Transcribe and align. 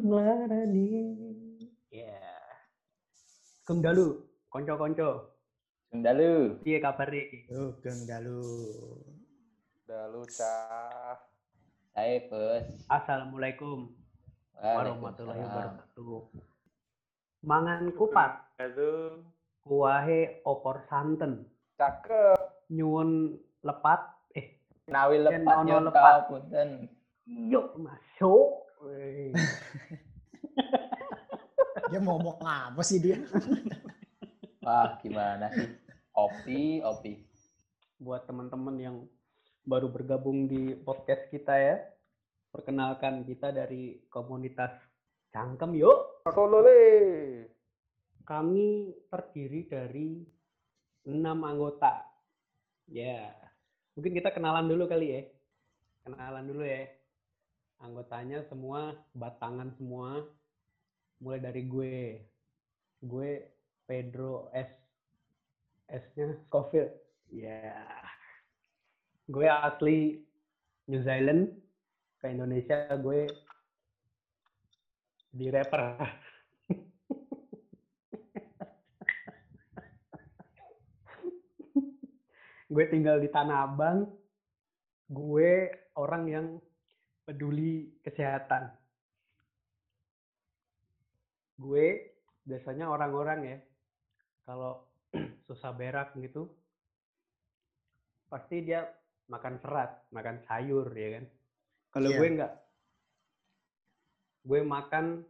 Larani. 0.00 0.88
Ya. 1.92 2.16
Kang 3.62 3.84
Dalu, 3.84 4.16
konco-konco. 4.48 5.36
Dalu. 5.92 6.56
Piye 6.64 6.80
kabar 6.80 7.10
iki? 7.10 7.44
Sugeng 7.46 8.08
dalu. 8.08 8.40
Dalu 9.84 10.22
cah. 10.30 11.18
Saya 11.92 12.22
bos. 12.30 12.64
Assalamualaikum 12.88 13.92
warahmatullahi 14.54 15.36
Waalaikumsalam. 15.36 15.84
wabarakatuh. 15.84 16.22
Mangan 17.40 17.82
kupat, 17.92 18.32
Halo. 18.56 18.92
kuahe 19.60 20.40
opor 20.46 20.86
santen. 20.86 21.44
Cakep. 21.76 22.38
Nyuwun 22.70 23.34
lepat, 23.60 24.00
eh, 24.32 24.56
Nawi 24.86 25.20
lepat 25.20 25.56
yo 25.66 25.78
lepat. 25.82 26.30
punten. 26.30 26.86
yuk 27.26 27.74
masuk. 27.76 28.59
Dia 31.92 32.00
mau 32.00 32.16
ngomong 32.16 32.40
apa 32.40 32.80
sih 32.80 32.96
dia? 32.96 33.20
Wah, 34.64 34.96
gimana 35.04 35.52
sih? 35.52 35.68
Opi, 36.16 36.80
opi. 36.80 37.28
Buat 38.00 38.24
teman-teman 38.24 38.80
yang 38.80 39.04
baru 39.68 39.92
bergabung 39.92 40.48
di 40.48 40.72
podcast 40.80 41.28
kita 41.28 41.60
ya, 41.60 41.76
perkenalkan 42.48 43.20
kita 43.28 43.52
dari 43.52 44.00
komunitas 44.08 44.72
Cangkem 45.28 45.76
yuk. 45.76 46.24
Solo 46.32 46.64
le. 46.64 46.80
Kami 48.24 48.96
terdiri 49.12 49.68
dari 49.68 50.24
enam 51.04 51.44
anggota. 51.44 52.00
Ya, 52.88 53.28
mungkin 53.92 54.16
kita 54.16 54.32
kenalan 54.32 54.72
dulu 54.72 54.88
kali 54.88 55.06
ya. 55.12 55.20
Kenalan 56.08 56.48
dulu 56.48 56.64
ya. 56.64 56.99
Anggotanya 57.80 58.44
semua 58.44 58.92
batangan 59.16 59.72
semua. 59.80 60.28
Mulai 61.16 61.40
dari 61.40 61.64
gue. 61.64 62.20
Gue 63.00 63.48
Pedro 63.88 64.52
S. 64.52 64.68
S-nya 65.88 66.36
Scofield. 66.44 66.92
Ya. 67.32 67.72
Gue 69.24 69.48
asli 69.48 70.20
New 70.92 71.00
Zealand. 71.00 71.56
Ke 72.20 72.28
Indonesia 72.28 72.84
gue 73.00 73.24
di 75.32 75.48
rapper. 75.48 75.96
gue 82.76 82.84
tinggal 82.92 83.24
di 83.24 83.32
Tanah 83.32 83.64
Abang. 83.64 84.04
Gue 85.08 85.72
orang 85.96 86.28
yang 86.28 86.60
peduli 87.30 87.86
kesehatan. 88.02 88.74
Gue 91.62 92.10
biasanya 92.42 92.90
orang-orang 92.90 93.40
ya, 93.46 93.58
kalau 94.42 94.82
susah 95.46 95.70
berak 95.70 96.10
gitu, 96.18 96.50
pasti 98.26 98.66
dia 98.66 98.82
makan 99.30 99.62
serat, 99.62 100.10
makan 100.10 100.42
sayur 100.50 100.90
ya 100.90 101.22
kan. 101.22 101.24
Kalau 101.94 102.10
Iya. 102.10 102.18
gue 102.18 102.28
enggak, 102.34 102.52
gue 104.42 104.60
makan 104.66 105.22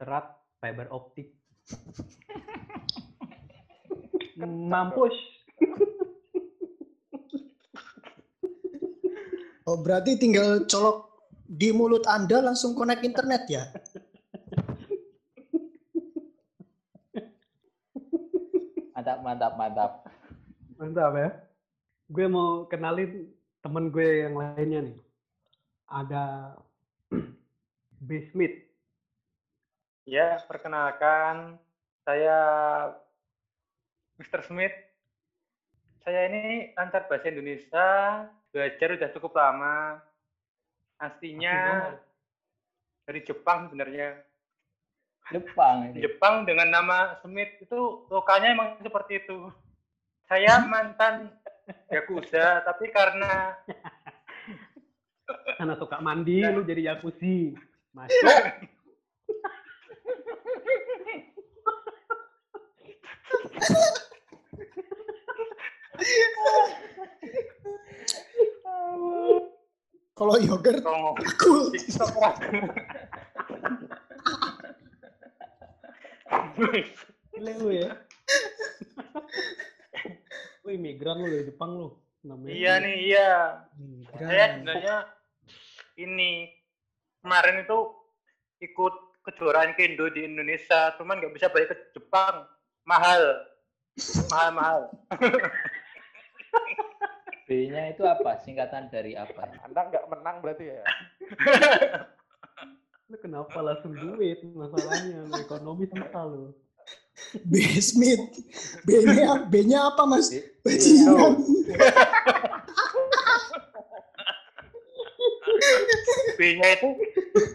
serat 0.00 0.40
fiber 0.64 0.88
optik. 0.88 1.36
Mampus. 4.40 5.33
Oh, 9.64 9.80
berarti 9.80 10.20
tinggal 10.20 10.68
colok 10.68 11.08
di 11.48 11.72
mulut 11.72 12.04
Anda 12.04 12.44
langsung 12.44 12.76
connect 12.76 13.00
internet 13.00 13.42
ya? 13.48 13.64
Mantap, 18.92 19.18
mantap, 19.24 19.52
mantap. 19.56 19.92
Mantap 20.76 21.12
ya. 21.16 21.28
Gue 22.12 22.26
mau 22.28 22.68
kenalin 22.68 23.32
temen 23.64 23.88
gue 23.88 24.28
yang 24.28 24.36
lainnya 24.36 24.80
nih. 24.92 24.98
Ada 25.88 26.24
B. 28.06 28.08
Smith. 28.28 28.60
Ya, 30.04 30.36
perkenalkan 30.44 31.56
saya 32.04 32.36
Mr. 34.20 34.44
Smith. 34.44 34.76
Saya 36.04 36.28
ini 36.28 36.76
lancar 36.76 37.08
bahasa 37.08 37.32
Indonesia, 37.32 37.88
belajar 38.54 38.94
udah 38.94 39.10
cukup 39.18 39.34
lama. 39.34 39.98
Aslinya 41.02 41.90
dari 43.02 43.26
Jepang 43.26 43.66
sebenarnya. 43.66 44.22
Jepang 45.34 45.90
ini. 45.90 46.06
Jepang 46.06 46.46
dengan 46.46 46.70
nama 46.70 47.18
Smith 47.26 47.50
itu 47.58 48.06
lokalnya 48.06 48.54
emang 48.54 48.78
seperti 48.78 49.26
itu. 49.26 49.50
Saya 50.30 50.62
mantan 50.70 51.34
Yakuza, 51.90 52.62
tapi 52.62 52.94
karena 52.94 53.58
Karena 55.56 55.72
suka 55.80 56.04
mandi, 56.04 56.44
lu 56.44 56.60
jadi 56.68 56.92
jacuzzi. 56.92 57.56
Masuk. 57.96 58.12
Kalau 70.14 70.34
yogurt 70.38 70.82
aku 70.82 71.74
lu 77.34 77.70
ya. 77.74 77.90
lu 80.64 80.68
imigran 80.70 81.18
lu 81.18 81.26
dari 81.28 81.44
Jepang 81.50 81.70
lu. 81.76 81.88
Namanya 82.24 82.54
Iya 82.56 82.72
nih, 82.80 82.96
iya. 83.04 83.32
Migran. 83.76 84.28
Saya 84.32 84.44
sebenarnya 84.56 84.96
ini 86.00 86.48
kemarin 87.20 87.68
itu 87.68 87.78
ikut 88.64 88.94
kejuaraan 89.28 89.76
kendo 89.76 90.08
di 90.08 90.24
Indonesia, 90.24 90.96
cuman 90.96 91.20
nggak 91.20 91.34
bisa 91.36 91.52
balik 91.52 91.74
ke 91.74 91.76
Jepang, 91.92 92.48
mahal, 92.88 93.44
mahal 94.32 94.50
mahal. 94.56 94.80
B-nya 97.44 97.92
itu 97.92 98.02
apa? 98.08 98.40
Singkatan 98.40 98.88
dari 98.88 99.12
apa? 99.14 99.44
Anda 99.62 99.92
nggak 99.92 100.08
menang 100.08 100.40
berarti 100.40 100.64
ya? 100.72 100.82
Lu 103.12 103.16
kenapa 103.20 103.60
langsung 103.60 103.92
duit 103.92 104.40
masalahnya? 104.56 105.28
Lu 105.28 105.36
ekonomi 105.36 105.84
susah 105.92 106.24
lu. 106.24 106.56
B 107.44 107.60
Smith. 107.78 108.18
B-nya 108.88 109.44
B-nya 109.46 109.92
apa, 109.92 110.08
Mas? 110.08 110.32
Bajingan. 110.64 111.36
B-nya 116.40 116.68
itu 116.80 116.88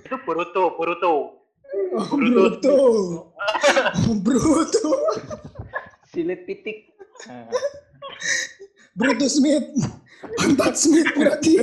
itu 0.05 0.15
Boruto, 0.23 0.77
Boruto. 0.77 1.39
Oh, 1.93 2.05
Brutus. 2.13 2.61
Bruto. 2.61 2.77
Oh, 4.09 4.15
Bruto. 4.21 4.91
Silit 6.09 6.45
pitik. 6.45 6.93
Bruto 8.99 9.27
Smith. 9.31 9.71
Pantat 10.35 10.75
Smith 10.75 11.07
berarti. 11.15 11.55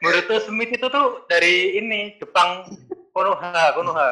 Boruto 0.00 0.36
Smith 0.48 0.72
itu 0.72 0.86
tuh 0.88 1.28
dari 1.28 1.76
ini 1.76 2.16
Jepang 2.16 2.64
Konoha, 3.12 3.76
Konoha. 3.76 4.10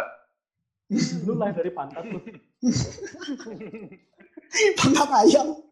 Lu 1.24 1.40
lah 1.40 1.50
dari 1.56 1.72
pantat 1.72 2.04
lu. 2.04 2.20
Pantat 4.76 5.08
ayam. 5.24 5.64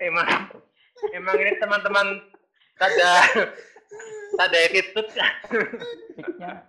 Emang 0.00 0.48
emang 1.12 1.36
ini 1.36 1.52
teman-teman 1.60 2.24
tada 2.80 3.12
tada 4.40 4.58
attitude. 4.64 5.12
pitiknya. 6.16 6.64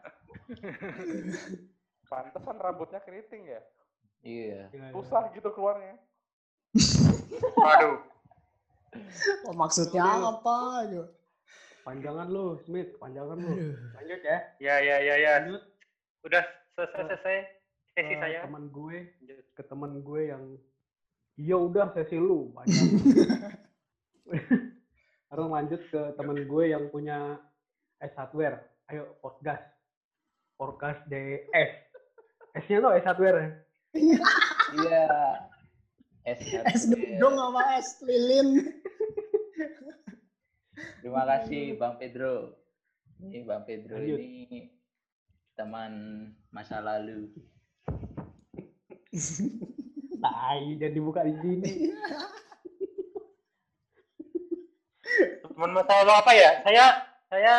Pantesan 2.12 2.58
rambutnya 2.60 3.00
keriting 3.00 3.48
ya. 3.48 3.62
Iya. 4.20 4.68
Susah 4.92 5.32
gitu 5.32 5.48
keluarnya. 5.56 5.96
Waduh. 7.58 7.98
Oh, 9.48 9.56
maksudnya 9.56 10.04
apa? 10.04 10.88
Ayo. 10.88 11.04
Panjangan 11.82 12.28
lu, 12.30 12.60
Smith, 12.64 12.96
panjangan 13.02 13.38
lu. 13.40 13.50
Aduh. 13.52 13.76
Lanjut 14.00 14.22
ya. 14.24 14.38
Ya 14.62 14.76
ya 14.80 14.98
ya 15.02 15.16
ya. 15.20 15.34
Lanjut 15.44 15.64
Udah 16.22 16.44
selesai 16.78 17.02
selesai 17.02 17.38
sesi 17.98 18.14
ke 18.16 18.24
saya. 18.24 18.40
teman 18.46 18.70
gue, 18.72 18.98
ke 19.58 19.64
teman 19.68 19.92
gue 20.00 20.22
yang 20.32 20.44
iya 21.36 21.58
udah 21.58 21.92
sesi 21.92 22.16
lu 22.16 22.54
panjang. 22.56 22.88
Sekarang 25.28 25.50
lanjut 25.52 25.82
ke 25.92 26.02
teman 26.16 26.38
gue 26.46 26.64
yang 26.72 26.88
punya 26.94 27.40
S 28.00 28.14
hardware. 28.16 28.64
Ayo 28.92 29.18
podcast. 29.20 29.64
Podcast 30.56 31.02
DS. 31.10 31.72
S-nya 32.64 32.84
tuh 32.84 32.94
S 32.96 33.06
hardware 33.08 33.38
ya. 33.40 33.50
Iya. 33.98 34.18
S. 35.10 35.52
Es 36.22 36.86
dong 37.22 37.34
sama 37.34 37.82
es 37.82 37.98
lilin. 38.06 38.78
Terima 41.02 41.26
kasih 41.26 41.78
Bang 41.82 41.98
Pedro. 41.98 42.54
Ini 43.22 43.46
Bang 43.46 43.66
Pedro 43.66 43.98
Lanjut. 43.98 44.18
ini 44.22 44.70
teman 45.58 45.94
masa 46.54 46.82
lalu. 46.82 47.30
Tai, 50.22 50.78
jadi 50.78 50.94
dibuka 50.94 51.26
di 51.26 51.34
sini. 51.42 51.90
Teman 55.42 55.74
masalah 55.74 56.22
apa 56.22 56.32
ya? 56.38 56.62
Saya 56.62 56.86
saya 57.34 57.56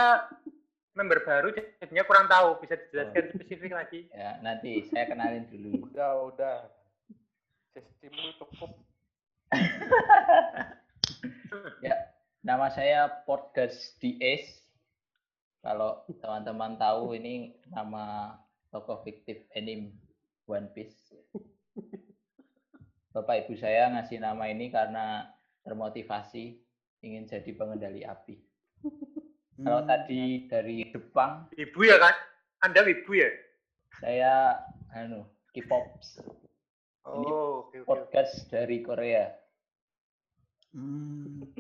member 0.95 1.27
baru 1.27 1.51
jadinya 1.55 2.07
kurang 2.07 2.31
tahu. 2.31 2.63
Bisa 2.63 2.79
dijelaskan 2.79 3.35
spesifik 3.35 3.73
lagi. 3.75 4.01
Ya, 4.15 4.39
nanti 4.39 4.87
saya 4.87 5.11
kenalin 5.11 5.51
dulu. 5.51 5.91
Udah, 5.91 6.11
udah. 6.31 6.57
Sistemmu 7.73 8.29
cukup. 8.41 8.71
Ya, 11.85 11.93
nama 12.41 12.73
saya 12.73 13.25
Podcast 13.29 14.01
DS. 14.01 14.65
Kalau 15.61 16.01
teman-teman 16.09 16.81
tahu 16.81 17.13
ini 17.13 17.61
nama 17.69 18.33
tokoh 18.73 19.05
fiktif 19.05 19.45
anime 19.53 19.93
One 20.49 20.73
Piece. 20.73 21.13
Bapak 23.13 23.45
ibu 23.45 23.53
saya 23.61 23.93
ngasih 23.93 24.17
nama 24.25 24.49
ini 24.49 24.73
karena 24.73 25.29
termotivasi 25.61 26.57
ingin 27.05 27.29
jadi 27.29 27.53
pengendali 27.53 28.01
api. 28.09 28.41
Kalau 29.61 29.85
Hmm. 29.85 29.91
tadi 29.93 30.49
dari 30.49 30.89
Jepang, 30.89 31.53
Ibu 31.53 31.81
ya 31.85 32.01
kan? 32.01 32.17
Anda 32.65 32.81
ibu 32.89 33.13
ya? 33.13 33.29
saya 34.01 34.57
anu 34.97 35.29
K-pop 35.53 36.01
Oh, 37.03 37.67
oke 37.67 37.67
oke. 37.67 37.79
oke. 37.79 37.85
podcast 37.85 38.47
dari 38.47 38.79
Korea. 38.81 39.27
Hmm. 40.71 41.43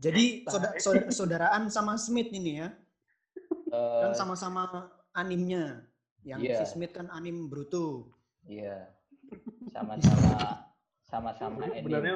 Jadi 0.00 0.44
soda- 0.46 0.76
saudaraan 1.08 1.68
sama 1.68 1.96
Smith 1.96 2.30
ini 2.30 2.56
ya? 2.56 2.68
Eh, 3.68 4.00
Kan 4.02 4.12
sama-sama 4.14 4.88
animnya. 5.12 5.84
Yang 6.20 6.40
Iya. 6.42 6.56
si 6.58 6.64
Smith 6.70 6.92
kan 6.92 7.08
anim 7.08 7.48
Bruto. 7.48 8.12
Iya. 8.44 8.88
Sama-sama 9.70 10.68
sama-sama 11.02 11.64
Sebenarnya- 11.64 11.72
anime. 11.72 11.80
Sebenarnya 11.80 12.14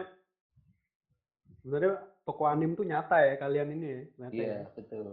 sebenarnya 1.61 1.93
toko 2.23 2.43
anim 2.45 2.71
tuh 2.73 2.85
nyata 2.85 3.17
ya 3.21 3.35
kalian 3.37 3.69
ini 3.73 3.87
ya. 3.89 4.01
Iya, 4.29 4.45
ya. 4.45 4.61
betul. 4.73 5.09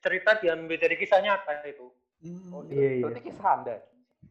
Cerita 0.00 0.30
diambil 0.38 0.76
dari 0.76 0.94
kisah 0.94 1.20
nyata 1.20 1.52
itu. 1.64 1.86
Hmm. 2.20 2.48
Oh, 2.50 2.62
Iya, 2.64 2.88
iya. 2.96 3.02
Berarti 3.04 3.20
kisah 3.24 3.48
Anda. 3.50 3.76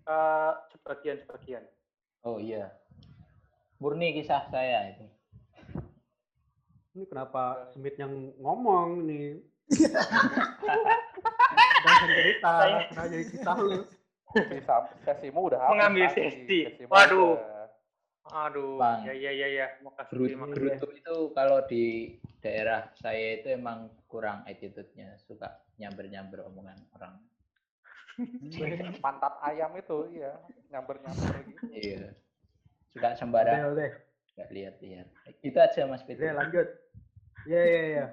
Eh, 0.05 0.51
sebagian 0.71 1.17
sebagian. 1.19 1.63
Oh 2.21 2.37
iya. 2.37 2.69
Murni 3.77 4.13
kisah 4.13 4.45
saya 4.47 4.93
itu. 4.93 5.05
Ini 6.93 7.03
kenapa 7.05 7.67
Smith 7.67 7.97
yang 7.97 8.13
ngomong 8.37 9.03
nih? 9.03 9.41
Jangan 11.81 12.07
cerita, 12.07 12.51
Saya- 12.55 12.85
kenapa 12.87 13.07
jadi 13.09 13.25
kisah 13.27 13.55
lu? 13.59 13.81
Kisah 14.35 14.79
sesimu 15.01 15.39
udah 15.47 15.59
habis 15.59 15.71
Mengambil 15.73 16.05
sesi. 16.09 16.59
Waduh. 16.85 17.35
udah- 17.35 17.53
Aduh, 18.25 18.81
Bang. 18.81 19.05
ya 19.05 19.13
ya 19.13 19.29
ya 19.31 19.47
ya. 19.47 19.67
Makasih. 19.85 20.33
Bruto 20.49 20.89
itu 20.91 21.15
kalau 21.31 21.61
di 21.69 22.17
daerah 22.41 22.89
saya 22.97 23.37
itu 23.37 23.53
emang 23.53 23.85
kurang 24.09 24.41
attitude-nya, 24.45 25.13
suka 25.19 25.61
nyamber-nyamber 25.77 26.41
omongan 26.41 26.73
orang. 26.97 27.21
Pantat 29.03 29.33
ayam 29.43 29.71
itu, 29.75 29.97
iya. 30.11 30.31
Nyamber-nyamber 30.69 31.35
gitu. 31.45 31.63
Iya. 31.69 32.15
Suka 32.91 33.15
sembarang, 33.15 33.75
udah. 33.75 33.91
nggak 34.35 34.49
lihat-lihat. 34.51 35.07
Itu 35.39 35.57
aja 35.59 35.87
Mas 35.87 36.03
Udah, 36.03 36.07
Pedro. 36.11 36.35
lanjut. 36.35 36.67
Iya, 37.47 37.61
iya, 37.63 37.81
iya. 37.87 38.05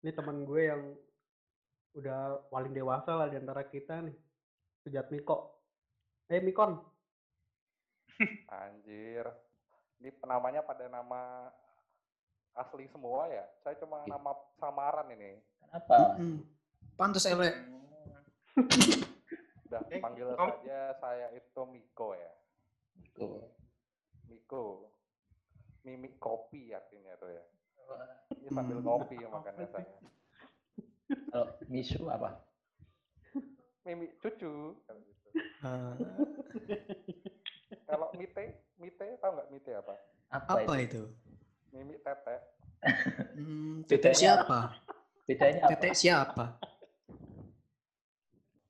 Ini 0.00 0.10
teman 0.14 0.46
gue 0.46 0.62
yang 0.62 0.82
udah 1.92 2.18
paling 2.48 2.70
dewasa 2.70 3.18
lah 3.18 3.26
di 3.26 3.36
antara 3.36 3.66
kita 3.66 3.98
nih. 4.00 4.14
Sejat 4.82 5.10
Miko. 5.10 5.58
Eh, 6.30 6.38
Mikon. 6.38 6.78
Anjir. 8.62 9.26
Ini 9.98 10.14
penamanya 10.16 10.62
pada 10.62 10.86
nama 10.86 11.50
asli 12.54 12.86
semua 12.94 13.26
ya? 13.26 13.42
Saya 13.60 13.74
cuma 13.82 14.06
Iya. 14.06 14.14
nama 14.14 14.30
samaran 14.56 15.10
ini. 15.12 15.38
Kenapa? 15.60 16.14
Pantes 16.94 17.26
elek. 17.26 17.54
Udah, 19.70 19.86
Eh, 19.86 20.02
panggil 20.02 20.26
Om. 20.26 20.34
saja 20.34 20.98
saya 20.98 21.30
itu 21.30 21.62
Miko 21.62 22.10
ya. 22.10 22.32
Tuh. 23.14 23.38
Miko. 24.26 24.90
Mimi 25.86 26.10
kopi 26.18 26.74
artinya 26.74 27.14
tuh 27.16 27.30
ya. 27.30 27.44
Ini 28.34 28.50
sambil 28.50 28.82
ngopi 28.82 29.14
makanya 29.24 29.66
saya. 29.70 29.94
Kalau 31.30 31.46
misu 31.66 32.02
apa? 32.06 32.42
Mimi 33.86 34.10
cucu. 34.18 34.74
kalau 34.84 35.00
gitu. 35.06 35.28
Ah, 35.62 35.94
Kalau 37.86 38.06
mite, 38.14 38.58
mite 38.76 39.06
tahu 39.18 39.30
nggak 39.38 39.48
mite 39.50 39.72
apa? 39.74 39.94
Apa, 40.30 40.52
apa 40.60 40.72
itu? 40.78 40.82
itu? 40.82 41.02
Mimi 41.70 41.94
tete. 42.02 42.36
Hmm, 43.38 43.86
tetek 43.86 44.14
siapa? 44.14 44.74
Bedanya 45.26 45.62
apa? 45.64 45.70
Tetek 45.74 45.94
siapa? 45.94 46.44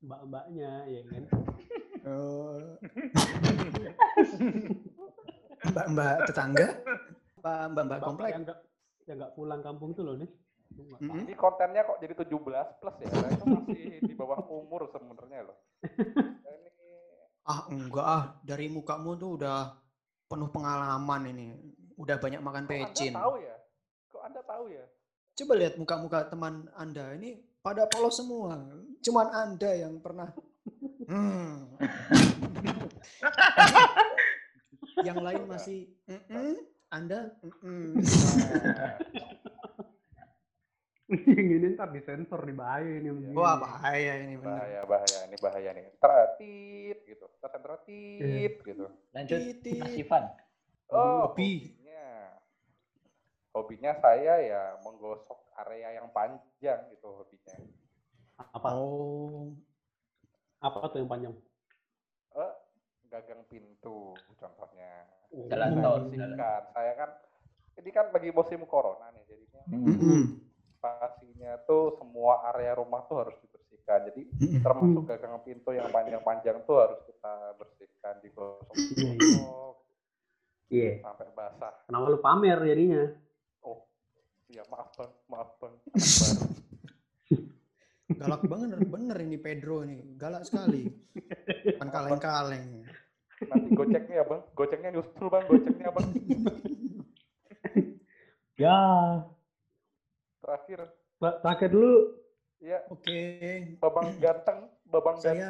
Mbak-mbaknya, 0.01 0.71
ya 0.89 1.01
kan? 1.09 1.25
Oh. 2.09 2.57
Mbak-mbak 5.69 6.15
tetangga? 6.25 6.67
Apa 7.41 7.69
mbak-mbak 7.73 8.01
komplek? 8.01 8.31
Yang 8.33 8.43
nggak 8.49 8.59
yang 9.09 9.17
nggak 9.21 9.33
pulang 9.37 9.61
kampung 9.61 9.91
tuh 9.93 10.05
loh 10.09 10.17
nih. 10.17 10.31
Tahu. 10.71 11.27
Ini 11.27 11.33
kontennya 11.35 11.83
kok 11.85 11.99
jadi 11.99 12.15
17 12.15 12.81
plus 12.81 12.97
ya? 13.03 13.09
Saya 13.11 13.31
itu 13.35 13.45
masih 13.45 13.85
di 14.07 14.15
bawah 14.15 14.41
umur 14.49 14.89
sebenarnya 14.89 15.51
loh. 15.51 15.59
Ini 15.85 16.71
Ah 17.45 17.67
enggak 17.67 18.07
ah, 18.07 18.25
dari 18.47 18.71
mukamu 18.71 19.19
tuh 19.19 19.31
udah 19.41 19.75
penuh 20.31 20.49
pengalaman 20.49 21.23
ini. 21.29 21.47
Udah 21.99 22.17
banyak 22.17 22.41
makan 22.41 22.65
kok 22.65 22.73
Anda 22.73 22.87
pecin. 22.87 23.13
tahu 23.13 23.35
ya? 23.43 23.57
Kok 24.09 24.23
Anda 24.25 24.41
tahu 24.47 24.65
ya? 24.71 24.85
Coba 25.41 25.53
lihat 25.59 25.75
muka-muka 25.77 26.19
teman 26.31 26.69
Anda 26.77 27.17
ini 27.19 27.50
pada 27.61 27.85
polos 27.89 28.17
semua. 28.17 28.57
Cuman 29.01 29.27
Anda 29.33 29.71
yang 29.77 30.01
pernah 30.01 30.29
hmm. 31.09 31.81
yang 35.09 35.19
lain 35.21 35.45
masih 35.49 35.89
"Mm-mm." 36.09 36.61
Anda 36.93 37.33
"Mm-mm." 37.41 38.01
yang 41.11 41.49
ini 41.59 41.75
ntar 41.75 41.91
disensor 41.91 42.39
nih 42.47 42.55
bahaya 42.55 42.93
ini. 43.03 43.11
Wah, 43.35 43.59
bahaya 43.59 44.23
ini 44.23 44.39
benar. 44.39 44.63
Bahaya, 44.63 44.81
bahaya. 44.87 45.19
Ini 45.27 45.37
bahaya 45.43 45.71
nih. 45.75 45.85
Teratit 45.99 46.99
gitu. 47.03 47.27
Tersentratit 47.43 48.53
gitu. 48.63 48.87
Lanjut. 49.11 49.41
Mas 49.81 49.95
Ivan. 49.99 50.25
Oh. 50.91 51.35
Hobinya. 53.53 53.93
Saya 53.97 54.35
ya 54.41 54.63
menggosok 54.81 55.39
area 55.59 55.95
yang 55.95 56.09
panjang 56.11 56.81
gitu 56.89 57.09
hobinya. 57.11 57.57
Apa? 58.53 58.69
Oh, 58.73 59.53
Apa 60.59 60.89
tuh 60.89 61.01
yang 61.01 61.09
panjang? 61.09 61.35
Eh, 62.33 62.53
gagang 63.09 63.43
pintu 63.47 64.13
contohnya. 64.37 65.09
Jalan 65.49 65.69
Saya 65.71 65.83
tol. 65.83 65.97
bersihkan. 66.05 66.63
Saya 66.71 66.93
kan 66.95 67.11
ini 67.77 67.91
kan 67.91 68.07
lagi 68.11 68.31
musim 68.31 68.61
corona 68.65 69.09
nih 69.11 69.25
jadinya 69.25 69.63
Hmm. 69.67 69.87
Mm-mm. 69.87 70.23
pastinya 70.77 71.61
tuh 71.65 71.93
semua 71.97 72.41
area 72.49 72.73
rumah 72.73 73.05
tuh 73.05 73.21
harus 73.21 73.37
dibersihkan. 73.39 74.09
Jadi 74.09 74.23
Mm-mm. 74.33 74.61
termasuk 74.61 75.03
gagang 75.07 75.37
pintu 75.41 75.71
yang 75.71 75.89
panjang-panjang 75.89 76.65
tuh 76.65 76.77
harus 76.79 77.01
kita 77.05 77.35
bersihkan, 77.57 78.15
digosok, 78.21 78.73
Iya, 78.75 78.89
iya. 78.89 79.13
digosok 79.13 79.75
Iya. 80.71 80.93
sampai 81.03 81.29
basah. 81.31 81.75
Kenapa 81.85 82.07
lu 82.07 82.19
pamer 82.19 82.59
jadinya? 82.63 83.05
Iya 84.51 84.67
maaf 84.67 84.91
bang, 84.99 85.13
maaf 85.31 85.51
bang. 85.63 85.75
Galak 88.21 88.43
banget 88.51 88.83
bener 88.83 89.17
ini 89.23 89.39
Pedro 89.39 89.87
nih. 89.87 90.03
Galak 90.19 90.43
sekali. 90.43 90.91
Bukan 91.79 91.89
kaleng-kaleng. 91.95 92.83
Nanti 93.47 93.69
goceknya 93.73 94.15
ya 94.21 94.25
bang, 94.27 94.43
goceknya 94.59 94.91
nyusul 94.91 95.27
bang, 95.31 95.45
goceknya 95.47 95.91
bang. 95.95 96.09
Ya. 98.61 98.77
Terakhir, 100.45 100.93
Mbak, 101.17 101.35
terakhir 101.41 101.69
dulu. 101.73 101.97
ya 102.61 102.77
Oke, 102.93 103.17
babang 103.81 104.13
ganteng, 104.21 104.69
babang 104.85 105.17
ganteng. 105.17 105.33
saya 105.33 105.49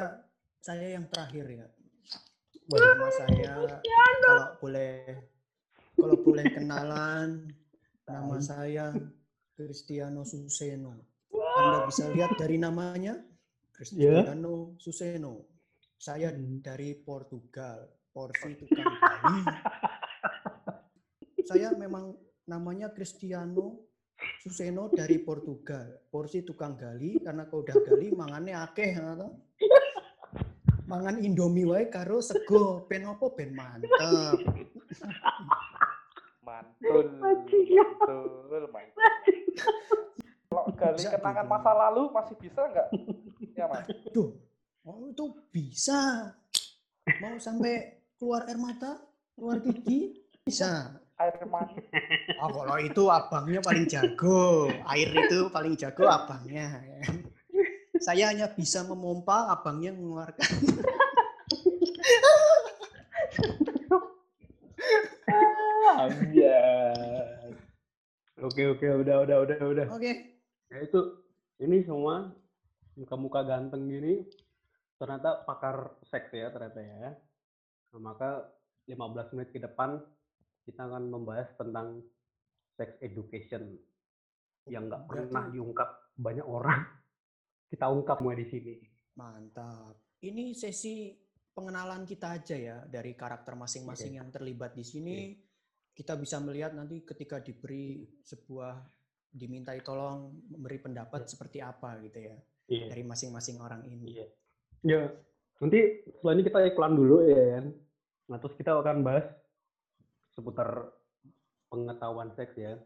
saya 0.63 0.95
yang 0.95 1.03
terakhir 1.11 1.43
ya. 1.51 1.67
Nama 2.71 3.07
saya 3.11 3.51
kalau 4.23 4.47
boleh 4.63 5.27
kalau 5.99 6.15
boleh 6.23 6.45
kenalan 6.55 7.51
nama 8.11 8.37
saya 8.43 8.91
Cristiano 9.55 10.27
Suseno. 10.27 10.99
Anda 11.31 11.87
bisa 11.87 12.11
lihat 12.11 12.35
dari 12.35 12.59
namanya 12.59 13.15
Cristiano 13.71 14.75
Suseno. 14.77 15.47
Saya 16.01 16.33
Hmm. 16.33 16.65
dari 16.65 16.97
Portugal, 16.97 17.85
porsi 18.09 18.57
tukang 18.57 18.89
Bali. 18.89 19.41
Saya 21.51 21.69
memang 21.77 22.17
namanya 22.49 22.89
Cristiano 22.89 23.85
Suseno 24.41 24.89
dari 24.89 25.21
Portugal. 25.21 26.01
Porsi 26.09 26.41
tukang 26.41 26.73
gali 26.73 27.21
karena 27.21 27.45
kau 27.45 27.61
udah 27.61 27.77
gali 27.85 28.09
mangannya 28.13 28.57
akeh 28.57 28.97
ngono 28.97 29.13
to. 29.17 29.29
Mangan 30.89 31.23
Indomie 31.23 31.63
wae 31.63 31.87
karo 31.87 32.19
sego 32.19 32.83
ben 32.89 33.07
opo 33.07 33.31
ben 33.31 33.55
mantep. 33.55 33.87
Mantul, 36.61 37.09
mantul. 37.17 38.65
Kalau 40.51 40.67
gali 40.75 40.99
kenangan 40.99 41.47
masa 41.47 41.71
lalu 41.71 42.11
masih 42.11 42.35
bisa 42.35 42.67
nggak? 42.67 42.91
Ya, 43.55 43.71
Mas. 43.71 43.87
Duh, 44.11 44.35
oh 44.83 45.07
itu 45.07 45.31
bisa. 45.53 46.33
Mau 47.23 47.39
sampai 47.39 48.03
keluar 48.19 48.43
air 48.45 48.59
mata, 48.59 48.99
keluar 49.33 49.63
gigi, 49.63 50.19
bisa. 50.43 50.99
Air 51.15 51.47
mata. 51.47 51.79
Oh, 52.43 52.51
kalau 52.51 52.77
itu 52.83 53.07
abangnya 53.07 53.63
paling 53.63 53.87
jago. 53.87 54.67
Air 54.91 55.09
itu 55.15 55.47
paling 55.53 55.79
jago 55.79 56.03
abangnya. 56.09 56.83
Saya 58.01 58.33
hanya 58.33 58.49
bisa 58.51 58.83
memompa, 58.83 59.53
abangnya 59.53 59.95
mengeluarkan. 59.95 60.51
Anjay. 65.91 67.51
Oke 68.41 68.63
oke 68.71 68.85
udah 69.05 69.27
udah 69.27 69.37
udah 69.43 69.57
udah. 69.59 69.85
Oke. 69.91 70.39
Ya 70.71 70.77
itu 70.81 70.99
ini 71.59 71.83
semua 71.83 72.31
muka-muka 72.95 73.43
ganteng 73.43 73.87
gini 73.87 74.25
ternyata 74.97 75.43
pakar 75.43 75.97
seks 76.07 76.31
ya 76.31 76.49
ternyata 76.53 76.79
ya. 76.79 77.11
Nah, 77.91 78.01
maka 78.01 78.47
15 78.87 79.33
menit 79.35 79.49
ke 79.51 79.59
depan 79.59 79.99
kita 80.63 80.87
akan 80.87 81.09
membahas 81.09 81.49
tentang 81.57 82.05
sex 82.77 82.95
education 83.01 83.75
yang 84.69 84.87
nggak 84.87 85.09
pernah 85.09 85.49
diungkap 85.49 85.89
banyak 86.15 86.45
orang. 86.45 86.85
Kita 87.67 87.89
ungkap 87.89 88.21
semua 88.21 88.35
di 88.37 88.45
sini. 88.47 88.75
Mantap. 89.17 89.95
Ini 90.21 90.53
sesi 90.53 91.11
pengenalan 91.51 92.05
kita 92.05 92.37
aja 92.37 92.55
ya 92.55 92.77
dari 92.85 93.17
karakter 93.17 93.57
masing-masing 93.57 94.21
yang 94.21 94.29
terlibat 94.29 94.77
di 94.77 94.85
sini. 94.85 95.50
Kita 95.91 96.15
bisa 96.15 96.39
melihat 96.39 96.71
nanti 96.73 97.03
ketika 97.03 97.43
diberi 97.43 98.07
sebuah 98.23 98.79
dimintai 99.31 99.79
tolong 99.79 100.43
memberi 100.51 100.79
pendapat 100.79 101.23
seperti 101.27 101.63
apa 101.63 101.95
gitu 102.03 102.19
ya 102.19 102.35
Iya. 102.71 102.87
dari 102.87 103.03
masing-masing 103.03 103.59
orang 103.59 103.83
ini. 103.83 104.15
Iya. 104.15 104.27
Ya, 104.81 105.01
nanti 105.59 106.07
setelah 106.07 106.33
ini 106.39 106.43
kita 106.47 106.59
iklan 106.71 106.95
dulu 106.95 107.27
ya 107.27 107.59
kan. 107.59 107.65
Nah, 108.31 108.37
terus 108.39 108.55
kita 108.55 108.71
akan 108.79 109.03
bahas 109.03 109.27
seputar 110.31 110.87
pengetahuan 111.67 112.31
seks 112.39 112.55
ya. 112.55 112.79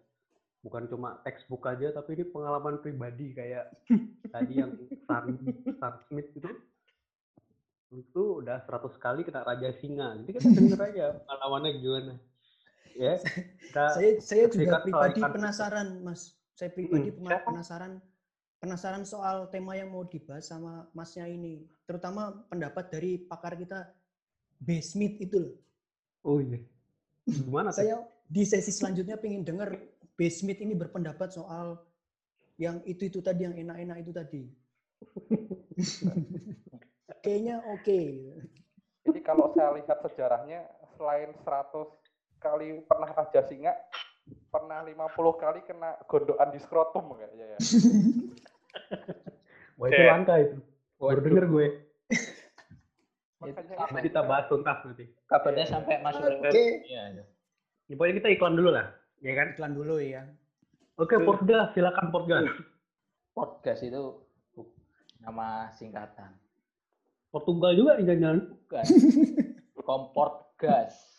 Bukan 0.66 0.90
cuma 0.90 1.22
textbook 1.22 1.70
aja, 1.70 1.94
tapi 1.94 2.18
ini 2.18 2.26
pengalaman 2.26 2.82
pribadi 2.82 3.38
kayak 3.38 3.70
tadi 4.34 4.58
yang 4.58 4.74
Stan, 5.06 5.38
Stan 5.78 5.96
Smith 6.10 6.34
itu 6.34 6.50
itu 7.94 8.42
udah 8.42 8.66
100 8.66 8.98
kali 8.98 9.22
kena 9.22 9.46
raja 9.46 9.70
singa. 9.78 10.18
Jadi 10.26 10.32
kita 10.34 10.50
denger 10.50 10.82
aja 10.82 11.06
pengalamannya 11.22 11.72
gimana. 11.78 12.14
Ya, 12.96 13.20
kita 13.20 13.84
Saya 13.96 14.12
saya 14.24 14.46
juga 14.48 14.80
pribadi 14.82 15.20
penasaran, 15.20 16.00
Mas. 16.02 16.34
Saya 16.56 16.72
pribadi 16.72 17.12
Hmm, 17.12 17.28
penasaran 17.44 18.00
penasaran 18.64 19.04
soal 19.04 19.52
tema 19.52 19.75
yang 19.75 19.92
mau 19.92 20.08
dibahas 20.08 20.48
sama 20.48 20.88
Masnya 20.96 21.28
ini. 21.28 21.68
Terutama 21.86 22.48
pendapat 22.48 22.90
dari 22.90 23.20
pakar 23.22 23.60
kita 23.60 23.92
B. 24.58 24.80
Smith 24.80 25.20
itu 25.20 25.38
loh. 25.38 25.54
oh 26.25 26.40
iya. 26.42 26.64
Gimana? 27.28 27.75
Saya 27.75 28.02
di 28.25 28.42
sesi 28.48 28.72
selanjutnya 28.72 29.20
pengen 29.20 29.46
dengar 29.46 29.75
B. 30.16 30.20
Smith 30.32 30.64
ini 30.64 30.74
berpendapat 30.74 31.36
soal 31.36 31.78
yang 32.56 32.80
itu-itu 32.88 33.20
tadi, 33.20 33.46
yang 33.46 33.54
enak-enak 33.54 33.98
itu 34.02 34.12
tadi. 34.16 34.44
Kayaknya 37.24 37.62
oke. 37.70 38.02
Jadi 39.06 39.20
kalau 39.22 39.54
saya 39.54 39.78
lihat 39.78 40.00
sejarahnya, 40.02 40.66
selain 40.98 41.30
100 41.44 42.05
kali 42.46 42.86
pernah 42.86 43.10
raja 43.10 43.42
singa, 43.42 43.74
pernah 44.54 44.86
50 44.86 45.42
kali 45.42 45.60
kena 45.66 45.98
gondokan 46.06 46.54
di 46.54 46.60
skrotum 46.62 47.18
kayaknya 47.18 47.58
ya. 47.58 47.60
Wah, 49.82 49.88
itu 49.90 50.02
langka 50.06 50.34
itu. 50.38 50.58
Baru 51.02 51.22
denger 51.25 51.46
gue. 51.50 51.68
Makanya 53.42 54.02
kita 54.06 54.22
bahas 54.22 54.46
tuntas 54.46 54.78
nanti. 54.86 55.10
Kabarnya 55.25 55.66
sampai 55.66 56.00
masuk 56.06 56.22
Oke. 56.22 56.86
Iya. 56.86 57.25
Ya, 57.90 57.94
pokoknya 57.98 58.16
kita 58.22 58.30
iklan 58.34 58.58
dulu 58.58 58.70
lah, 58.74 58.94
ya 59.22 59.34
kan? 59.38 59.54
Iklan 59.54 59.74
dulu 59.78 60.02
ya. 60.02 60.25
Oke, 60.98 61.22
Portugal, 61.22 61.70
silakan 61.75 62.10
Portugal. 62.10 62.50
Podcast 63.36 63.84
itu 63.86 64.25
nama 65.22 65.70
singkatan. 65.75 66.34
Portugal 67.30 67.75
juga 67.75 68.00
nih 68.00 68.08
jangan-jangan. 68.10 68.40
Bukan. 68.48 68.86
Komport 69.86 70.56
gas. 70.58 71.15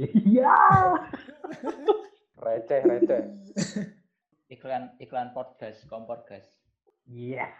Iya. 0.00 0.56
receh, 2.40 2.80
receh. 2.88 3.22
Iklan 4.48 4.96
iklan 4.96 5.36
podcast, 5.36 5.84
kompor 5.92 6.24
gas. 6.24 6.48
Iya. 7.04 7.52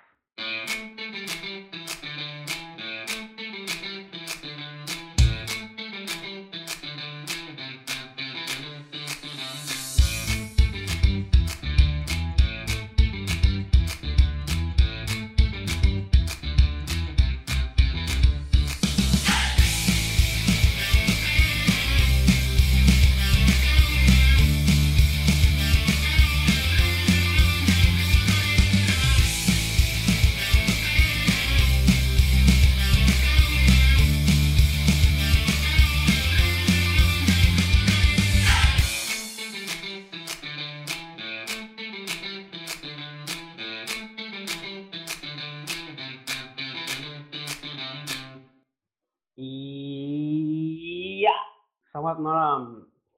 Selamat 51.90 52.22
malam. 52.22 52.62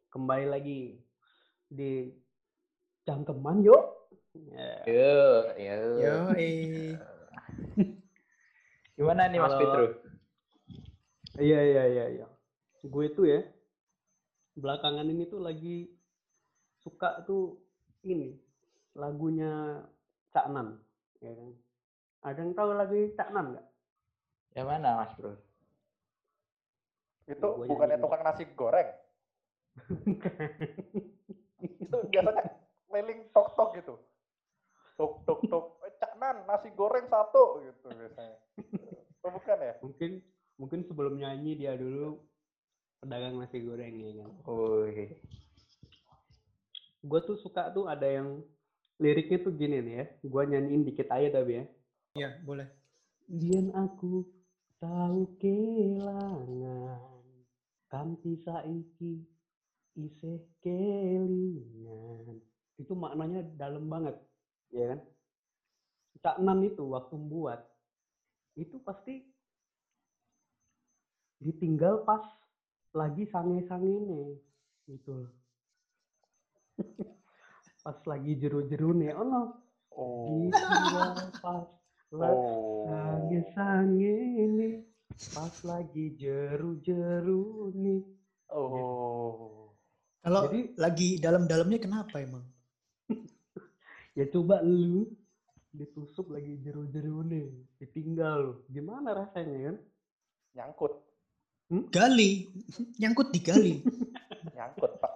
Kembali 0.08 0.48
lagi 0.48 0.96
di 1.68 2.08
Cangkeman 3.04 3.60
yuk. 3.60 3.84
Ya. 4.32 4.80
Yuk, 4.88 5.44
yuk. 5.60 5.96
Yo, 6.00 6.16
eh. 6.40 6.96
Gimana 8.96 9.28
nih 9.28 9.44
Mas. 9.44 9.60
Pedro? 9.60 9.84
Iya 11.36 11.60
iya 11.60 11.84
iya 11.84 12.04
iya. 12.16 12.26
Gue 12.80 13.12
tuh 13.12 13.28
ya 13.28 13.44
belakangan 14.56 15.04
ini 15.04 15.28
tuh 15.28 15.44
lagi 15.44 15.92
suka 16.80 17.28
tuh 17.28 17.60
ini 18.08 18.40
lagunya 18.96 19.84
Cak 20.32 20.48
Nan, 20.48 20.80
ya 21.20 21.28
kan? 21.36 21.52
Ada 22.24 22.40
yang 22.40 22.56
tahu 22.56 22.72
lagu 22.72 22.96
Cak 23.20 23.36
Nan 23.36 23.52
nggak? 23.52 23.68
Yang 24.56 24.66
mana 24.72 24.88
Mas 24.96 25.12
Bro? 25.20 25.36
Itu 27.32 27.48
Gua 27.56 27.66
bukannya 27.66 27.96
tukang 27.96 28.22
nasi 28.22 28.44
goreng. 28.52 28.88
Itu 31.80 31.96
biasanya 32.12 32.44
keliling 32.88 33.20
tok-tok 33.32 33.70
gitu. 33.80 33.94
Tok 35.00 35.24
tok 35.24 35.40
tok, 35.48 35.64
eh, 35.88 35.92
Cak 35.96 36.12
Nan, 36.20 36.44
nasi 36.44 36.68
goreng 36.76 37.08
satu 37.08 37.64
gitu 37.64 37.88
biasanya. 37.88 38.36
Oh, 39.22 39.30
bukan 39.30 39.58
ya? 39.62 39.78
mungkin 39.78 40.18
mungkin 40.58 40.82
sebelum 40.82 41.14
nyanyi 41.14 41.54
dia 41.54 41.78
dulu 41.78 42.18
pedagang 42.98 43.38
nasi 43.38 43.62
goreng 43.62 43.94
ya 44.02 44.10
kan. 44.18 44.30
Wih. 44.50 45.14
Gue 47.02 47.20
tuh 47.26 47.38
suka 47.38 47.70
tuh 47.70 47.86
ada 47.90 48.06
yang 48.06 48.42
liriknya 48.98 49.42
tuh 49.42 49.54
gini 49.54 49.78
nih 49.82 49.94
ya. 49.94 50.04
Gue 50.26 50.42
nyanyiin 50.46 50.86
dikit 50.86 51.08
aja 51.10 51.40
tapi 51.40 51.62
ya. 51.62 51.64
Ya, 52.18 52.28
boleh. 52.44 52.68
Biar 53.30 53.70
aku 53.78 54.26
tahu 54.82 55.38
kelangan 55.38 57.11
kanti 57.92 58.40
saiki 58.40 59.20
isih 60.00 60.40
kelingan. 60.64 62.40
Itu 62.80 62.96
maknanya 62.96 63.44
dalam 63.60 63.92
banget, 63.92 64.16
ya 64.72 64.96
kan? 64.96 65.00
Cak 66.24 66.36
Nan 66.40 66.64
itu 66.64 66.80
waktu 66.88 67.18
buat 67.20 67.60
itu 68.56 68.80
pasti 68.80 69.26
ditinggal 71.42 72.06
pas 72.08 72.22
lagi 72.94 73.26
sange-sangene 73.28 74.38
gitu 74.88 75.26
loh. 75.26 75.32
pas 77.84 77.98
lagi 78.08 78.32
jeru-jeru 78.40 78.96
nih 78.96 79.12
ono 79.12 79.60
Oh. 79.92 80.48
ditinggal 80.48 81.12
pas 81.44 81.68
lagi 82.08 82.40
Oh. 82.40 82.88
sange-sange 82.88 84.16
nih 84.56 84.74
pas 85.32 85.54
lagi 85.64 86.16
jeru-jeru 86.16 87.72
nih 87.74 88.02
Oh. 88.52 89.72
Kalau 90.20 90.44
Jadi- 90.44 90.76
lagi 90.76 91.08
dalam-dalamnya 91.16 91.80
kenapa 91.80 92.20
emang? 92.20 92.44
ya 94.18 94.28
coba 94.28 94.60
lu 94.60 95.08
ditusuk 95.72 96.28
lagi 96.28 96.60
jeru-jeru 96.60 97.24
nih 97.24 97.48
ditinggal 97.80 98.36
lu 98.44 98.52
gimana 98.68 99.16
rasanya 99.16 99.72
kan 99.72 99.76
Nyangkut. 100.52 100.92
Gali, 101.88 102.52
nyangkut 103.00 103.32
di 103.32 103.40
gali. 103.40 103.74
Nyangkut, 104.56 105.00
Pak. 105.00 105.14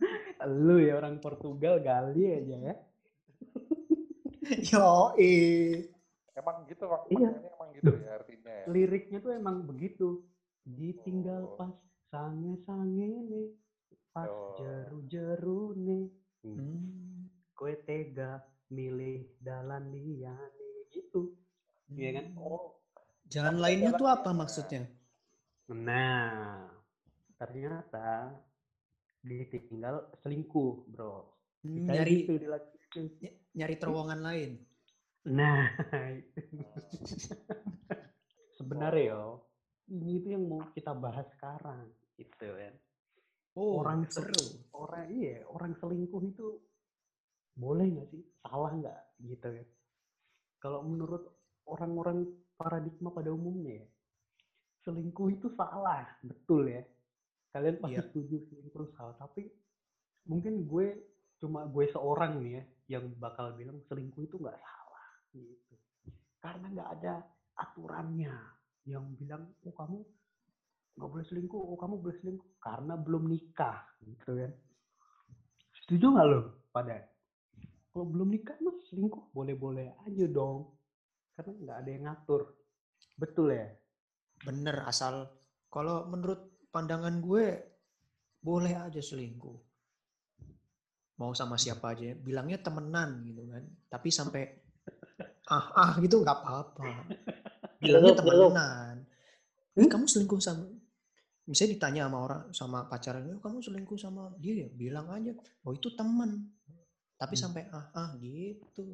lu 0.64 0.80
ya 0.80 0.96
orang 0.96 1.20
Portugal 1.20 1.84
gali 1.84 2.32
aja 2.32 2.56
ya 2.64 2.74
Yo, 4.72 5.12
eh. 5.20 5.84
Emang 6.32 6.64
gitu, 6.64 6.88
Pak. 6.88 7.12
Iya. 7.12 7.28
Maknanya 7.28 7.50
emang 7.52 7.68
gitu 7.76 7.92
ya 7.92 8.10
artinya 8.16 8.39
ya. 8.60 8.66
liriknya 8.68 9.18
tuh 9.20 9.32
emang 9.32 9.64
begitu 9.64 10.20
ditinggal 10.64 11.42
Oh. 11.42 11.56
pas 11.56 11.72
sange-sange 12.10 13.10
nih 13.26 13.48
pas 14.12 14.28
Oh. 14.28 14.54
jeru-jeru 14.58 15.74
nih 15.76 16.04
Hmm. 16.40 17.28
kue 17.52 17.76
tega 17.84 18.40
milih 18.68 19.28
dalan 19.38 19.92
dia 19.92 20.32
nih 20.32 20.76
gitu 20.90 21.36
Iya 21.90 22.10
kan 22.16 22.26
Oh. 22.36 22.76
Jalan 23.26 23.56
Apa 23.56 23.62
lainnya 23.62 23.92
tuh 23.94 24.08
apa 24.08 24.30
maksudnya? 24.32 24.82
nah 25.70 26.66
ternyata 27.38 28.34
ditinggal 29.22 30.10
selingkuh 30.18 30.88
bro 30.88 31.30
Hmm, 31.60 31.84
nyari 31.86 32.24
gitu 32.24 32.40
dilakukan. 32.40 33.04
nyari 33.52 33.74
terowongan 33.76 34.20
lain. 34.24 34.50
nah 35.28 35.68
itu. 36.18 36.40
Sebenarnya 38.60 39.16
yo 39.16 39.40
ini 39.88 40.20
tuh 40.20 40.30
yang 40.36 40.44
mau 40.44 40.60
kita 40.76 40.92
bahas 40.92 41.24
sekarang 41.34 41.88
gitu 42.20 42.46
kan. 42.52 42.74
Oh, 43.56 43.82
orang 43.82 44.06
seru. 44.06 44.62
orang 44.76 45.10
iya 45.10 45.42
orang 45.48 45.74
selingkuh 45.80 46.22
itu 46.22 46.60
boleh 47.56 47.88
nggak 47.88 48.08
sih? 48.12 48.22
Salah 48.44 48.70
nggak? 48.76 49.00
Gitu 49.24 49.48
kan. 49.48 49.66
Kalau 50.60 50.84
menurut 50.84 51.24
orang-orang 51.66 52.28
paradigma 52.54 53.08
pada 53.10 53.32
umumnya 53.32 53.80
ya 53.80 53.88
selingkuh 54.84 55.28
itu 55.32 55.48
salah 55.56 56.08
betul 56.24 56.68
ya. 56.68 56.84
Kalian 57.50 57.82
pasti 57.82 57.98
Iya. 57.98 58.06
setuju 58.06 58.36
selingkuh 58.46 58.94
salah 58.94 59.16
tapi 59.18 59.48
mungkin 60.28 60.68
gue 60.68 60.86
cuma 61.40 61.64
gue 61.66 61.88
seorang 61.88 62.44
nih 62.44 62.52
ya 62.60 62.62
yang 62.96 63.04
bakal 63.16 63.56
bilang 63.56 63.80
selingkuh 63.88 64.22
itu 64.24 64.36
nggak 64.36 64.60
salah 64.60 65.06
gitu. 65.32 65.74
Karena 66.40 66.66
nggak 66.70 66.90
ada 67.00 67.14
aturannya 67.60 68.32
yang 68.88 69.04
bilang 69.20 69.52
oh 69.68 69.74
kamu 69.76 70.00
nggak 70.96 71.10
boleh 71.12 71.26
selingkuh 71.28 71.60
oh 71.60 71.76
kamu 71.76 71.94
boleh 72.00 72.16
selingkuh 72.24 72.50
karena 72.58 72.96
belum 72.96 73.28
nikah 73.28 73.84
gitu 74.08 74.32
kan 74.40 74.52
setuju 75.84 76.04
nggak 76.16 76.26
lo 76.32 76.40
pada 76.72 77.04
kalau 77.92 78.06
belum 78.08 78.32
nikah 78.32 78.56
mas 78.64 78.80
selingkuh 78.88 79.28
boleh-boleh 79.36 79.92
aja 80.08 80.24
dong 80.32 80.72
karena 81.36 81.52
nggak 81.60 81.76
ada 81.84 81.90
yang 81.92 82.04
ngatur 82.08 82.42
betul 83.20 83.52
ya 83.52 83.68
Bener, 84.40 84.88
asal 84.88 85.28
kalau 85.68 86.08
menurut 86.08 86.64
pandangan 86.72 87.20
gue 87.20 87.60
boleh 88.40 88.72
aja 88.72 89.00
selingkuh. 89.00 89.58
Mau 91.20 91.36
sama 91.36 91.60
siapa 91.60 91.92
aja, 91.92 92.16
bilangnya 92.16 92.64
temenan 92.64 93.20
gitu 93.28 93.44
kan. 93.52 93.64
Tapi 93.92 94.08
sampai 94.08 94.42
ah 95.52 95.66
ah 95.76 95.92
gitu 96.00 96.24
nggak 96.24 96.38
apa-apa. 96.40 96.88
Bilangnya 97.80 98.12
temenan. 98.14 98.96
Eh, 99.74 99.88
kamu 99.88 100.04
selingkuh 100.04 100.38
sama 100.38 100.68
misalnya 101.48 101.72
ditanya 101.74 102.02
sama 102.06 102.18
orang 102.20 102.42
sama 102.52 102.78
pacaran, 102.86 103.24
"Eh, 103.26 103.40
kamu 103.40 103.58
selingkuh 103.58 103.98
sama 103.98 104.30
dia 104.36 104.64
ya?" 104.64 104.68
Bilang 104.70 105.08
aja, 105.08 105.32
"Oh, 105.64 105.72
itu 105.72 105.88
teman." 105.90 106.46
Tapi 107.16 107.34
Hmm. 107.34 107.42
sampai 107.42 107.62
ah 107.72 107.86
ah 107.92 108.10
gitu. 108.16 108.84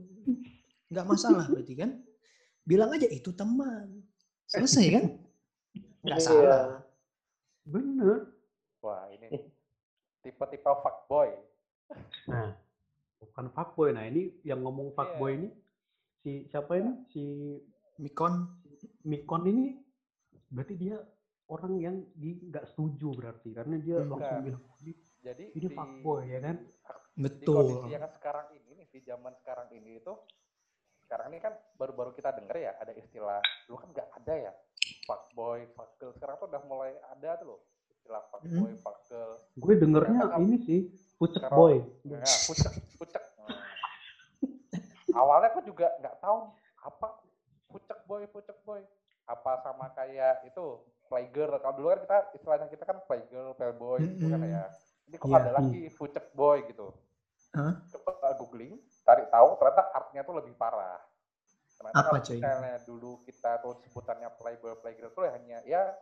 Nggak 0.89 1.05
masalah 1.05 1.47
berarti 1.47 1.75
kan? 1.75 1.91
Bilang 2.63 2.91
aja 2.91 3.07
itu 3.07 3.31
teman. 3.31 4.03
Selesai 4.47 4.87
kan? 4.89 5.05
Nggak 6.01 6.19
Iya. 6.19 6.25
salah. 6.25 6.65
bener 7.67 8.31
Wah, 8.79 9.11
ini 9.11 9.27
tipe-tipe 10.23 10.71
fuckboy. 10.79 11.35
nah 12.27 12.55
bukan 13.19 13.47
fuckboy 13.51 13.91
nah 13.91 14.03
ini 14.03 14.31
yang 14.43 14.63
ngomong 14.63 14.91
fuckboy 14.91 15.35
Iya. 15.35 15.37
ini 15.37 15.49
si 16.17 16.31
siapa 16.47 16.79
ini 16.79 16.93
si 17.11 17.23
Mikon 17.97 18.47
Mikon 19.07 19.47
ini 19.47 19.79
berarti 20.49 20.75
dia 20.75 20.99
orang 21.47 21.75
yang 21.77 21.97
di 22.13 22.43
nggak 22.43 22.67
setuju 22.67 23.15
berarti 23.15 23.55
karena 23.55 23.79
dia 23.79 23.97
Hmm. 23.97 24.11
langsung 24.11 24.37
Nah. 24.37 24.45
bilang 24.45 24.63
"Ini 24.77 24.93
Jadi 25.19 25.45
Ini 25.53 25.69
fuckboy, 25.69 26.23
ya 26.25 26.39
kan? 26.41 26.55
Di 26.55 27.19
betul. 27.19 27.67
kondisi 27.67 27.91
yang 27.91 28.07
sekarang 28.13 28.47
ini 28.53 28.71
nih, 28.73 28.87
di 28.87 29.01
zaman 29.03 29.35
sekarang 29.37 29.67
ini 29.73 29.99
itu 29.99 30.15
sekarang 31.01 31.27
ini 31.29 31.39
kan 31.41 31.51
baru-baru 31.75 32.11
kita 32.13 32.31
denger 32.31 32.57
ya 32.57 32.73
ada 32.77 32.93
istilah 32.93 33.43
dulu 33.67 33.75
kan 33.77 33.89
nggak 33.91 34.09
ada 34.13 34.35
ya 34.41 34.53
fuckboy, 35.03 35.67
fuckgirl. 35.69 36.15
Sekarang 36.15 36.35
tuh 36.37 36.47
udah 36.47 36.63
mulai 36.63 36.95
ada 37.05 37.31
tuh 37.37 37.47
loh 37.49 37.61
istilah 37.91 38.23
fuckboy, 38.29 38.71
fuckgirl. 38.77 39.35
gue 39.57 39.75
dengernya 39.77 40.21
kamu- 40.29 40.43
ini 40.45 40.57
sih 40.61 40.81
pucek 41.17 41.43
Kalau- 41.43 41.59
boy 41.59 41.75
Ya, 42.05 42.23
pucek, 42.23 42.71
pucek. 42.95 43.23
Awalnya 45.11 45.49
aku 45.49 45.61
juga 45.65 45.91
nggak 45.97 46.17
tahu 46.21 46.39
apa 46.79 47.09
pucek 47.77 47.99
boy, 48.05 48.23
pucek 48.27 48.57
boy. 48.65 48.81
Apa 49.29 49.61
sama 49.61 49.93
kayak 49.93 50.49
itu 50.49 50.65
playgirl. 51.07 51.61
Kalau 51.61 51.75
dulu 51.77 51.93
kan 51.93 52.01
kita 52.01 52.19
istilahnya 52.33 52.67
kita 52.67 52.85
kan 52.85 52.99
playgirl, 53.05 53.53
playboy 53.53 54.01
gitu 54.09 54.33
kan 54.33 54.41
ya. 54.43 54.65
Ini 55.07 55.17
kok 55.17 55.29
Iya. 55.29 55.37
ada 55.39 55.51
lagi 55.53 55.83
pucek 55.93 56.27
boy 56.33 56.59
gitu. 56.67 56.89
Hah? 57.53 57.73
Coba 57.93 58.33
googling, 58.35 58.75
cari 59.05 59.29
tahu 59.29 59.49
ternyata 59.57 59.83
artinya 59.93 60.23
tuh 60.25 60.35
lebih 60.35 60.55
parah. 60.57 60.99
Ternyata 61.77 62.01
Apa, 62.01 62.17
cuy? 62.19 62.41
misalnya 62.41 62.77
dulu 62.83 63.13
kita 63.23 63.61
tuh 63.61 63.77
sebutannya 63.85 64.29
playboy, 64.35 64.73
playgirl 64.81 65.13
tuh 65.13 65.29
hanya 65.29 65.61
ya 65.63 65.93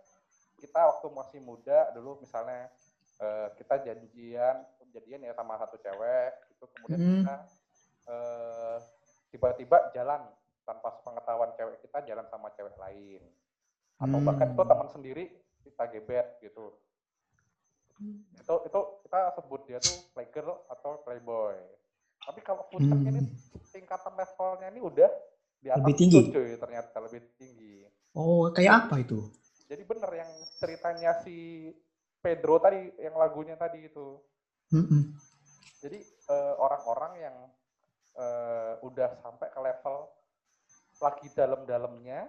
kita 0.54 0.80
waktu 0.80 1.10
masih 1.10 1.40
muda 1.42 1.90
dulu 1.90 2.22
misalnya 2.22 2.70
eh, 3.14 3.48
kita 3.54 3.82
janjian 3.82 4.62
jadian 4.90 5.26
ya 5.26 5.34
sama 5.34 5.58
satu 5.58 5.74
cewek 5.76 6.30
itu 6.48 6.64
kemudian 6.78 6.98
Hmm. 6.98 7.14
kita 7.20 7.36
eh, 8.06 8.76
tiba-tiba 9.30 9.78
jalan 9.90 10.22
tanpa 10.64 10.88
pengetahuan 11.04 11.52
cewek 11.54 11.78
kita 11.80 12.02
jalan 12.04 12.26
sama 12.28 12.48
cewek 12.56 12.74
lain 12.76 13.22
atau 14.00 14.18
bahkan 14.20 14.48
itu 14.50 14.58
Hmm. 14.58 14.68
teman 14.68 14.88
sendiri 14.90 15.24
kita 15.62 15.84
gebet 15.88 16.26
gitu 16.42 16.66
itu 18.34 18.54
itu 18.66 18.80
kita 19.06 19.18
sebut 19.38 19.60
dia 19.64 19.78
tuh 19.78 19.96
playgirl 20.12 20.52
atau 20.68 21.00
playboy 21.04 21.54
tapi 22.20 22.40
kalau 22.40 22.64
ini 22.72 23.20
Hmm. 23.20 23.28
tingkatan 23.70 24.12
levelnya 24.16 24.68
ini 24.68 24.80
udah 24.80 25.10
di 25.60 25.68
atas 25.72 25.80
Lebih 25.80 25.94
tinggi? 25.96 26.20
itu, 26.20 26.32
cuy 26.34 26.50
ternyata 26.58 26.96
lebih 27.00 27.20
tinggi 27.38 27.86
Oh, 28.14 28.46
kayak 28.52 28.86
apa 28.86 29.00
itu? 29.00 29.18
jadi 29.66 29.82
bener 29.82 30.10
yang 30.12 30.30
ceritanya 30.60 31.24
si 31.24 31.70
Pedro 32.20 32.60
tadi 32.60 32.92
yang 33.00 33.16
lagunya 33.16 33.56
tadi 33.56 33.84
itu 33.84 34.20
Mm-mm. 34.72 35.02
jadi 35.80 35.98
eh, 36.04 36.54
orang-orang 36.56 37.12
yang 37.20 37.36
eh, 38.16 38.72
udah 38.80 39.10
sampai 39.20 39.48
ke 39.50 39.60
level 39.60 39.96
lagi 41.00 41.26
dalam-dalamnya 41.34 42.28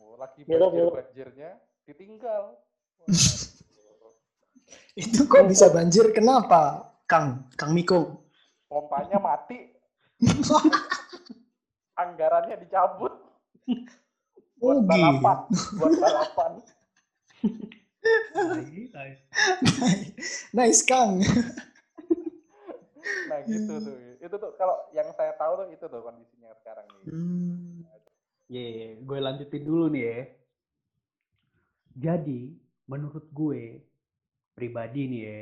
oh, 0.00 0.16
lagi 0.16 0.44
belok. 0.44 0.72
banjir-banjirnya 0.72 1.50
ditinggal 1.84 2.56
Wah, 3.00 3.08
Itu 4.94 5.26
kok 5.26 5.50
bisa 5.50 5.66
banjir? 5.72 6.14
Kenapa, 6.14 6.94
Kang? 7.10 7.48
Kang 7.58 7.74
Miko? 7.74 8.22
pompanya 8.70 9.18
mati 9.18 9.66
anggarannya 11.98 12.54
dicabut 12.62 13.10
buat 14.62 14.78
Oh, 14.78 14.84
balapan 14.86 15.38
buat 15.74 15.92
balapan 15.98 16.52
Tai, 18.32 18.64
tai. 18.96 19.12
nice, 20.56 20.80
Kang. 20.86 21.20
Nah 23.28 23.38
gitu 23.46 23.72
tuh 23.82 23.96
itu 24.20 24.34
tuh 24.36 24.50
kalau 24.60 24.76
yang 24.92 25.08
saya 25.16 25.32
tahu 25.38 25.64
tuh 25.64 25.66
itu 25.72 25.84
tuh 25.88 26.00
kondisinya 26.04 26.50
sekarang 26.60 26.86
nih 26.90 27.04
Hmm. 27.10 27.84
Ye, 28.50 28.98
gue 28.98 29.18
lanjutin 29.22 29.62
dulu 29.62 29.86
nih 29.94 30.02
ya. 30.02 30.20
Jadi, 32.10 32.50
menurut 32.90 33.30
gue 33.30 33.78
pribadi 34.58 35.06
nih 35.06 35.22
ya, 35.22 35.40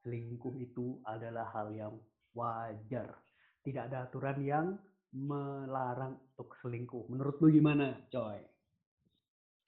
selingkuh 0.00 0.56
itu 0.56 0.96
adalah 1.04 1.52
hal 1.52 1.68
yang 1.76 1.92
wajar. 2.32 3.20
Tidak 3.60 3.92
ada 3.92 4.08
aturan 4.08 4.40
yang 4.40 4.66
melarang 5.12 6.16
untuk 6.32 6.56
selingkuh. 6.64 7.04
Menurut 7.12 7.36
lu 7.44 7.52
gimana, 7.52 8.00
coy? 8.08 8.40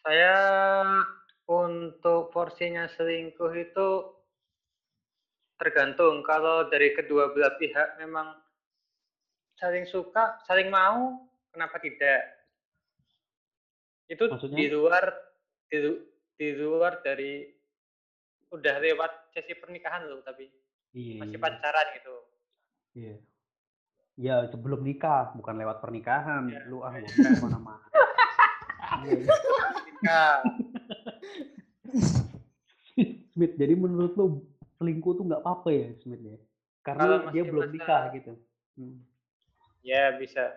Saya 0.01 0.41
untuk 1.45 2.33
porsinya 2.33 2.89
selingkuh 2.97 3.53
itu 3.61 3.89
tergantung 5.59 6.23
kalau 6.23 6.71
dari 6.71 6.95
kedua 6.95 7.35
belah 7.35 7.59
pihak 7.59 7.99
memang 7.99 8.39
saling 9.59 9.85
suka, 9.91 10.39
saling 10.47 10.71
mau, 10.71 11.27
kenapa 11.51 11.83
tidak? 11.83 12.23
Itu 14.07 14.31
Maksudnya? 14.31 14.57
di 14.57 14.67
luar 14.71 15.05
di, 15.67 15.79
di 16.39 16.49
luar 16.55 17.03
dari 17.03 17.43
udah 18.49 18.75
lewat 18.81 19.35
sesi 19.35 19.53
pernikahan 19.59 20.07
loh, 20.09 20.23
tapi 20.25 20.49
Iya. 20.97 21.21
masih 21.21 21.37
pacaran 21.37 21.87
gitu. 22.01 22.17
Iya. 22.97 23.15
Ya 24.19 24.35
sebelum 24.49 24.81
nikah, 24.83 25.37
bukan 25.37 25.61
lewat 25.61 25.85
pernikahan. 25.85 26.49
Iya. 26.49 26.65
Lu 26.65 26.81
ah 26.81 26.97
ngomong 26.97 27.13
ke 27.13 27.43
mana-mana. 27.45 27.87
Iya. 29.05 29.21
Nikah. 29.85 30.37
Smith, 33.37 33.55
jadi 33.55 33.75
menurut 33.79 34.13
lu 34.19 34.27
selingkuh 34.79 35.13
tuh 35.19 35.25
nggak 35.27 35.43
apa-apa 35.43 35.69
ya, 35.75 35.89
Smith 36.01 36.23
ya? 36.23 36.39
Karena 36.87 37.03
Kalau 37.05 37.19
dia 37.35 37.43
belum 37.45 37.69
nikah 37.75 38.03
gitu. 38.15 38.33
Hmm. 38.79 39.03
Ya 39.83 40.15
bisa. 40.17 40.55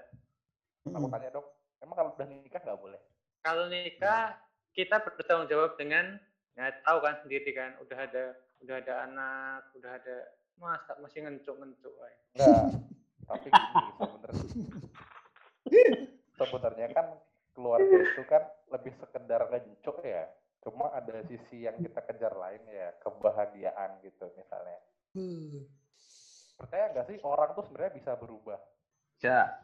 Aku 0.86 1.10
tanya 1.10 1.30
dok, 1.34 1.46
emang 1.82 1.96
kalau 1.98 2.12
udah 2.14 2.28
nikah 2.30 2.62
nggak 2.62 2.80
boleh? 2.80 3.02
Kalau 3.42 3.66
nikah 3.70 4.38
kita 4.72 5.02
bertanggung 5.02 5.50
jawab 5.50 5.76
dengan 5.76 6.22
ya 6.54 6.70
tahu 6.86 7.00
kan 7.02 7.16
sendiri 7.26 7.52
kan 7.52 7.74
udah 7.82 7.98
ada 7.98 8.26
udah 8.62 8.76
ada 8.78 8.94
anak, 9.10 9.62
udah 9.76 9.92
ada 9.98 10.18
masa 10.62 10.94
masih 11.02 11.26
ngencuk-ngencuk. 11.26 11.94
woy. 11.98 12.14
Enggak. 12.38 12.66
Tapi 13.30 13.48
gini 13.50 13.92
sebenarnya. 13.98 14.46
Sebenarnya 16.38 16.88
kan 16.94 17.08
keluarga 17.54 17.98
itu 18.02 18.24
kan 18.26 18.44
lebih 18.70 18.94
sekedar 18.98 19.42
ngencuk 19.50 19.98
ya. 20.06 20.26
Cuma 20.62 20.94
ada 20.94 21.26
sisi 21.26 21.66
yang 21.66 21.82
kita 21.82 22.06
kejar 22.06 22.38
lain 22.38 22.62
ya, 22.70 22.94
kebahagiaan 23.02 23.98
gitu 24.06 24.30
misalnya. 24.38 24.78
Uh, 25.18 25.66
Percaya 26.56 26.94
nggak 26.94 27.06
sih 27.10 27.18
orang 27.26 27.58
tuh 27.58 27.66
sebenarnya 27.66 27.98
bisa 27.98 28.12
berubah? 28.14 28.62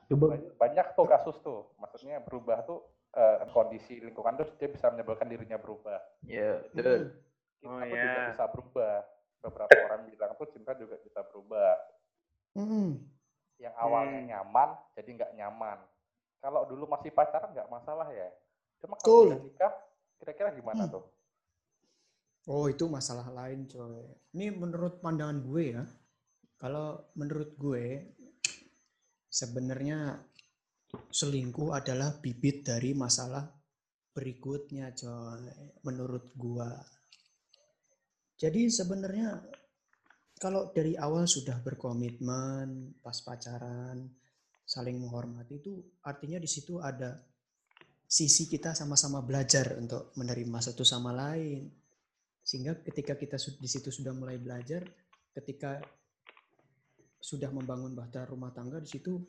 Coba 0.10 0.26
Banyak, 0.34 0.54
banyak 0.58 0.88
tuh 0.98 1.06
kasus 1.06 1.38
tuh. 1.42 1.70
Maksudnya 1.78 2.22
berubah 2.22 2.66
tuh 2.66 2.82
eh, 3.14 3.46
kondisi 3.54 3.98
lingkungan 4.02 4.38
terus 4.38 4.54
dia 4.58 4.70
bisa 4.70 4.90
menyebabkan 4.90 5.30
dirinya 5.30 5.58
berubah. 5.58 5.98
Ya, 6.26 6.62
betul. 6.74 7.18
Cinta 7.58 7.82
Oh, 7.82 7.90
tuh 7.90 7.98
juga 7.98 8.20
bisa 8.30 8.44
berubah. 8.50 8.96
Beberapa 9.42 9.78
orang 9.90 10.02
bilang 10.10 10.32
tuh 10.38 10.50
cinta 10.54 10.74
juga 10.78 10.98
bisa 11.02 11.22
berubah. 11.26 11.74
mm, 12.58 12.92
Yang 13.58 13.76
awalnya 13.78 14.20
Hmm. 14.22 14.30
nyaman 14.30 14.70
jadi 14.94 15.10
nggak 15.18 15.32
nyaman. 15.38 15.78
Kalau 16.38 16.62
dulu 16.70 16.86
masih 16.86 17.10
pacaran 17.10 17.50
nggak 17.54 17.70
masalah 17.70 18.10
ya. 18.14 18.30
Cuma 18.78 18.94
kalau 19.02 19.26
udah 19.26 19.40
nikah, 19.42 19.74
kira-kira 20.18 20.54
gimana 20.54 20.86
Hmm. 20.86 20.94
tuh? 20.98 21.06
Oh 22.48 22.66
itu 22.72 22.88
masalah 22.88 23.28
lain 23.32 23.68
coy. 23.68 24.08
Ini 24.36 24.56
menurut 24.56 25.04
pandangan 25.04 25.44
gue 25.44 25.64
ya. 25.76 25.84
Kalau 26.58 27.12
menurut 27.20 27.54
gue 27.60 28.16
sebenarnya 29.28 30.16
selingkuh 31.12 31.76
adalah 31.76 32.16
bibit 32.18 32.64
dari 32.64 32.96
masalah 32.96 33.44
berikutnya 34.16 34.96
coy. 34.98 35.46
Menurut 35.86 36.34
gua. 36.34 36.72
Jadi 38.38 38.70
sebenarnya 38.70 39.38
kalau 40.38 40.70
dari 40.70 40.94
awal 40.94 41.26
sudah 41.26 41.58
berkomitmen 41.62 43.02
pas 43.02 43.18
pacaran 43.26 44.06
saling 44.62 45.02
menghormati 45.02 45.58
itu 45.58 45.74
artinya 46.06 46.38
di 46.38 46.46
situ 46.46 46.78
ada 46.78 47.18
sisi 48.08 48.48
kita 48.48 48.72
sama-sama 48.72 49.20
belajar 49.20 49.76
untuk 49.76 50.16
menerima 50.16 50.64
satu 50.64 50.88
sama 50.88 51.12
lain. 51.12 51.68
Sehingga 52.40 52.80
ketika 52.80 53.20
kita 53.20 53.36
di 53.36 53.68
situ 53.68 53.92
sudah 53.92 54.16
mulai 54.16 54.40
belajar 54.40 54.88
ketika 55.36 55.84
sudah 57.20 57.52
membangun 57.52 57.92
bahtera 57.92 58.26
rumah 58.26 58.56
tangga 58.56 58.80
di 58.80 58.88
situ 58.88 59.20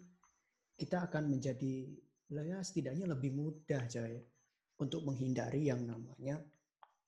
kita 0.78 1.10
akan 1.10 1.26
menjadi 1.26 1.90
ya 2.30 2.62
setidaknya 2.62 3.10
lebih 3.10 3.34
mudah 3.34 3.82
coy 3.90 4.22
untuk 4.78 5.02
menghindari 5.02 5.66
yang 5.66 5.82
namanya 5.82 6.38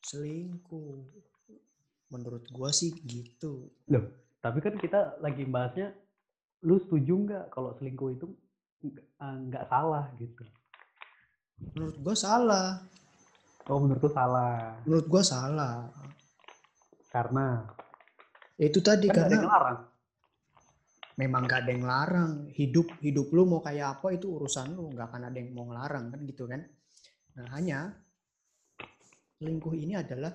selingkuh. 0.03 1.07
Menurut 2.11 2.51
gua 2.51 2.75
sih 2.75 2.91
gitu. 3.07 3.71
Tapi 4.43 4.59
kan 4.59 4.75
kita 4.75 5.23
lagi 5.23 5.47
bahasnya, 5.47 5.95
lu 6.67 6.83
setuju 6.83 7.15
nggak 7.15 7.45
kalau 7.55 7.71
selingkuh 7.79 8.11
itu 8.11 8.27
nggak 8.83 9.07
nggak 9.47 9.65
salah 9.71 10.11
gitu? 10.19 10.43
Menurut 11.75 11.97
gua 12.01 12.17
salah 12.17 12.69
Oh 13.71 13.79
menurut 13.79 14.03
lu 14.03 14.11
salah. 14.11 14.75
menurut 14.83 15.07
gua 15.07 15.23
salah 15.23 15.77
Karena 17.09 17.47
itu 18.57 18.79
tadi 18.81 19.07
kan 19.09 19.25
karena 19.27 19.35
yang 19.35 19.45
ngelarang. 19.47 19.79
memang 21.17 21.43
gak 21.45 21.61
ada 21.65 21.71
yang 21.77 21.85
larang 21.85 22.33
hidup 22.51 22.89
hidup 23.01 23.29
lu 23.31 23.45
mau 23.45 23.61
kayak 23.61 24.01
apa 24.01 24.17
itu 24.17 24.27
urusan 24.31 24.73
lu 24.73 24.89
nggak 24.91 25.07
akan 25.11 25.23
ada 25.29 25.37
yang 25.37 25.51
mau 25.53 25.69
ngelarang 25.69 26.11
kan 26.13 26.21
gitu 26.25 26.45
kan 26.45 26.61
nah 27.37 27.47
hanya 27.57 27.93
selingkuh 29.37 29.75
ini 29.75 29.97
adalah 29.97 30.33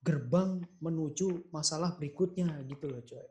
gerbang 0.00 0.60
menuju 0.80 1.48
masalah 1.50 1.96
berikutnya 1.96 2.60
gitu 2.64 2.86
loh 2.88 3.02
coy 3.02 3.24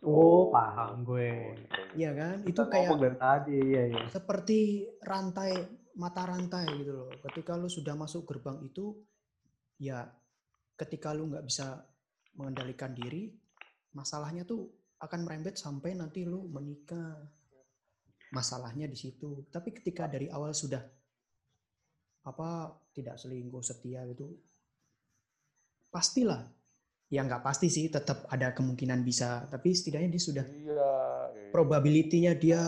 Oh 0.00 0.48
paham 0.48 1.04
gue. 1.04 1.60
Iya 1.92 2.16
kan 2.16 2.40
itu 2.48 2.56
Kita 2.56 2.72
kayak 2.72 2.96
dari 2.96 3.16
tadi, 3.20 3.56
iya 3.60 3.82
iya. 3.92 4.00
seperti 4.08 4.88
rantai 5.04 5.52
mata 5.98 6.22
rantai 6.26 6.66
gitu 6.78 6.92
loh 6.94 7.10
ketika 7.30 7.58
lu 7.58 7.66
sudah 7.66 7.94
masuk 7.98 8.26
gerbang 8.28 8.60
itu 8.62 8.94
ya 9.80 10.06
ketika 10.78 11.10
lu 11.16 11.30
nggak 11.30 11.44
bisa 11.44 11.82
mengendalikan 12.38 12.94
diri 12.94 13.32
masalahnya 13.96 14.46
tuh 14.46 14.70
akan 15.00 15.26
merembet 15.26 15.58
sampai 15.58 15.96
nanti 15.98 16.22
lu 16.22 16.46
menikah 16.46 17.18
masalahnya 18.30 18.86
di 18.86 18.94
situ 18.94 19.50
tapi 19.50 19.74
ketika 19.74 20.06
dari 20.06 20.30
awal 20.30 20.54
sudah 20.54 20.80
apa 22.22 22.70
tidak 22.94 23.16
selingkuh 23.18 23.64
setia 23.64 24.06
gitu 24.06 24.30
pastilah 25.90 26.46
ya 27.10 27.26
nggak 27.26 27.42
pasti 27.42 27.66
sih 27.66 27.90
tetap 27.90 28.30
ada 28.30 28.54
kemungkinan 28.54 29.02
bisa 29.02 29.50
tapi 29.50 29.74
setidaknya 29.74 30.14
dia 30.14 30.22
sudah 30.22 30.46
Iya. 30.46 30.62
iya. 31.34 31.50
probability-nya 31.50 32.32
dia. 32.38 32.60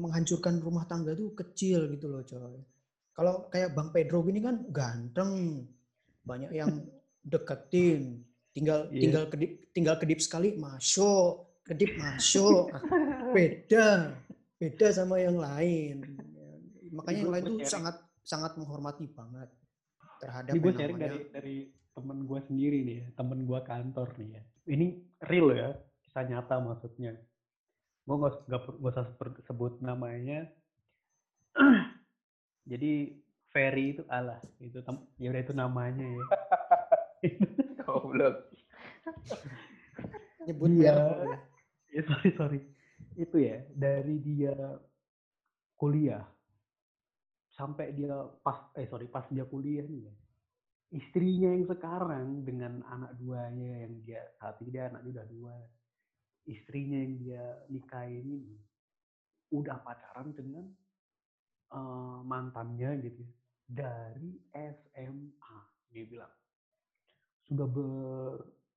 Menghancurkan 0.00 0.58
rumah 0.64 0.88
tangga 0.88 1.12
tuh 1.12 1.36
kecil 1.36 1.92
gitu 1.92 2.08
loh 2.08 2.24
coy. 2.24 2.58
Kalau 3.12 3.52
kayak 3.52 3.76
Bang 3.76 3.92
Pedro 3.92 4.24
gini 4.24 4.40
kan 4.40 4.64
ganteng, 4.72 5.64
banyak 6.24 6.50
yang 6.56 6.72
deketin, 7.20 8.24
tinggal 8.56 8.88
Iya. 8.88 9.00
tinggal 9.04 9.24
kedip 9.28 9.50
tinggal 9.76 9.96
kedip 10.00 10.20
sekali 10.24 10.56
masuk, 10.56 11.60
kedip 11.68 12.00
masuk, 12.00 12.72
beda, 13.36 14.16
beda 14.56 14.86
sama 14.90 15.20
yang 15.20 15.36
lain. 15.36 16.16
Makanya 16.90 17.20
yang 17.22 17.32
lain 17.32 17.44
tuh 17.44 17.56
sharing. 17.60 17.70
sangat 17.70 17.96
sangat 18.24 18.52
menghormati 18.56 19.06
banget 19.12 19.48
terhadap 20.18 20.52
Ini 20.56 20.60
gue 20.60 20.72
dari 20.74 21.18
dari 21.30 21.56
temen 21.92 22.18
gue 22.24 22.40
sendiri 22.48 22.78
nih 22.86 22.96
ya, 23.04 23.06
temen 23.14 23.38
gue 23.44 23.60
kantor 23.62 24.08
nih 24.16 24.28
ya. 24.32 24.42
Ini 24.70 24.86
real 25.28 25.48
ya, 25.52 25.68
kisah 26.02 26.24
nyata 26.24 26.56
maksudnya. 26.62 27.12
Gue 28.10 28.16
nggak 28.18 28.34
per- 28.50 28.78
nggak 28.82 28.92
usah 28.98 29.06
sebut 29.46 29.78
namanya. 29.78 30.50
Jadi 32.70 33.14
Ferry 33.54 33.94
itu 33.94 34.02
alah 34.10 34.42
itu 34.58 34.82
ya 35.22 35.30
udah 35.30 35.42
itu 35.46 35.54
namanya 35.54 36.02
ya. 36.02 36.24
Goblok. 37.86 38.50
nyebut 40.46 40.68
boleh. 40.72 41.38
ya 41.94 42.02
sorry 42.06 42.30
sorry 42.34 42.60
itu 43.18 43.36
ya 43.42 43.62
dari 43.74 44.16
dia 44.22 44.54
kuliah 45.74 46.22
sampai 47.54 47.92
dia 47.92 48.14
pas 48.40 48.70
eh 48.78 48.86
sorry 48.86 49.10
pas 49.10 49.26
dia 49.28 49.44
kuliah 49.44 49.84
nih 49.84 50.06
ya 50.06 50.14
istrinya 50.90 51.50
yang 51.54 51.66
sekarang 51.66 52.26
dengan 52.46 52.82
anak 52.86 53.14
duanya 53.18 53.86
yang 53.86 53.94
dia 54.02 54.22
saat 54.38 54.58
ini 54.62 54.70
dia 54.74 54.90
anaknya 54.90 55.20
udah 55.20 55.26
dua 55.28 55.54
istrinya 56.48 56.98
yang 57.00 57.14
dia 57.20 57.44
nikahin 57.68 58.24
ini 58.24 58.56
udah 59.50 59.82
pacaran 59.82 60.30
dengan 60.32 60.64
eh, 61.74 62.18
mantannya 62.24 62.90
gitu 63.04 63.20
ya, 63.24 63.32
dari 63.66 64.30
SMA 64.54 65.56
dia 65.90 66.04
bilang. 66.06 66.34
Sudah 67.46 67.66
ber 67.66 67.90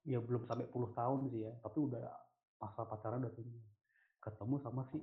ya 0.03 0.19
belum 0.19 0.43
sampai 0.43 0.67
puluh 0.67 0.91
tahun 0.91 1.31
sih 1.31 1.47
ya 1.47 1.53
tapi 1.63 1.79
udah 1.79 2.03
masa 2.59 2.83
pacaran 2.83 3.23
udah 3.23 3.31
tinggi 3.31 3.61
ketemu 4.19 4.55
sama 4.59 4.83
si 4.91 4.99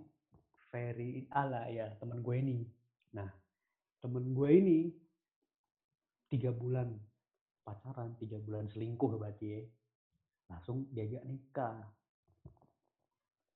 Ferry 0.69 1.25
ala 1.33 1.69
ya 1.73 1.89
teman 1.97 2.21
gue 2.21 2.37
ini. 2.37 2.59
Nah 3.17 3.29
temen 4.01 4.33
gue 4.33 4.51
ini 4.51 4.79
tiga 6.31 6.55
bulan 6.55 6.89
pacaran 7.67 8.17
tiga 8.17 8.39
bulan 8.41 8.71
selingkuh 8.71 9.19
berarti 9.19 9.47
ya 9.51 9.61
langsung 10.51 10.91
diajak 10.91 11.23
nikah 11.27 11.79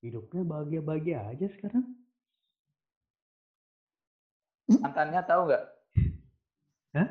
hidupnya 0.05 0.41
bahagia-bahagia 0.45 1.19
aja 1.33 1.47
sekarang. 1.57 1.85
Mantannya 4.69 5.21
tahu 5.25 5.41
nggak? 5.49 5.63
Hah? 6.97 7.09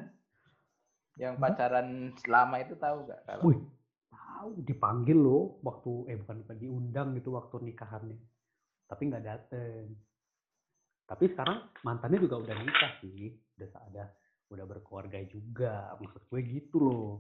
Yang 1.19 1.35
pacaran 1.39 1.89
selama 2.23 2.57
itu 2.63 2.75
tahu 2.79 2.97
nggak? 3.07 3.21
Kalau? 3.27 3.43
Wih 3.47 3.61
tahu. 4.45 4.61
Dipanggil 4.61 5.17
loh 5.17 5.63
waktu 5.65 6.13
eh 6.13 6.17
bukan 6.21 6.45
bukan 6.45 6.57
diundang 6.59 7.09
gitu 7.17 7.33
waktu 7.33 7.65
nikahannya. 7.65 8.19
Tapi 8.85 9.03
nggak 9.09 9.25
dateng. 9.25 9.97
Tapi 11.05 11.25
sekarang 11.33 11.65
mantannya 11.85 12.19
juga 12.21 12.43
udah 12.45 12.57
nikah 12.61 12.93
sih. 13.01 13.33
Udah 13.57 13.69
ada 13.89 14.05
udah 14.53 14.65
berkeluarga 14.69 15.23
juga. 15.31 15.97
Maksud 16.03 16.23
gue 16.29 16.41
gitu 16.45 16.77
loh. 16.83 17.11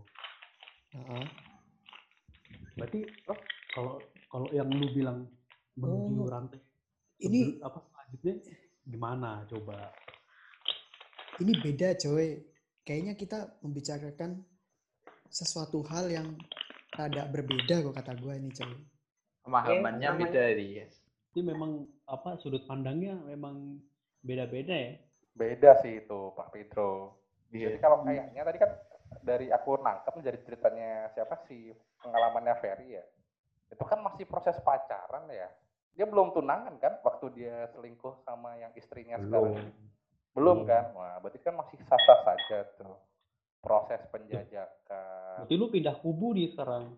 Heeh. 0.94 1.26
berarti 2.74 3.06
oh, 3.30 3.38
kalau 3.70 4.02
kalau 4.30 4.46
yang 4.50 4.66
lu 4.66 4.90
bilang 4.90 5.30
menuju 5.74 6.20
Oh. 6.20 6.28
rantai 6.28 6.60
Ini 7.16 7.58
apa 7.60 7.78
selanjutnya 7.80 8.34
gimana 8.84 9.46
coba 9.46 9.90
ini 11.36 11.52
beda 11.56 11.94
coy. 11.96 12.42
Kayaknya 12.84 13.14
kita 13.14 13.38
membicarakan 13.58 14.44
sesuatu 15.26 15.82
hal 15.84 16.06
yang 16.06 16.36
rada 16.90 17.26
berbeda 17.26 17.80
kok 17.80 17.90
kata 17.92 18.12
gue 18.14 18.34
ini 18.34 18.50
coy. 18.50 18.70
Pemahamannya 19.42 19.98
namanya- 20.04 20.30
beda 20.30 20.44
dia. 20.54 20.86
ini 21.34 21.42
memang 21.42 21.70
apa 22.06 22.38
sudut 22.38 22.62
pandangnya 22.64 23.18
memang 23.24 23.82
beda-beda 24.20 24.70
ya 24.70 24.94
Beda 25.34 25.74
sih 25.82 25.98
itu 25.98 26.30
Pak 26.30 26.54
Pedro. 26.54 27.18
Jadi 27.50 27.74
Iya. 27.74 27.82
kalau 27.82 28.06
kayaknya 28.06 28.42
tadi 28.44 28.58
kan 28.58 28.70
dari 29.20 29.50
aku 29.50 29.74
nangkep 29.76 30.14
dari 30.22 30.38
ceritanya 30.40 31.10
siapa 31.10 31.42
sih 31.44 31.74
pengalamannya 31.98 32.54
Ferry 32.62 32.94
ya. 32.94 33.02
Itu 33.66 33.82
kan 33.82 33.98
masih 33.98 34.22
proses 34.24 34.54
pacaran 34.62 35.26
ya. 35.26 35.50
Dia 35.94 36.06
belum 36.06 36.34
tunangan 36.34 36.74
kan 36.82 36.98
waktu 37.02 37.26
dia 37.34 37.70
selingkuh 37.70 38.26
sama 38.26 38.58
yang 38.58 38.74
istrinya 38.74 39.18
sekarang. 39.18 39.54
belum 39.54 39.54
Belum 40.34 40.58
Belum. 40.62 40.66
kan? 40.66 40.84
Wah, 40.98 41.16
berarti 41.22 41.38
kan 41.38 41.54
masih 41.54 41.78
sah-sah 41.86 42.18
saja 42.26 42.66
tuh 42.74 42.98
proses 43.64 44.02
penjajakan 44.12 45.40
berarti 45.40 45.54
lu 45.56 45.72
pindah 45.72 45.96
kubu 46.04 46.36
nih 46.36 46.52
sekarang 46.52 46.92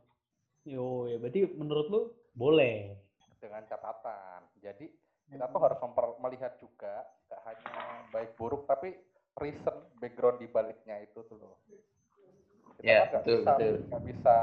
yo 0.66 1.06
ya 1.06 1.14
berarti 1.14 1.46
menurut 1.54 1.86
lu 1.86 2.00
boleh 2.34 2.90
dengan 3.38 3.62
catatan. 3.70 4.42
Jadi 4.58 4.90
kita 5.30 5.46
tuh 5.46 5.60
harus 5.62 5.78
memper- 5.78 6.18
melihat 6.18 6.58
juga 6.58 7.06
gak 7.30 7.42
hanya 7.46 8.02
baik 8.10 8.34
buruk 8.34 8.66
tapi 8.66 8.98
reason 9.38 9.76
background 10.02 10.42
di 10.42 10.50
baliknya 10.50 10.98
itu 11.04 11.22
tuh 11.28 11.38
loh. 11.38 11.60
Kita 12.76 12.82
Ya, 12.82 13.06
kan 13.06 13.20
nggak 13.20 13.24
bisa 13.24 13.52
betul. 13.54 13.74
nggak 13.86 14.02
bisa 14.10 14.36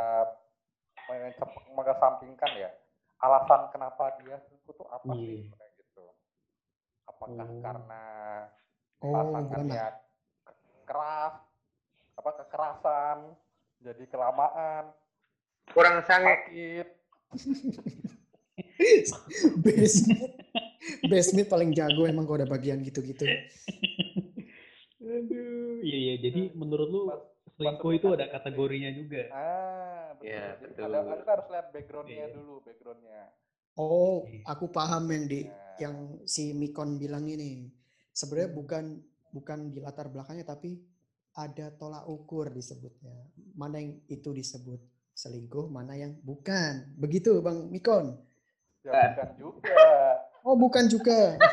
mengesampingkan 1.76 2.52
ya 2.56 2.70
alasan 3.24 3.72
kenapa 3.72 4.20
dia 4.20 4.36
selingkuh 4.38 4.74
tuh 4.74 4.88
apa 4.88 5.12
sih 5.14 5.24
Iya. 5.40 5.48
sebenarnya 5.48 5.72
gitu. 5.78 6.06
Apakah 7.06 7.46
Oh. 7.46 7.60
karena 7.60 8.04
Oh, 9.00 9.12
pasangannya 9.12 9.86
ke- 10.42 10.56
keras, 10.84 11.34
apa 12.14 12.30
kekerasan, 12.38 13.18
jadi 13.80 14.04
kelamaan, 14.06 14.84
Kurang 15.66 16.04
sakit, 16.04 16.88
Basement. 19.58 20.32
Basement 21.04 21.48
paling 21.48 21.72
jago 21.72 22.04
emang 22.04 22.24
kalau 22.24 22.38
udah 22.38 22.50
bagian 22.50 22.80
gitu-gitu. 22.80 23.24
aduh 25.04 25.80
iya 25.82 25.98
iya 26.00 26.16
jadi 26.18 26.52
menurut 26.54 26.88
lu 26.88 27.00
Mas- 27.06 27.28
selingkuh 27.54 27.92
itu 27.94 28.08
ada 28.10 28.26
kategori. 28.26 28.34
kategorinya 28.34 28.90
juga 28.92 29.22
Ah, 29.30 30.06
betul. 30.18 30.28
Iya, 30.28 30.46
Jadi 30.58 30.74
betul. 30.74 30.90
ada, 30.90 31.16
kita 31.16 31.32
harus 31.32 31.48
lihat 31.50 31.68
backgroundnya 31.70 32.26
Iya. 32.26 32.34
dulu, 32.34 32.54
backgroundnya. 32.62 33.22
Oh, 33.74 34.26
Iya. 34.26 34.42
aku 34.46 34.66
paham 34.70 35.04
yang 35.08 35.24
di 35.26 35.40
Ya. 35.46 35.54
yang 35.80 35.96
si 36.24 36.54
Mikon 36.54 36.98
bilang 36.98 37.26
ini. 37.26 37.70
Sebenarnya 38.12 38.50
Hmm. 38.50 38.58
bukan 38.58 38.84
bukan 39.30 39.60
di 39.70 39.78
latar 39.82 40.08
belakangnya 40.08 40.46
tapi 40.46 40.78
ada 41.34 41.70
tolak 41.74 42.06
ukur 42.06 42.50
disebutnya. 42.50 43.26
Mana 43.54 43.78
yang 43.78 43.98
itu 44.06 44.30
disebut 44.30 44.78
selingkuh, 45.12 45.68
mana 45.68 45.94
yang 45.94 46.14
bukan. 46.22 46.94
Begitu 46.96 47.42
Bang 47.42 47.70
Mikon. 47.70 48.14
Ya 48.84 49.10
bukan 49.10 49.30
juga. 49.34 49.82
Oh, 50.44 50.54
bukan 50.54 50.86
juga. 50.86 51.34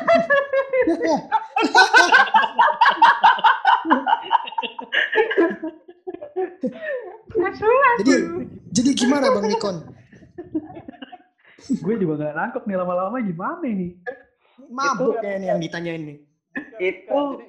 jadi 7.99 8.13
jadi 8.71 8.89
gimana 8.93 9.25
Bang 9.29 9.47
Mikon? 9.47 9.77
gue 11.71 11.95
juga 11.97 12.13
nggak 12.19 12.35
nangkep 12.35 12.63
nih 12.65 12.77
lama-lama 12.77 13.17
gimana 13.21 13.61
nih 13.63 13.95
Mabuk 14.71 15.19
ya 15.19 15.35
ini 15.35 15.51
yang 15.51 15.59
ditanyain 15.59 15.99
nih. 15.99 16.17
Bukan, 16.55 16.79
Itu- 16.79 17.39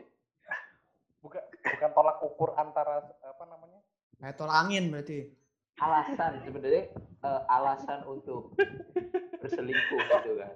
bukan. 1.23 1.43
Bukan 1.63 1.91
tolak 1.95 2.19
ukur 2.19 2.51
antara 2.59 2.99
apa 3.23 3.45
namanya? 3.47 3.79
Kayak 4.19 4.35
tolak 4.35 4.57
angin 4.59 4.91
berarti. 4.91 5.31
Alasan 5.79 6.43
sebenarnya 6.43 6.91
eh, 6.99 7.41
alasan 7.47 8.03
untuk 8.11 8.59
berselingkuh 9.39 9.99
gitu 10.03 10.35
kan. 10.35 10.53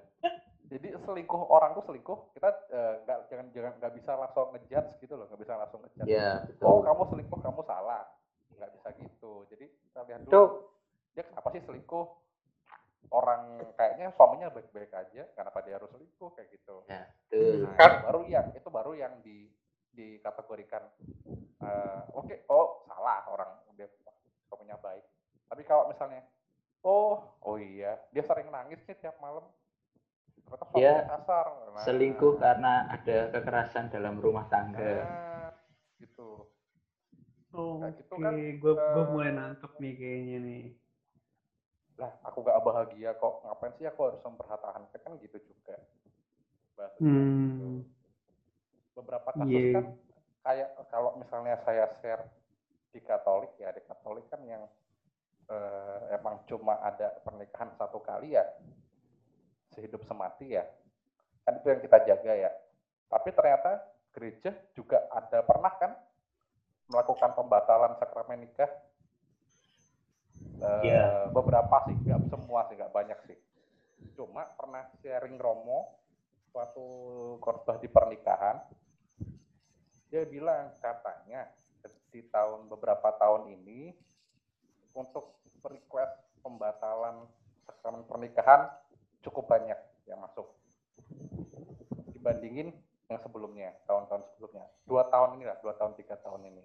Jadi 0.66 0.88
selingkuh 0.98 1.42
orang 1.46 1.78
tuh 1.78 1.84
selingkuh 1.86 2.18
kita 2.34 2.50
eh, 2.74 2.94
nggak 3.06 3.18
jangan 3.30 3.46
jangan 3.54 3.72
nggak 3.78 3.92
bisa 3.94 4.10
langsung 4.18 4.46
ngejudge 4.50 4.90
gitu 4.98 5.14
loh, 5.14 5.24
nggak 5.30 5.40
bisa 5.46 5.52
langsung 5.54 5.80
ngejudge. 5.86 6.08
Iya, 6.10 6.30
Oh 6.66 6.82
kamu 6.82 7.02
selingkuh 7.14 7.38
kamu 7.38 7.62
salah, 7.62 8.02
nggak 8.56 8.72
bisa 8.76 8.88
gitu. 8.98 9.44
Jadi 9.52 9.66
kita 9.68 10.00
lihat 10.08 10.20
dulu 10.24 10.32
Tuh. 10.32 10.48
dia 11.12 11.24
kenapa 11.24 11.48
sih 11.52 11.62
selingkuh? 11.64 12.06
Orang 13.06 13.62
kayaknya 13.78 14.10
suaminya 14.18 14.50
baik-baik 14.50 14.90
aja, 14.90 15.30
kenapa 15.38 15.62
dia 15.62 15.78
harus 15.78 15.86
selingkuh 15.94 16.34
kayak 16.34 16.50
gitu. 16.58 16.82
Ya, 16.90 17.06
betul. 17.30 17.62
Nah, 17.62 17.74
Kan- 17.78 17.94
itu 17.94 18.02
baru 18.02 18.20
yang 18.26 18.46
itu 18.50 18.68
baru 18.68 18.92
yang 18.98 19.14
di 19.22 19.38
dikategorikan 19.96 20.84
eh, 21.64 22.02
oke 22.12 22.44
oh 22.52 22.84
salah 22.84 23.24
orang 23.32 23.50
dia 23.78 23.88
suaminya 24.50 24.76
baik. 24.82 25.04
Tapi 25.46 25.62
kalau 25.64 25.88
misalnya 25.88 26.20
oh 26.82 27.38
oh 27.46 27.56
iya 27.56 27.96
dia 28.10 28.26
sering 28.26 28.50
nangis 28.50 28.82
nih 28.84 28.98
tiap 28.98 29.16
malam. 29.22 29.46
Dia 30.76 31.02
kasar. 31.10 31.46
Nah, 31.74 31.82
Selingkuh 31.82 32.38
karena 32.38 32.86
ada 32.86 33.34
kekerasan 33.34 33.90
dalam 33.90 34.22
rumah 34.22 34.46
tangga. 34.46 35.02
Nah, 35.02 35.50
gitu. 35.98 36.46
Oke 37.56 37.80
Kayak 37.82 37.94
gitu 37.98 38.14
kan, 38.20 38.32
gue 38.36 38.72
gue 38.76 39.04
eh, 39.04 39.08
mulai 39.10 39.30
nangkep 39.32 39.72
nih 39.80 39.92
kayaknya 39.96 40.36
nih 40.44 40.64
Lah, 41.96 42.12
aku 42.28 42.44
gak 42.44 42.60
bahagia 42.60 43.16
kok. 43.16 43.40
Ngapain 43.40 43.72
sih 43.80 43.88
aku 43.88 44.00
harus 44.04 44.20
mempertahankan 44.20 45.00
kan 45.00 45.12
gitu 45.16 45.40
juga. 45.40 45.80
Bahasanya 46.76 47.08
Hmm. 47.08 47.24
gitu. 47.24 47.66
Beberapa 49.00 49.32
kasus 49.32 49.48
Iya. 49.48 49.72
kan 49.72 49.84
kayak 50.44 50.68
kalau 50.92 51.16
misalnya 51.16 51.56
saya 51.64 51.88
share 52.04 52.20
di 52.92 53.00
Katolik 53.00 53.48
ya, 53.56 53.72
di 53.72 53.80
Katolik 53.80 54.28
kan 54.28 54.44
yang 54.44 54.68
eh, 55.46 56.00
emang 56.20 56.42
cuma 56.44 56.76
ada 56.82 57.16
pernikahan 57.22 57.70
satu 57.80 58.02
kali 58.02 58.34
ya, 58.36 58.44
sehidup 59.72 60.02
semati 60.04 60.52
ya. 60.52 60.68
Kan 61.48 61.62
itu 61.62 61.70
yang 61.70 61.80
kita 61.80 61.98
jaga 62.02 62.32
ya. 62.34 62.50
Tapi 63.06 63.28
ternyata 63.30 63.78
gereja 64.10 64.50
juga 64.74 65.06
ada 65.08 65.40
pernah 65.46 65.72
kan 65.78 65.92
melakukan 66.86 67.34
pembatalan 67.34 67.98
sakramen 67.98 68.46
nikah 68.46 68.70
Eh, 70.56 70.82
Iya. 70.88 71.28
beberapa 71.36 71.84
sih, 71.84 71.96
nggak 72.00 72.32
semua 72.32 72.64
sih, 72.68 72.80
nggak 72.80 72.94
banyak 72.94 73.18
sih. 73.28 73.38
Cuma 74.16 74.48
pernah 74.56 74.88
sharing 75.04 75.36
Romo 75.36 76.00
suatu 76.48 76.86
khotbah 77.44 77.76
di 77.76 77.88
pernikahan, 77.92 78.64
dia 80.08 80.24
bilang 80.24 80.72
katanya 80.80 81.52
di 82.08 82.24
tahun 82.32 82.72
beberapa 82.72 83.12
tahun 83.20 83.52
ini 83.52 83.92
untuk 84.96 85.36
request 85.60 86.16
pembatalan 86.40 87.28
sakramen 87.68 88.08
pernikahan 88.08 88.72
cukup 89.20 89.52
banyak 89.52 89.76
yang 90.08 90.24
masuk 90.24 90.48
dibandingin 92.16 92.72
yang 93.06 93.20
sebelumnya 93.22 93.70
tahun-tahun 93.86 94.22
sebelumnya. 94.34 94.66
Dua 94.82 95.06
tahun 95.06 95.38
ini 95.38 95.44
lah 95.46 95.56
dua 95.62 95.74
tahun 95.78 95.94
tiga 95.94 96.18
tahun 96.18 96.42
ini. 96.50 96.64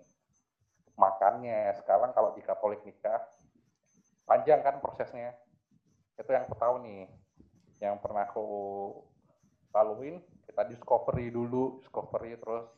Makanya 0.98 1.78
sekarang 1.82 2.12
kalau 2.18 2.34
di 2.34 2.42
Katolik 2.42 2.82
nikah 2.86 3.22
panjang 4.26 4.62
kan 4.66 4.82
prosesnya. 4.82 5.38
Itu 6.18 6.30
yang 6.34 6.50
tahu 6.50 6.82
nih 6.86 7.10
yang 7.82 7.98
pernah 7.98 8.30
aku 8.30 8.46
laluin 9.74 10.22
kita 10.46 10.68
discovery 10.70 11.34
dulu 11.34 11.82
discovery 11.82 12.38
terus 12.38 12.70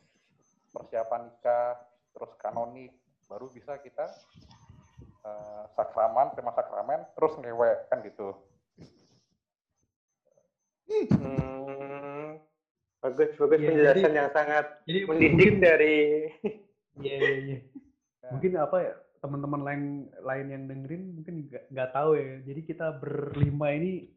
persiapan 0.72 1.28
nikah 1.28 1.76
terus 2.16 2.32
kanonik 2.40 2.94
baru 3.28 3.50
bisa 3.50 3.82
kita 3.82 4.08
eh, 5.26 5.64
sakraman 5.76 6.32
terima 6.38 6.56
sakramen 6.56 7.04
terus 7.18 7.34
ngewe 7.42 7.72
kan 7.92 8.00
gitu. 8.06 8.32
Hmm, 10.94 11.73
bagus 13.04 13.30
bagus 13.36 13.58
Iya, 13.58 13.68
penjelasan 13.68 14.00
jadi- 14.02 14.16
yang 14.16 14.32
sangat 14.32 14.66
jadi 14.84 15.00
mendidik 15.04 15.32
mungkin 15.34 15.56
dari 15.60 15.98
iya 16.98 17.16
iya 17.20 17.32
iya 17.38 17.58
Ya. 18.24 18.30
mungkin 18.34 18.52
apa 18.56 18.78
ya 18.80 18.94
teman-teman 19.20 19.62
lain 19.62 19.84
lain 20.22 20.48
yang 20.48 20.64
dengerin 20.66 21.04
mungkin 21.14 21.36
nggak 21.46 21.64
nggak 21.70 21.90
tahu 21.92 22.16
ya 22.16 22.40
jadi 22.42 22.62
kita 22.64 22.88
berlima 22.98 23.68
ini 23.70 24.08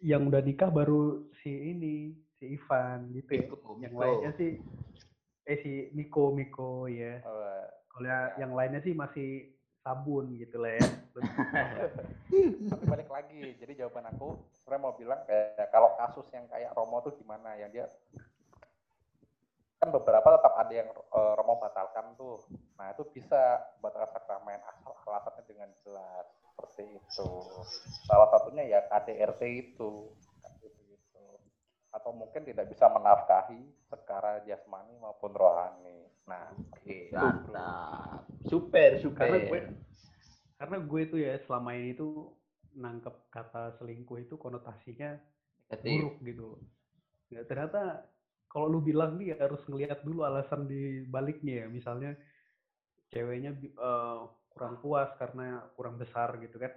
yang 0.00 0.24
udah 0.24 0.40
nikah 0.40 0.68
baru 0.68 1.28
si 1.38 1.52
ini 1.70 1.94
si 2.34 2.56
Ivan 2.56 3.12
gitu 3.12 3.28
ya 3.30 3.44
Miko, 3.46 3.56
yang 3.78 3.92
Miko. 3.92 4.00
lainnya 4.00 4.30
sih 4.34 4.50
eh 5.44 5.58
si 5.60 5.72
Miko 5.92 6.32
Miko 6.32 6.88
ya 6.88 7.20
kalau 7.86 8.06
ya- 8.06 8.32
yang 8.38 8.52
lainnya 8.54 8.80
sih 8.80 8.92
masih 8.92 9.52
sabun 9.80 10.36
gitu 10.36 10.60
lah 10.60 10.76
ya. 10.76 10.88
Tapi 12.70 12.84
balik 12.84 13.08
lagi, 13.08 13.56
jadi 13.56 13.84
jawaban 13.84 14.06
aku 14.12 14.36
sebenarnya 14.60 14.84
mau 14.84 14.94
bilang 14.94 15.20
kayak 15.24 15.68
kalau 15.72 15.96
kasus 15.96 16.26
yang 16.36 16.44
kayak 16.52 16.72
Romo 16.76 17.00
tuh 17.00 17.16
gimana 17.16 17.56
yang 17.56 17.72
dia 17.72 17.88
kan 19.80 19.88
beberapa 19.88 20.36
tetap 20.36 20.52
ada 20.60 20.72
yang 20.76 20.88
eh, 20.92 21.32
Romo 21.40 21.56
batalkan 21.56 22.12
tuh. 22.20 22.36
Nah 22.76 22.92
itu 22.92 23.08
bisa 23.16 23.64
batalkan 23.80 24.12
sakramen 24.12 24.60
asal 24.68 24.92
alasannya 25.08 25.42
dengan 25.48 25.72
jelas 25.80 26.28
seperti 26.44 27.00
itu. 27.00 27.28
Salah 28.04 28.28
satunya 28.28 28.68
ya 28.68 28.84
KDRT 28.92 29.42
itu. 29.48 30.12
Atau 31.90 32.14
mungkin 32.14 32.46
tidak 32.46 32.70
bisa 32.70 32.86
menafkahi 32.86 33.66
secara 33.90 34.44
jasmani 34.46 34.94
maupun 35.00 35.34
rohani. 35.34 36.06
Nah, 36.30 36.46
Oke, 36.54 37.10
itu, 37.10 37.10
bro. 37.10 37.20
mantap. 37.20 38.22
Super, 38.46 38.90
super. 39.02 39.26
Karena 39.26 39.38
gue 39.42 39.60
karena 40.60 40.76
gue 40.78 41.02
tuh 41.08 41.18
ya 41.18 41.34
selama 41.42 41.70
ini 41.74 41.96
tuh 41.96 42.30
nangkep 42.76 43.32
kata 43.32 43.74
selingkuh 43.80 44.20
itu 44.20 44.38
konotasinya 44.38 45.18
Negatif. 45.66 45.90
buruk 45.90 46.16
gitu. 46.22 46.48
Ya, 47.32 47.42
ternyata 47.42 48.06
kalau 48.46 48.66
lu 48.68 48.78
bilang 48.78 49.18
nih 49.18 49.34
harus 49.34 49.62
ngelihat 49.66 50.06
dulu 50.06 50.22
alasan 50.22 50.70
di 50.70 51.02
baliknya 51.06 51.64
ya. 51.64 51.66
Misalnya 51.66 52.12
ceweknya 53.10 53.56
eh, 53.58 54.20
kurang 54.50 54.78
puas 54.78 55.10
karena 55.18 55.66
kurang 55.74 55.98
besar 55.98 56.38
gitu 56.38 56.60
kan. 56.60 56.70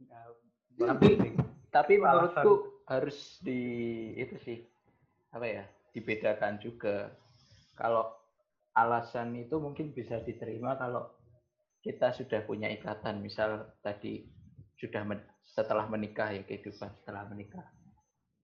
Ya, 0.00 0.20
Tapi- 0.96 1.16
penting. 1.16 1.34
Tapi 1.68 2.00
menurutku 2.00 2.80
harus 2.88 3.36
di 3.44 3.60
itu 4.16 4.36
sih 4.40 4.58
apa 5.34 5.44
ya 5.44 5.64
dibedakan 5.92 6.56
juga. 6.56 7.12
Kalau 7.76 8.08
alasan 8.76 9.32
itu 9.40 9.56
mungkin 9.56 9.90
bisa 9.96 10.20
diterima 10.20 10.76
kalau 10.76 11.08
kita 11.80 12.12
sudah 12.12 12.44
punya 12.44 12.68
ikatan, 12.68 13.22
misal 13.24 13.64
tadi 13.80 14.20
sudah 14.76 15.06
men- 15.06 15.24
setelah 15.46 15.88
menikah 15.88 16.34
ya 16.34 16.42
kehidupan 16.44 16.92
setelah 17.00 17.24
menikah, 17.24 17.64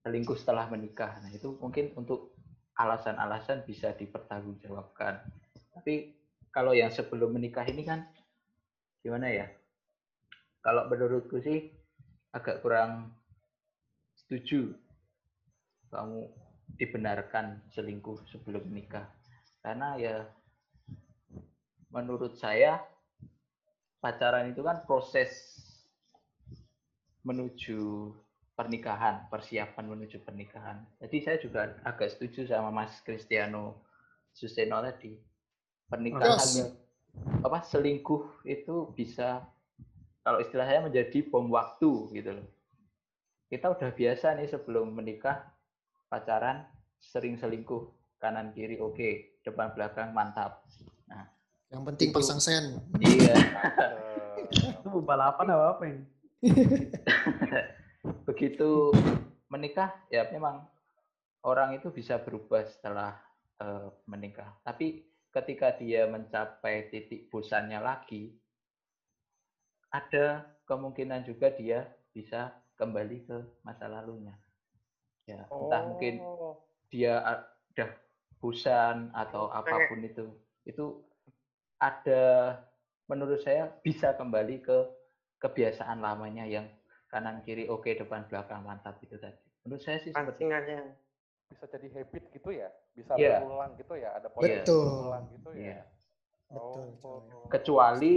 selingkuh 0.01 0.33
setelah 0.39 0.65
menikah. 0.65 1.21
Nah 1.21 1.29
itu 1.29 1.53
mungkin 1.61 1.93
untuk 1.93 2.33
alasan-alasan 2.79 3.61
bisa 3.67 3.93
dipertanggungjawabkan. 3.93 5.21
Tapi 5.75 6.09
kalau 6.49 6.73
yang 6.73 6.89
sebelum 6.89 7.29
menikah 7.35 7.67
ini 7.69 7.83
kan 7.85 8.01
gimana 9.05 9.29
ya? 9.29 9.45
Kalau 10.63 10.87
menurutku 10.87 11.43
sih 11.43 11.59
agak 12.33 12.63
kurang 12.63 13.11
setuju 14.17 14.71
kamu 15.91 16.25
dibenarkan 16.79 17.61
selingkuh 17.69 18.25
sebelum 18.31 18.65
menikah. 18.65 19.05
Karena 19.63 19.95
ya 19.95 20.27
menurut 21.87 22.35
saya 22.35 22.83
pacaran 24.03 24.51
itu 24.51 24.59
kan 24.59 24.83
proses 24.83 25.31
menuju 27.23 28.11
pernikahan, 28.59 29.31
persiapan 29.31 29.85
menuju 29.87 30.19
pernikahan. 30.27 30.83
Jadi 30.99 31.17
saya 31.23 31.37
juga 31.39 31.79
agak 31.87 32.11
setuju 32.11 32.43
sama 32.51 32.75
Mas 32.75 32.99
Cristiano 33.07 33.79
Suseno 34.35 34.83
tadi. 34.83 35.15
Pernikahan 35.87 36.43
Yes. 36.43 36.75
apa 37.45 37.61
selingkuh 37.63 38.43
itu 38.43 38.89
bisa 38.97 39.45
kalau 40.25 40.41
istilah 40.41 40.65
saya 40.65 40.81
menjadi 40.83 41.23
bom 41.29 41.47
waktu 41.47 42.11
gitu 42.11 42.31
loh. 42.35 42.47
Kita 43.47 43.71
udah 43.71 43.93
biasa 43.93 44.35
nih 44.35 44.49
sebelum 44.49 44.91
menikah 44.91 45.45
pacaran 46.09 46.67
sering 46.99 47.37
selingkuh 47.37 47.87
kanan 48.17 48.51
kiri 48.51 48.81
oke 48.81 49.32
depan 49.43 49.75
belakang 49.75 50.15
mantap. 50.15 50.63
Yang 51.73 51.83
penting 51.89 52.09
Itu- 52.13 52.17
pasang 52.21 52.39
sen. 52.39 52.65
Iya 53.01 53.33
Itu 54.85 55.01
balapan 55.01 55.47
apa 55.57 55.65
apa 55.73 55.83
ini? 55.89 56.03
begitu 58.27 58.91
menikah 59.47 59.95
ya 60.11 60.27
memang 60.27 60.67
orang 61.47 61.71
itu 61.79 61.87
bisa 61.89 62.19
berubah 62.21 62.61
setelah 62.69 63.17
eh, 63.57 63.89
menikah. 64.05 64.53
Tapi 64.61 65.01
ketika 65.33 65.73
dia 65.73 66.05
mencapai 66.05 66.93
titik 66.93 67.31
bosannya 67.33 67.81
lagi, 67.81 68.37
ada 69.89 70.45
kemungkinan 70.69 71.25
juga 71.25 71.49
dia 71.49 71.89
bisa 72.13 72.53
kembali 72.77 73.17
ke 73.25 73.37
masa 73.65 73.89
lalunya. 73.89 74.37
Ya, 75.23 75.47
entah 75.47 75.81
mungkin 75.87 76.19
oh, 76.19 76.59
dia 76.91 77.23
a- 77.23 77.47
udah 77.73 77.89
bosan 78.43 79.07
atau 79.15 79.47
apa 79.47 79.87
pun 79.87 80.03
itu 80.03 80.27
itu 80.67 80.99
ada 81.79 82.59
menurut 83.07 83.39
saya 83.39 83.71
bisa 83.79 84.11
kembali 84.11 84.59
ke 84.59 84.77
kebiasaan 85.39 86.03
lamanya 86.03 86.43
yang 86.43 86.67
kanan 87.07 87.39
kiri 87.39 87.71
oke 87.71 87.87
depan 87.87 88.27
belakang 88.27 88.67
mantap 88.67 88.99
itu 88.99 89.15
tadi 89.15 89.39
menurut 89.63 89.79
saya 89.79 90.03
sih 90.03 90.11
seperti 90.11 90.43
Pancingannya. 90.43 90.91
bisa 91.47 91.69
jadi 91.69 91.87
habit 91.93 92.23
gitu 92.33 92.49
ya, 92.49 92.65
bisa 92.97 93.13
Iya. 93.13 93.37
berulang 93.37 93.77
gitu 93.77 93.93
ya, 93.93 94.09
ada 94.17 94.25
Iya. 94.41 94.65
Betul. 94.65 94.89
berulang 94.89 95.25
gitu 95.37 95.49
ya. 95.53 95.61
Iya. 95.61 95.81
Betul, 96.49 96.85
Oh, 96.97 97.47
kecuali 97.47 98.15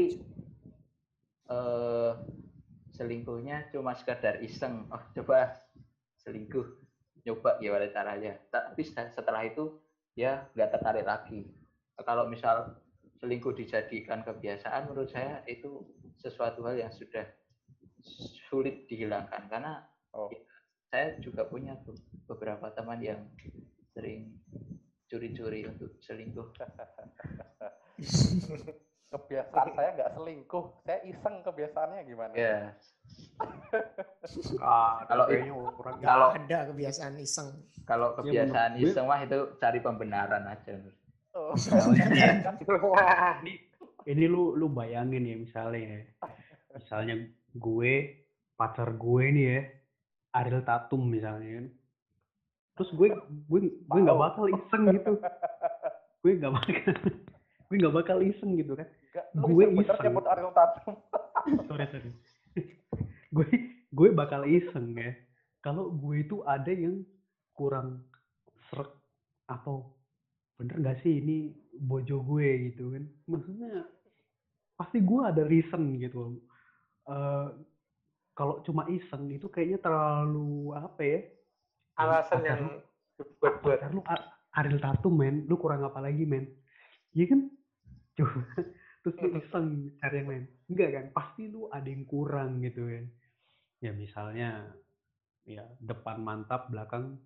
eh 1.46 2.12
selingkuhnya 2.90 3.68
cuma 3.70 3.92
sekadar 3.92 4.40
iseng 4.40 4.88
oh 4.88 5.02
coba 5.14 5.52
selingkuh 6.18 6.64
nyoba 7.22 7.60
gimana 7.60 7.86
caranya 7.92 8.40
tapi 8.48 8.82
se- 8.82 9.12
setelah 9.12 9.44
itu 9.44 9.76
ya 10.16 10.48
nggak 10.56 10.72
tertarik 10.74 11.06
lagi. 11.06 11.46
Kalau 12.00 12.26
misal 12.26 12.80
selingkuh 13.20 13.56
dijadikan 13.56 14.24
kebiasaan 14.24 14.88
menurut 14.88 15.08
saya 15.12 15.44
itu 15.48 15.84
sesuatu 16.20 16.64
hal 16.64 16.76
yang 16.80 16.92
sudah 16.92 17.24
sulit 18.48 18.88
dihilangkan. 18.88 19.48
Karena 19.48 19.84
Oh. 20.16 20.32
saya 20.88 21.20
juga 21.20 21.44
punya 21.44 21.76
beberapa 22.24 22.72
teman 22.72 23.04
yang 23.04 23.20
sering 23.92 24.32
curi-curi 25.12 25.68
untuk 25.68 25.92
selingkuh 26.00 26.56
Kebiasaan 29.06 29.68
saya 29.72 29.88
nggak 29.94 30.10
selingkuh, 30.12 30.64
saya 30.82 30.98
iseng 31.04 31.38
kebiasaannya 31.40 32.00
gimana? 32.04 32.34
ya 32.34 32.74
Ah, 34.60 35.06
Kalau- 35.06 35.30
kayaknya 35.30 35.54
orang 35.54 35.94
Nggak 35.96 36.10
Kalau- 36.10 36.30
ada 36.34 36.58
kebiasaan 36.66 37.14
iseng. 37.16 37.48
Kalau 37.84 38.08
Ya, 38.10 38.16
kebiasaan 38.18 38.70
gue- 38.74 38.82
iseng 38.84 39.06
mah 39.06 39.20
itu 39.20 39.38
cari 39.56 39.78
pembenaran 39.78 40.42
aja. 40.44 40.74
Oh. 41.32 41.54
ini, 43.40 43.52
ini 44.04 44.24
lu 44.26 44.52
lu 44.52 44.66
bayangin 44.68 45.22
ya 45.22 45.36
misalnya 45.36 45.78
ya. 45.78 46.00
Misalnya 46.74 47.14
gue 47.52 47.92
pacar 48.54 48.90
gue 48.90 49.24
nih 49.30 49.44
ya 49.46 49.60
Ariel 50.34 50.60
Tatum 50.60 51.06
misalnya 51.06 51.62
kan. 51.62 51.66
Terus 52.74 52.90
gue 52.92 53.08
gue 53.46 53.60
gue 53.80 54.00
nggak 54.02 54.18
bakal 54.18 54.50
iseng 54.50 54.82
gitu. 54.90 55.12
Gue 56.20 56.32
nggak 56.34 56.52
bakal 56.52 56.74
gue 57.66 57.76
nggak 57.82 57.96
bakal 57.96 58.18
iseng 58.22 58.54
gitu 58.58 58.78
kan. 58.78 58.88
Gue 59.34 59.64
iseng. 59.70 60.14
Sorry 61.68 61.86
sorry. 61.90 62.10
gue 63.36 63.48
gue 63.90 64.08
bakal 64.14 64.42
iseng 64.46 64.94
ya. 64.94 65.14
Kalau 65.62 65.90
gue 65.90 66.22
itu 66.22 66.42
ada 66.46 66.70
yang 66.70 67.02
kurang 67.56 68.04
serak 68.70 68.92
atau 69.46 69.94
bener 70.56 70.80
nggak 70.80 70.98
sih 71.04 71.20
ini 71.20 71.52
bojo 71.76 72.24
gue 72.24 72.72
gitu 72.72 72.96
kan 72.96 73.04
maksudnya 73.28 73.84
pasti 74.80 75.04
gue 75.04 75.20
ada 75.20 75.42
reason 75.44 76.00
gitu 76.00 76.40
Eh 77.06 77.48
kalau 78.36 78.60
cuma 78.68 78.84
iseng 78.92 79.32
itu 79.32 79.48
kayaknya 79.48 79.80
terlalu 79.80 80.76
apa 80.76 81.00
ya 81.00 81.20
Alasan 81.96 82.40
yang 82.44 82.62
buat-buat. 83.40 83.80
pacar 83.80 83.90
lu 83.96 84.04
Ariel 84.52 84.76
Tatum 84.76 85.14
men 85.16 85.48
lu 85.48 85.56
kurang 85.56 85.80
apa 85.88 86.04
lagi 86.04 86.28
men 86.28 86.44
iya 87.16 87.32
kan 87.32 87.48
coba 88.16 88.40
terus 89.04 89.16
lu 89.22 89.28
iseng 89.38 89.68
cari 90.02 90.16
yang 90.18 90.28
lain 90.28 90.44
enggak 90.66 90.90
kan 90.90 91.06
pasti 91.14 91.42
lu 91.46 91.70
ada 91.70 91.86
yang 91.86 92.04
kurang 92.08 92.64
gitu 92.64 92.88
kan 92.88 93.04
ya 93.84 93.92
misalnya 93.92 94.50
ya 95.46 95.62
depan 95.78 96.24
mantap 96.24 96.72
belakang 96.72 97.20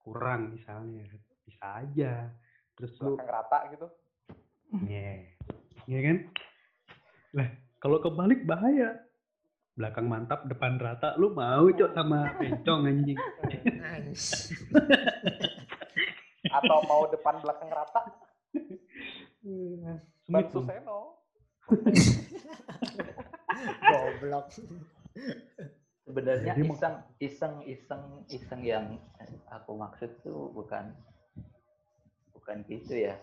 kurang 0.00 0.56
misalnya 0.56 1.04
bisa 1.44 1.84
aja 1.84 2.32
terus 2.80 2.96
lu 3.04 3.20
Belakang 3.20 3.28
rata 3.28 3.58
gitu. 3.76 3.86
Iya. 4.86 5.26
Iya 5.84 6.00
kan? 6.06 6.16
Lah, 7.36 7.48
kalau 7.82 7.98
kebalik 8.00 8.46
bahaya. 8.46 9.04
Belakang 9.76 10.08
mantap, 10.08 10.48
depan 10.48 10.80
rata. 10.80 11.12
Lu 11.20 11.36
mau 11.36 11.68
cok 11.68 11.92
sama 11.92 12.32
bencong 12.40 12.88
anjing. 12.88 13.18
Atau 16.56 16.78
mau 16.88 17.04
depan 17.12 17.36
belakang 17.44 17.70
rata, 17.70 18.00
Ban 20.30 20.44
dong. 20.52 20.68
Suseno. 20.68 21.00
Goblok. 23.90 24.46
Sebenarnya 26.04 26.52
iseng, 26.58 26.96
iseng, 27.22 27.54
iseng, 27.64 28.02
iseng 28.28 28.60
yang 28.66 28.98
aku 29.48 29.78
maksud 29.78 30.10
tuh 30.20 30.50
bukan 30.52 30.92
bukan 32.36 32.66
gitu 32.68 33.10
ya. 33.10 33.16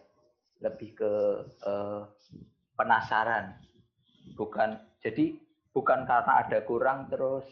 Lebih 0.64 0.98
ke 0.98 1.14
eh, 1.46 2.02
penasaran. 2.78 3.58
bukan 4.36 4.76
jadi 5.00 5.40
bukan 5.72 6.04
karena 6.04 6.44
ada 6.44 6.60
kurang 6.68 7.08
terus 7.08 7.48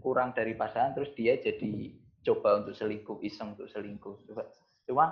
kurang 0.00 0.32
dari 0.32 0.56
pasangan 0.56 0.96
terus 0.96 1.12
dia 1.12 1.36
jadi 1.36 1.92
coba 2.24 2.64
untuk 2.64 2.72
selingkuh 2.72 3.20
iseng 3.20 3.52
untuk 3.52 3.68
selingkuh 3.68 4.16
coba 4.24 4.48
cuma 4.88 5.06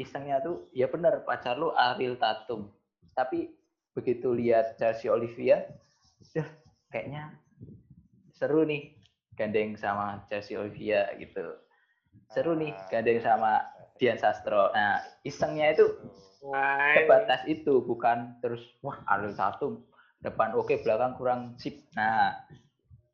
isengnya 0.00 0.40
tuh 0.40 0.72
ya 0.72 0.88
benar 0.88 1.20
pacar 1.28 1.60
lu 1.60 1.68
Ariel 1.76 2.16
Tatum. 2.16 2.72
Tapi 3.12 3.52
begitu 3.92 4.32
lihat 4.32 4.80
Chelsea 4.80 5.12
Olivia 5.12 5.68
dah 6.32 6.48
kayaknya 6.88 7.36
seru 8.32 8.64
nih 8.64 8.96
gandeng 9.36 9.76
sama 9.76 10.24
Chelsea 10.32 10.56
Olivia 10.56 11.12
gitu. 11.20 11.60
Seru 12.32 12.56
nih 12.56 12.72
gandeng 12.88 13.20
sama 13.20 13.60
Dian 14.00 14.16
Sastro. 14.16 14.72
Nah 14.72 15.04
isengnya 15.20 15.76
itu 15.76 15.84
sebatas 16.96 17.44
itu 17.44 17.84
bukan 17.84 18.40
terus 18.40 18.64
wah 18.80 19.04
Ariel 19.04 19.36
Tatum 19.36 19.84
depan 20.24 20.56
oke 20.56 20.80
belakang 20.80 21.12
kurang 21.20 21.40
sip. 21.60 21.76
Nah 21.92 22.40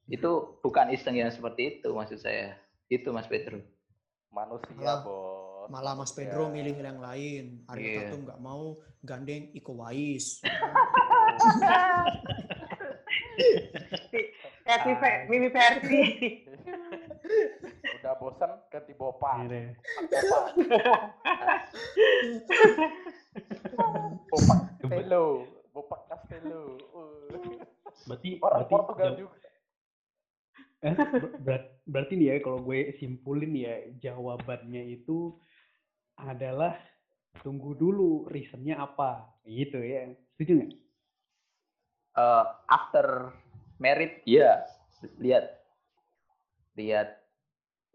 itu 0.07 0.63
bukan 0.63 0.95
iseng 0.95 1.19
yang 1.19 1.35
seperti 1.35 1.83
itu 1.83 1.91
maksud 1.91 2.23
saya. 2.23 2.55
Itu 2.87 3.11
Mas 3.11 3.27
Pedro. 3.27 3.59
Manusia, 4.31 4.71
Malah- 4.79 5.03
bos. 5.67 5.73
Malah 5.73 5.95
Mas 5.95 6.09
Manusia. 6.09 6.17
Pedro 6.23 6.43
milih 6.49 6.75
yang 6.75 6.99
lain. 6.99 7.45
Ariel 7.67 7.83
Iya. 7.85 7.99
Tatum 8.07 8.21
nggak 8.25 8.41
mau 8.41 8.63
gandeng 9.01 9.51
Iko 9.53 9.73
Wais. 9.77 10.27
Happy 14.67 14.93
Mimi 15.29 15.49
versi. 15.49 16.03
Udah 17.97 18.15
bosan 18.17 18.51
ganti 18.67 18.93
bopa. 18.93 19.39
Ini 19.39 19.47
deh. 19.47 19.67
Bopa. 23.77 23.95
Bopa 24.27 24.55
Castello. 24.81 25.25
Bopa 25.71 25.97
Castello. 26.09 26.63
Uh. 26.91 27.63
Berarti 28.07 28.29
Orang 28.37 28.51
berarti 28.61 28.73
Portugal 28.73 29.07
jaw- 29.09 29.19
juga. 29.19 29.37
eh, 30.79 30.95
ber- 31.41 31.71
berarti 31.85 32.13
nih 32.15 32.27
ya 32.29 32.37
kalau 32.39 32.61
gue 32.61 32.79
simpulin 32.97 33.53
ya 33.53 33.75
jawabannya 33.99 34.83
itu 34.93 35.35
adalah 36.17 36.77
tunggu 37.45 37.77
dulu 37.77 38.27
reasonnya 38.29 38.81
apa 38.81 39.41
gitu 39.45 39.81
ya. 39.81 40.13
Setuju 40.37 40.53
nggak? 40.61 40.73
Eh, 42.17 42.45
after 42.69 43.07
married 43.81 44.25
ya 44.25 44.65
lihat. 45.21 45.53
Lihat 46.77 47.09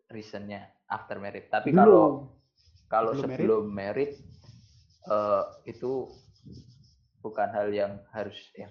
reasonnya 0.10 0.68
after 0.90 1.22
married 1.22 1.48
tapi 1.48 1.72
kalau 1.72 2.28
kalau 2.92 3.16
Sebelum 3.16 3.72
married 3.72 4.18
eh, 5.08 5.44
itu 5.70 6.12
bukan 7.24 7.50
hal 7.54 7.70
yang 7.72 8.02
harus 8.12 8.36
ya 8.58 8.68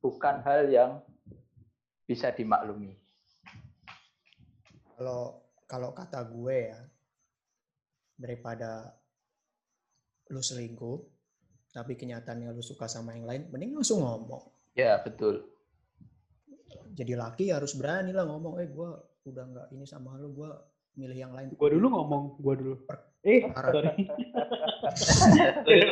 bukan 0.00 0.40
hal 0.44 0.68
yang 0.68 0.90
bisa 2.04 2.28
dimaklumi. 2.32 2.96
Kalau 4.94 5.40
kalau 5.64 5.90
kata 5.96 6.22
gue 6.28 6.56
ya 6.70 6.78
daripada 8.14 8.94
lu 10.28 10.40
selingkuh 10.40 10.98
tapi 11.68 11.94
kenyataannya 11.94 12.54
lu 12.54 12.62
suka 12.62 12.86
sama 12.86 13.12
yang 13.12 13.26
lain, 13.26 13.42
mending 13.50 13.74
langsung 13.74 13.98
ngomong. 14.00 14.46
ya 14.72 15.02
betul 15.02 15.42
Jadi 16.94 17.12
laki 17.12 17.50
harus 17.50 17.74
berani 17.74 18.14
lah 18.14 18.22
ngomong, 18.22 18.62
eh 18.62 18.70
gue 18.70 18.90
udah 19.24 19.44
nggak 19.44 19.66
ini 19.74 19.82
sama 19.82 20.14
lu, 20.14 20.30
gue 20.30 20.46
milih 20.94 21.18
yang 21.18 21.34
lain. 21.34 21.50
Gue 21.50 21.74
dulu 21.74 21.90
ngomong, 21.90 22.38
gue 22.38 22.54
dulu. 22.54 22.74
Eh, 23.20 23.50
sorry. 23.50 24.06
Eh, 25.66 25.82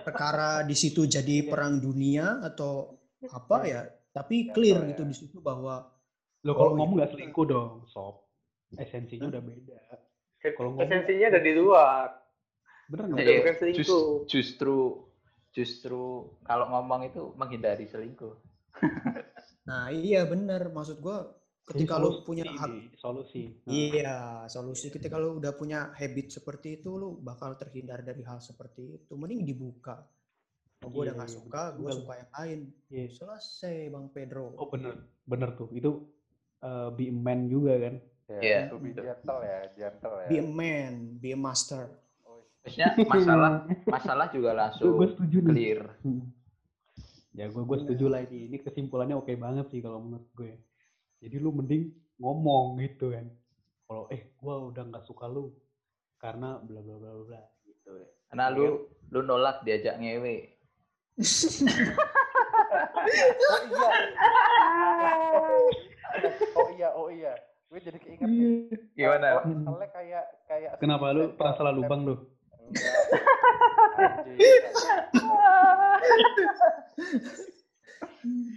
Perkara 0.04 0.60
di 0.60 0.76
situ 0.76 1.08
jadi 1.08 1.48
perang 1.48 1.80
dunia 1.80 2.44
atau 2.44 3.00
apa 3.32 3.56
ya? 3.64 3.82
Tapi 4.10 4.50
Ya, 4.50 4.52
clear 4.52 4.78
gitu 4.90 5.02
ya. 5.06 5.08
di 5.08 5.16
situ 5.16 5.38
bahwa 5.40 5.88
Lo 6.42 6.52
kalau 6.52 6.72
Oh, 6.72 6.76
ngomong 6.76 7.00
nggak 7.00 7.12
selingkuh 7.12 7.46
dong, 7.46 7.70
sob. 7.86 8.28
Esensinya 8.72 9.28
udah 9.28 9.40
beda. 9.40 9.78
Kalau 10.42 10.72
ngomong- 10.72 10.82
Esensinya 10.82 11.26
ada 11.28 11.40
di 11.40 11.52
luar. 11.52 12.06
Bener 12.86 13.04
Udah 13.06 13.14
nggak? 13.14 13.22
Iya, 13.22 13.38
bukan 13.38 13.52
jus- 13.52 13.60
selingkuh. 13.60 14.06
justru 14.26 14.76
justru 15.50 16.02
kalau 16.40 16.66
ngomong 16.68 17.00
itu 17.04 17.34
menghindari 17.34 17.82
selingkuh 17.84 18.38
Nah 19.68 19.90
iya 19.90 20.22
bener, 20.24 20.70
maksud 20.70 20.98
gua 20.98 21.26
Jadi 21.66 21.86
ketika 21.86 21.94
lu 21.98 22.22
punya 22.24 22.42
hak, 22.48 22.96
solusi. 22.96 23.54
Nah, 23.62 23.70
iya 23.70 24.16
solusi 24.46 24.90
ketika 24.90 25.14
lu 25.14 25.38
udah 25.38 25.52
punya 25.52 25.90
habit 25.92 26.32
seperti 26.32 26.76
itu, 26.76 26.90
lu 26.90 27.14
bakal 27.16 27.54
terhindar 27.54 28.00
dari 28.00 28.22
hal 28.22 28.40
seperti 28.40 28.96
itu. 28.96 29.12
Mending 29.14 29.44
dibuka. 29.44 30.02
Oh, 30.80 30.88
gue 30.88 31.04
udah 31.04 31.14
Iya, 31.14 31.20
gak 31.20 31.30
iya, 31.30 31.36
suka, 31.36 31.62
gue 31.72 31.84
betul. 31.84 31.98
suka 32.00 32.12
yang 32.16 32.30
lain. 32.32 32.60
Iya. 32.88 33.04
Selesai 33.12 33.76
Bang 33.86 34.06
Pedro. 34.10 34.50
Oh 34.56 34.66
bener, 34.66 34.98
bener 35.22 35.54
tuh. 35.54 35.70
Itu 35.70 36.10
eh, 36.58 36.88
be 36.90 37.06
a 37.06 37.14
man 37.14 37.46
juga 37.46 37.78
kan. 37.78 37.94
Ya, 38.30 38.40
Iya, 38.40 38.58
to 38.70 38.76
be 38.78 38.90
gentle 38.94 39.40
ya, 39.42 39.58
gentle 39.74 40.14
ya. 40.22 40.28
Be 40.30 40.36
a 40.38 40.46
man, 40.46 40.92
be 41.18 41.34
a 41.34 41.38
master. 41.38 41.90
maksudnya 42.60 42.92
masalah 43.08 43.52
masalah 43.88 44.26
juga 44.28 44.52
Gue 44.52 44.60
langsung 44.60 44.92
setuju 45.16 45.36
nih. 45.40 45.48
clear 45.48 45.80
Hmm. 46.04 46.28
Ya 47.32 47.48
gue 47.48 47.62
gue 47.62 47.78
setuju 47.80 48.04
lah 48.12 48.20
ini. 48.26 48.52
Ini 48.52 48.56
kesimpulannya 48.60 49.16
oke 49.16 49.32
banget 49.40 49.66
sih 49.72 49.80
kalau 49.80 50.02
menurut 50.02 50.28
gue. 50.36 50.60
Jadi 51.24 51.36
lu 51.40 51.56
mending 51.56 51.88
ngomong 52.20 52.76
gitu 52.84 53.16
kan. 53.16 53.26
Kalau 53.88 54.04
eh 54.12 54.28
gue 54.36 54.54
udah 54.70 54.82
nggak 54.92 55.04
suka 55.08 55.24
lu 55.24 55.56
karena 56.20 56.60
bla 56.60 56.84
bla 56.84 57.00
bla 57.00 57.12
bla, 57.24 57.40
gitu. 57.64 57.96
karena 58.28 58.52
lu 58.52 58.84
lu 59.08 59.24
nolak 59.24 59.64
diajak 59.64 59.96
ngewe 59.96 60.52
Oh 63.40 63.60
iya. 63.64 63.88
oh 66.52 66.68
iya, 66.76 66.88
oh 66.92 67.08
iya. 67.08 67.32
Gue 67.70 67.78
jadi 67.78 67.98
keinget 68.02 68.26
nih. 68.26 68.66
gimana 68.92 69.26
Oh, 69.38 69.42
Misalnya 69.46 69.88
kayak 69.94 70.24
kayak 70.44 70.70
Kenapa 70.82 71.14
lu 71.14 71.30
pernah 71.32 71.54
salah 71.54 71.70
lubang 71.70 72.02
lu? 72.02 72.14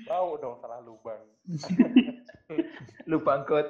Tahu 0.03 0.27
dong 0.41 0.55
salah 0.59 0.79
lubang. 0.81 1.21
lu 3.09 3.17
bangkrut 3.21 3.67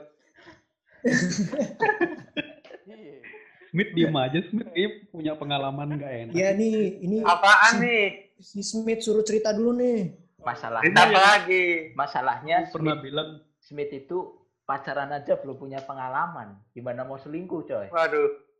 Iya. 2.85 3.19
Smith 3.67 3.91
diem 3.91 4.15
aja. 4.15 4.39
Smith 4.39 4.69
kayaknya 4.71 4.89
punya 5.09 5.33
pengalaman 5.35 5.97
nggak 5.97 6.11
enak. 6.23 6.33
Ya 6.33 6.53
nih, 6.53 7.01
ini 7.01 7.19
Apaan 7.19 7.73
si, 7.73 7.83
nih? 7.83 8.03
si 8.39 8.59
Smith 8.61 9.01
suruh 9.01 9.25
cerita 9.25 9.51
dulu 9.51 9.75
nih. 9.75 10.15
masalah 10.39 10.79
Cerita 10.79 11.03
apa 11.03 11.19
lagi? 11.39 11.95
masalahnya 11.95 12.67
pernah 12.69 12.95
Smith, 12.95 13.03
bilang 13.03 13.29
Smith 13.59 13.91
itu 13.91 14.42
pacaran 14.63 15.11
aja 15.11 15.35
belum 15.39 15.59
punya 15.59 15.83
pengalaman 15.83 16.55
gimana 16.71 17.03
mau 17.03 17.19
selingkuh 17.19 17.67
coy 17.67 17.87
Waduh. 17.91 18.53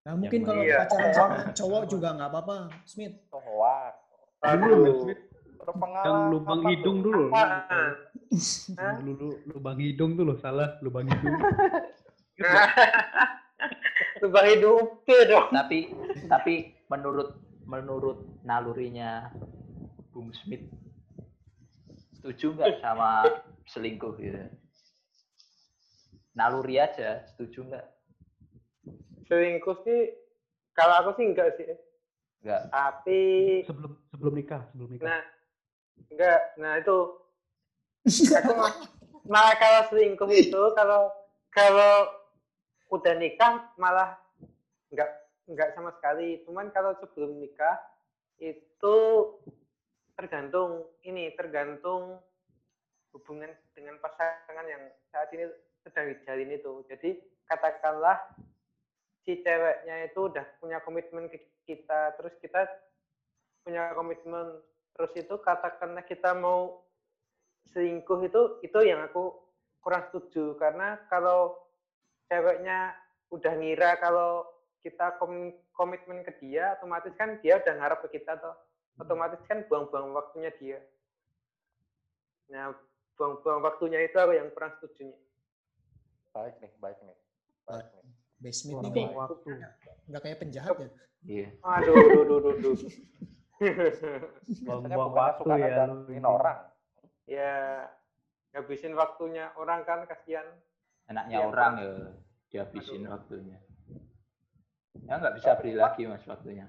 Nah, 0.00 0.16
mungkin 0.16 0.40
kalau 0.48 0.64
iya. 0.64 0.88
pacaran 0.88 1.12
sama 1.16 1.36
cowok 1.52 1.82
juga 1.92 2.16
nggak 2.16 2.30
apa-apa, 2.32 2.56
Smith. 2.88 3.20
Dulu. 4.40 5.04
Smith 5.04 5.22
Berpengalaman. 5.60 6.08
yang 6.08 6.20
lubang 6.32 6.62
hidung 6.72 6.98
tuh? 7.04 7.12
dulu. 7.12 7.24
Dulu 9.04 9.28
lubang 9.52 9.76
hidung 9.76 10.16
tuh 10.16 10.24
loh 10.24 10.40
salah 10.40 10.80
lubang 10.80 11.04
hidung. 11.04 11.36
Lubang 14.24 14.46
hidup 14.48 15.04
tuh 15.04 15.20
dong. 15.28 15.48
tapi 15.52 15.92
tapi 16.28 16.72
menurut 16.88 17.36
menurut 17.68 18.24
nalurinya 18.44 19.28
Bung 20.12 20.32
Smith 20.32 20.64
setuju 22.16 22.56
nggak 22.56 22.84
sama 22.84 23.24
selingkuh 23.64 24.16
gitu 24.20 24.40
naluri 26.34 26.78
aja 26.78 27.24
setuju 27.30 27.66
nggak 27.66 27.86
Selingkuh 29.30 29.78
sih, 29.86 30.10
kalau 30.74 31.06
aku 31.06 31.22
sih 31.22 31.30
enggak 31.30 31.54
sih. 31.54 31.70
nggak 32.42 32.66
Tapi, 32.74 33.22
sebelum 33.62 33.94
sebelum 34.10 34.34
nikah 34.34 34.66
sebelum 34.74 34.90
nikah. 34.90 35.06
nah, 35.06 35.22
enggak. 36.10 36.40
Nah 36.58 36.72
itu, 36.82 36.98
aku 38.34 38.52
malah 39.30 39.54
kalau 39.54 39.80
selingkuh 39.86 40.30
itu, 40.34 40.62
kalau 40.74 41.14
kalau 41.54 42.10
udah 42.90 43.14
nikah 43.22 43.70
malah 43.78 44.18
enggak 44.90 45.14
enggak 45.46 45.78
sama 45.78 45.94
sekali. 45.94 46.42
Cuman 46.42 46.74
kalau 46.74 46.98
sebelum 46.98 47.38
nikah 47.38 47.78
itu 48.42 48.96
tergantung 50.18 50.90
ini, 51.06 51.30
tergantung 51.38 52.18
hubungan 53.14 53.54
dengan 53.78 53.94
pasangan 54.02 54.66
yang 54.66 54.90
saat 55.14 55.30
ini 55.38 55.46
sedang 55.84 56.12
dijalin 56.14 56.56
itu. 56.56 56.72
Jadi 56.88 57.20
katakanlah 57.48 58.18
si 59.24 59.40
ceweknya 59.40 60.08
itu 60.08 60.20
udah 60.30 60.44
punya 60.58 60.78
komitmen 60.82 61.28
ke 61.28 61.38
kita, 61.68 62.16
terus 62.16 62.34
kita 62.40 62.66
punya 63.64 63.92
komitmen 63.92 64.60
terus 64.96 65.12
itu 65.16 65.34
katakanlah 65.40 66.04
kita 66.04 66.32
mau 66.36 66.84
selingkuh 67.72 68.20
itu 68.26 68.40
itu 68.64 68.78
yang 68.82 69.04
aku 69.06 69.32
kurang 69.80 70.08
setuju 70.10 70.56
karena 70.60 71.00
kalau 71.08 71.56
ceweknya 72.28 72.92
udah 73.30 73.52
ngira 73.56 73.96
kalau 74.00 74.44
kita 74.80 75.16
kom- 75.20 75.56
komitmen 75.76 76.24
ke 76.24 76.32
dia 76.40 76.76
otomatis 76.80 77.12
kan 77.16 77.38
dia 77.40 77.60
udah 77.60 77.74
ngarep 77.78 78.00
ke 78.08 78.20
kita 78.20 78.36
toh 78.40 78.56
otomatis 79.00 79.40
kan 79.48 79.64
buang-buang 79.64 80.12
waktunya 80.12 80.52
dia. 80.60 80.78
Nah, 82.52 82.76
buang-buang 83.16 83.64
waktunya 83.64 84.04
itu 84.04 84.16
aku 84.20 84.36
yang 84.36 84.52
kurang 84.52 84.76
setuju. 84.76 85.14
Baik 86.30 86.54
nih, 86.62 86.72
baik 86.78 86.98
nih. 87.02 87.18
Baik 87.66 87.86
nih. 87.94 88.06
Basement 88.40 88.80
ini 88.80 89.04
Buang-buang 89.04 89.10
kok 89.12 89.20
waktu. 89.20 89.50
nggak 90.08 90.20
kayak 90.24 90.38
penjahat 90.40 90.76
ya. 90.80 90.88
Iya. 91.20 91.48
Aduh, 91.60 91.92
aduh, 91.92 92.20
aduh, 92.24 92.36
aduh, 92.40 92.52
aduh. 92.56 92.76
Biasanya 93.60 94.96
bukan 94.96 95.32
suka 95.36 95.54
ya 95.60 95.84
ini. 96.08 96.24
orang. 96.24 96.58
ya, 97.28 97.52
ngabisin 98.56 98.96
waktunya 98.96 99.52
orang 99.54 99.84
kan 99.84 100.08
kasihan. 100.08 100.48
Enaknya 101.06 101.36
Iya, 101.36 101.46
orang 101.46 101.72
ya 101.76 101.90
dihabisin 102.50 103.04
waktunya. 103.06 103.58
Ya 105.06 105.14
nggak 105.20 105.34
bisa 105.36 105.54
beli 105.60 105.74
lagi 105.76 106.08
mas 106.08 106.24
waktunya. 106.24 106.66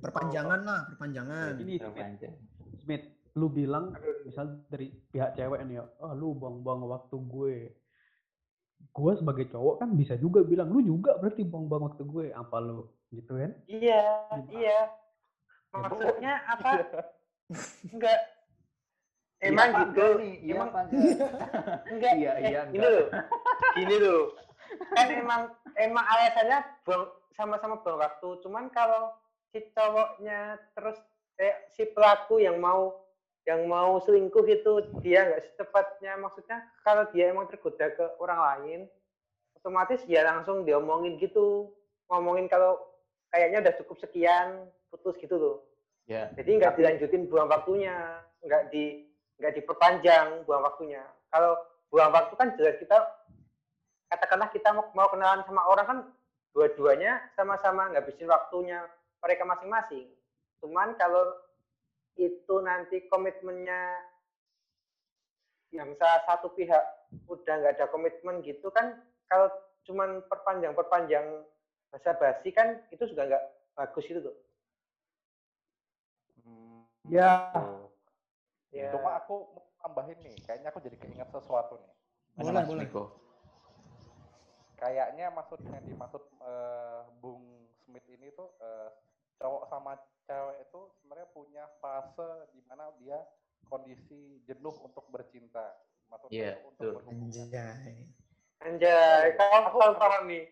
Perpanjangan 0.00 0.60
lah, 0.64 0.80
perpanjangan. 0.90 1.54
Ini 1.60 1.74
Terpanjang. 1.78 2.34
Smith, 2.80 3.04
lu 3.36 3.46
bilang 3.52 3.94
Aduh. 3.94 4.24
misal 4.26 4.64
dari 4.66 4.90
pihak 5.12 5.36
cewek 5.36 5.60
nih 5.68 5.78
ya, 5.78 5.84
oh 6.02 6.12
lu 6.16 6.34
buang-buang 6.34 6.88
waktu 6.88 7.16
gue. 7.20 7.56
Gue 8.90 9.12
sebagai 9.14 9.46
cowok 9.46 9.74
kan 9.78 9.88
bisa 9.94 10.16
juga 10.16 10.42
bilang, 10.42 10.68
lu 10.68 10.80
juga 10.80 11.14
berarti 11.16 11.42
buang-buang 11.42 11.84
waktu 11.88 12.02
gue. 12.02 12.26
Apa 12.30 12.56
lu? 12.58 12.88
Gitu 13.08 13.32
kan? 13.32 13.52
Iya, 13.64 14.02
Gimana? 14.28 14.50
iya. 14.50 14.78
Maksudnya 15.70 16.32
apa? 16.44 16.70
Enggak. 17.86 18.20
Emang 19.40 19.68
Iya, 19.68 19.80
gitu. 19.86 20.06
nih? 20.18 20.34
Iya, 20.38 20.52
Emang 20.52 20.68
enggak? 21.90 22.12
Iya, 22.12 22.30
Eh, 22.36 22.42
iya, 22.44 22.60
Gini 22.66 22.76
enggak. 22.76 22.90
loh. 22.92 23.06
Gini 23.72 23.96
loh. 23.96 24.22
Kan 24.92 25.06
emang 25.08 25.42
emang 25.74 26.04
alasannya 26.06 26.58
buang 26.84 27.04
sama-sama 27.32 27.80
buang 27.80 27.98
waktu. 27.98 28.28
Cuman 28.40 28.68
kalau 28.68 29.14
si 29.48 29.64
cowoknya 29.70 30.38
terus 30.74 30.98
eh, 31.36 31.66
si 31.68 31.88
pelaku 31.88 32.38
yang 32.38 32.60
mau 32.60 33.00
yang 33.50 33.66
mau 33.66 33.98
selingkuh 34.06 34.46
itu 34.46 34.72
dia 35.02 35.26
nggak 35.26 35.42
secepatnya 35.50 36.14
maksudnya 36.22 36.62
kalau 36.86 37.02
dia 37.10 37.34
emang 37.34 37.50
tergoda 37.50 37.90
ke 37.90 38.06
orang 38.22 38.38
lain 38.38 38.80
otomatis 39.58 40.06
ya 40.06 40.22
langsung 40.22 40.62
diomongin 40.62 41.18
gitu 41.18 41.74
ngomongin 42.06 42.46
kalau 42.46 42.78
kayaknya 43.34 43.66
udah 43.66 43.74
cukup 43.82 43.98
sekian 43.98 44.70
putus 44.94 45.18
gitu 45.18 45.34
loh 45.34 45.58
Ya. 46.10 46.26
jadi 46.34 46.58
nggak 46.58 46.74
dilanjutin 46.74 47.30
buang 47.30 47.46
waktunya, 47.46 47.94
nggak 48.42 48.74
di 48.74 49.06
nggak 49.38 49.62
diperpanjang 49.62 50.42
buang 50.42 50.66
waktunya. 50.66 51.06
Kalau 51.30 51.54
buang 51.94 52.10
waktu 52.10 52.34
kan 52.34 52.50
jelas 52.58 52.74
kita 52.82 52.98
katakanlah 54.10 54.50
kita 54.50 54.74
mau, 54.74 54.90
mau 54.98 55.06
kenalan 55.06 55.46
sama 55.46 55.62
orang 55.70 55.86
kan 55.86 55.98
dua-duanya 56.50 57.30
sama-sama 57.38 57.94
ngabisin 57.94 58.26
waktunya 58.26 58.82
mereka 59.22 59.46
masing-masing. 59.46 60.10
Cuman 60.58 60.98
kalau 60.98 61.30
itu 62.20 62.54
nanti 62.60 63.08
komitmennya 63.08 63.96
yang 65.72 65.96
salah 65.96 66.20
satu 66.28 66.52
pihak 66.52 66.82
udah 67.30 67.54
nggak 67.62 67.80
ada 67.80 67.86
komitmen 67.88 68.44
gitu 68.44 68.68
kan 68.68 69.00
kalau 69.30 69.48
cuman 69.88 70.20
perpanjang-perpanjang 70.28 71.46
basa 71.90 72.12
basi 72.18 72.52
kan 72.52 72.78
itu 72.92 73.02
juga 73.08 73.26
nggak 73.26 73.44
bagus 73.74 74.04
itu 74.06 74.20
tuh. 74.20 74.36
Hmm, 76.44 76.84
Ya. 77.08 77.50
gitu. 77.50 77.74
Ya. 78.70 78.90
Cuma 78.94 79.18
aku 79.18 79.50
mau 79.50 79.66
tambahin 79.82 80.18
nih, 80.22 80.36
kayaknya 80.46 80.70
aku 80.70 80.78
jadi 80.84 80.96
keinget 81.00 81.26
sesuatu 81.34 81.80
nih. 81.80 81.92
Boleh, 82.38 82.62
Mas 82.62 82.68
boleh. 82.70 82.86
Miko? 82.86 83.04
Kayaknya 84.78 85.26
maksudnya 85.34 85.78
dimaksud 85.82 86.22
eh, 86.40 87.00
Bung 87.18 87.66
Smith 87.84 88.06
ini 88.06 88.30
tuh 88.32 88.48
eh, 88.62 88.88
cowok 89.40 89.62
sama 89.66 89.96
cewek 90.22 90.56
itu 90.62 90.80
sebenarnya 90.94 91.28
punya 91.32 91.64
fase 91.80 92.28
di 92.52 92.60
mana 92.68 92.92
dia 93.00 93.18
kondisi 93.66 94.38
jenuh 94.44 94.76
untuk 94.80 95.08
bercinta. 95.08 95.74
Maksudnya 96.06 96.34
Iya, 96.34 96.52
itu 96.52 96.66
untuk 96.66 96.76
betul. 96.76 96.92
berhubungan. 97.00 97.30
Anjay. 97.40 97.96
Anjay, 98.60 99.26
tahu 99.34 99.52
aku- 99.64 99.96
paham 99.96 100.24
nih. 100.28 100.44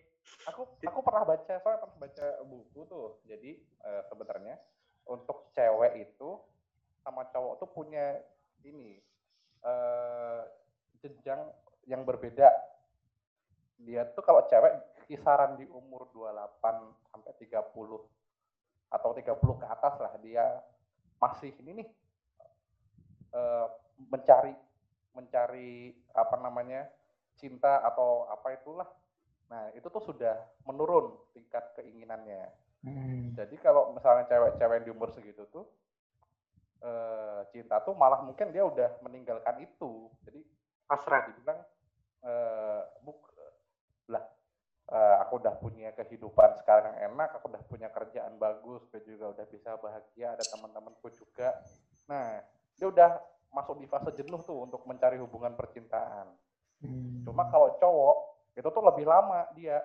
aku 0.44 0.60
aku 0.84 1.00
pernah 1.00 1.24
baca 1.24 1.52
soalnya 1.56 1.80
pernah 1.80 1.98
baca 1.98 2.26
buku 2.44 2.80
tuh 2.84 3.16
jadi 3.24 3.56
eh, 3.56 4.02
sebenarnya 4.12 4.60
untuk 5.08 5.48
cewek 5.56 6.04
itu 6.04 6.36
sama 7.00 7.24
cowok 7.32 7.56
tuh 7.56 7.68
punya 7.72 8.20
ini 8.60 9.00
eh 9.58 10.40
jenjang 11.00 11.48
yang 11.88 12.04
berbeda 12.04 12.44
dia 13.80 14.04
tuh 14.12 14.20
kalau 14.20 14.44
cewek 14.44 14.76
kisaran 15.08 15.56
di 15.56 15.64
umur 15.64 16.12
28 16.12 16.60
sampai 17.08 17.32
30 17.40 17.64
atau 18.88 19.12
30 19.12 19.36
ke 19.36 19.66
atas 19.68 19.94
lah 20.00 20.12
dia 20.20 20.44
masih 21.20 21.52
ini 21.60 21.84
nih 21.84 21.88
eh, 23.36 23.66
mencari 24.08 24.54
mencari 25.12 25.92
apa 26.14 26.36
namanya 26.40 26.86
cinta 27.36 27.82
atau 27.82 28.30
apa 28.30 28.54
itulah 28.54 28.88
Nah, 29.48 29.72
itu 29.72 29.88
tuh 29.88 30.04
sudah 30.04 30.36
menurun 30.68 31.16
tingkat 31.32 31.72
keinginannya. 31.80 32.52
Hmm. 32.84 33.32
Jadi 33.34 33.56
kalau 33.58 33.96
misalnya 33.96 34.28
cewek-cewek 34.28 34.86
di 34.86 34.90
umur 34.92 35.10
segitu 35.10 35.48
tuh 35.48 35.66
eh, 36.84 37.40
cinta 37.50 37.80
tuh 37.82 37.96
malah 37.96 38.20
mungkin 38.22 38.52
dia 38.52 38.62
udah 38.62 39.00
meninggalkan 39.02 39.64
itu. 39.64 40.12
Jadi 40.28 40.44
Pasrah. 40.84 41.32
dibilang 41.32 41.60
eh 42.18 42.82
buk 43.06 43.27
eh, 44.88 45.16
aku 45.20 45.40
udah 45.40 45.54
punya 45.60 45.92
kehidupan 45.92 46.56
sekarang 46.64 46.96
yang 46.96 47.12
enak, 47.12 47.36
aku 47.36 47.52
udah 47.52 47.62
punya 47.68 47.88
kerjaan 47.92 48.40
bagus, 48.40 48.84
gue 48.88 49.04
juga 49.04 49.36
udah 49.36 49.46
bisa 49.48 49.76
bahagia, 49.76 50.32
ada 50.32 50.44
teman-temanku 50.48 51.12
juga. 51.12 51.52
Nah, 52.08 52.40
dia 52.78 52.86
udah 52.88 53.10
masuk 53.52 53.80
di 53.80 53.86
fase 53.88 54.10
jenuh 54.16 54.40
tuh 54.44 54.64
untuk 54.64 54.84
mencari 54.88 55.20
hubungan 55.20 55.52
percintaan. 55.56 56.32
Hmm. 56.84 57.24
Cuma 57.26 57.48
kalau 57.50 57.76
cowok 57.76 58.16
itu 58.54 58.68
tuh 58.68 58.84
lebih 58.84 59.06
lama 59.06 59.46
dia 59.54 59.82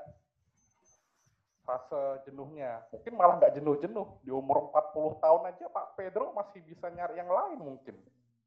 fase 1.63 2.23
jenuhnya. 2.27 2.83
Mungkin 2.91 3.13
malah 3.15 3.39
nggak 3.39 3.55
jenuh-jenuh. 3.59 4.07
Di 4.23 4.31
umur 4.31 4.71
40 4.71 5.23
tahun 5.23 5.41
aja 5.47 5.65
Pak 5.71 5.87
Pedro 5.95 6.35
masih 6.35 6.59
bisa 6.63 6.91
nyari 6.91 7.17
yang 7.17 7.31
lain 7.31 7.59
mungkin. 7.59 7.95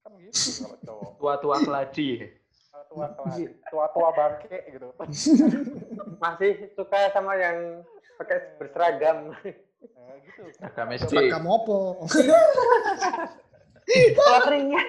Kan 0.04 0.12
gitu 0.20 0.62
kalau 0.62 0.76
cowok. 0.84 1.10
Tua-tua 1.18 1.56
keladi. 1.64 2.08
Tua 3.72 3.86
tua 3.90 4.08
bangke 4.12 4.58
gitu. 4.68 4.88
Masih 6.18 6.72
suka 6.72 7.10
sama 7.10 7.36
yang 7.36 7.82
pakai 8.16 8.56
berseragam. 8.56 9.32
Nah, 9.76 10.14
gitu. 10.24 10.42
Agam 10.60 10.88
SD. 10.92 11.12
Kamu 11.28 11.48
opo? 11.52 12.08
Polri-nya. 14.16 14.82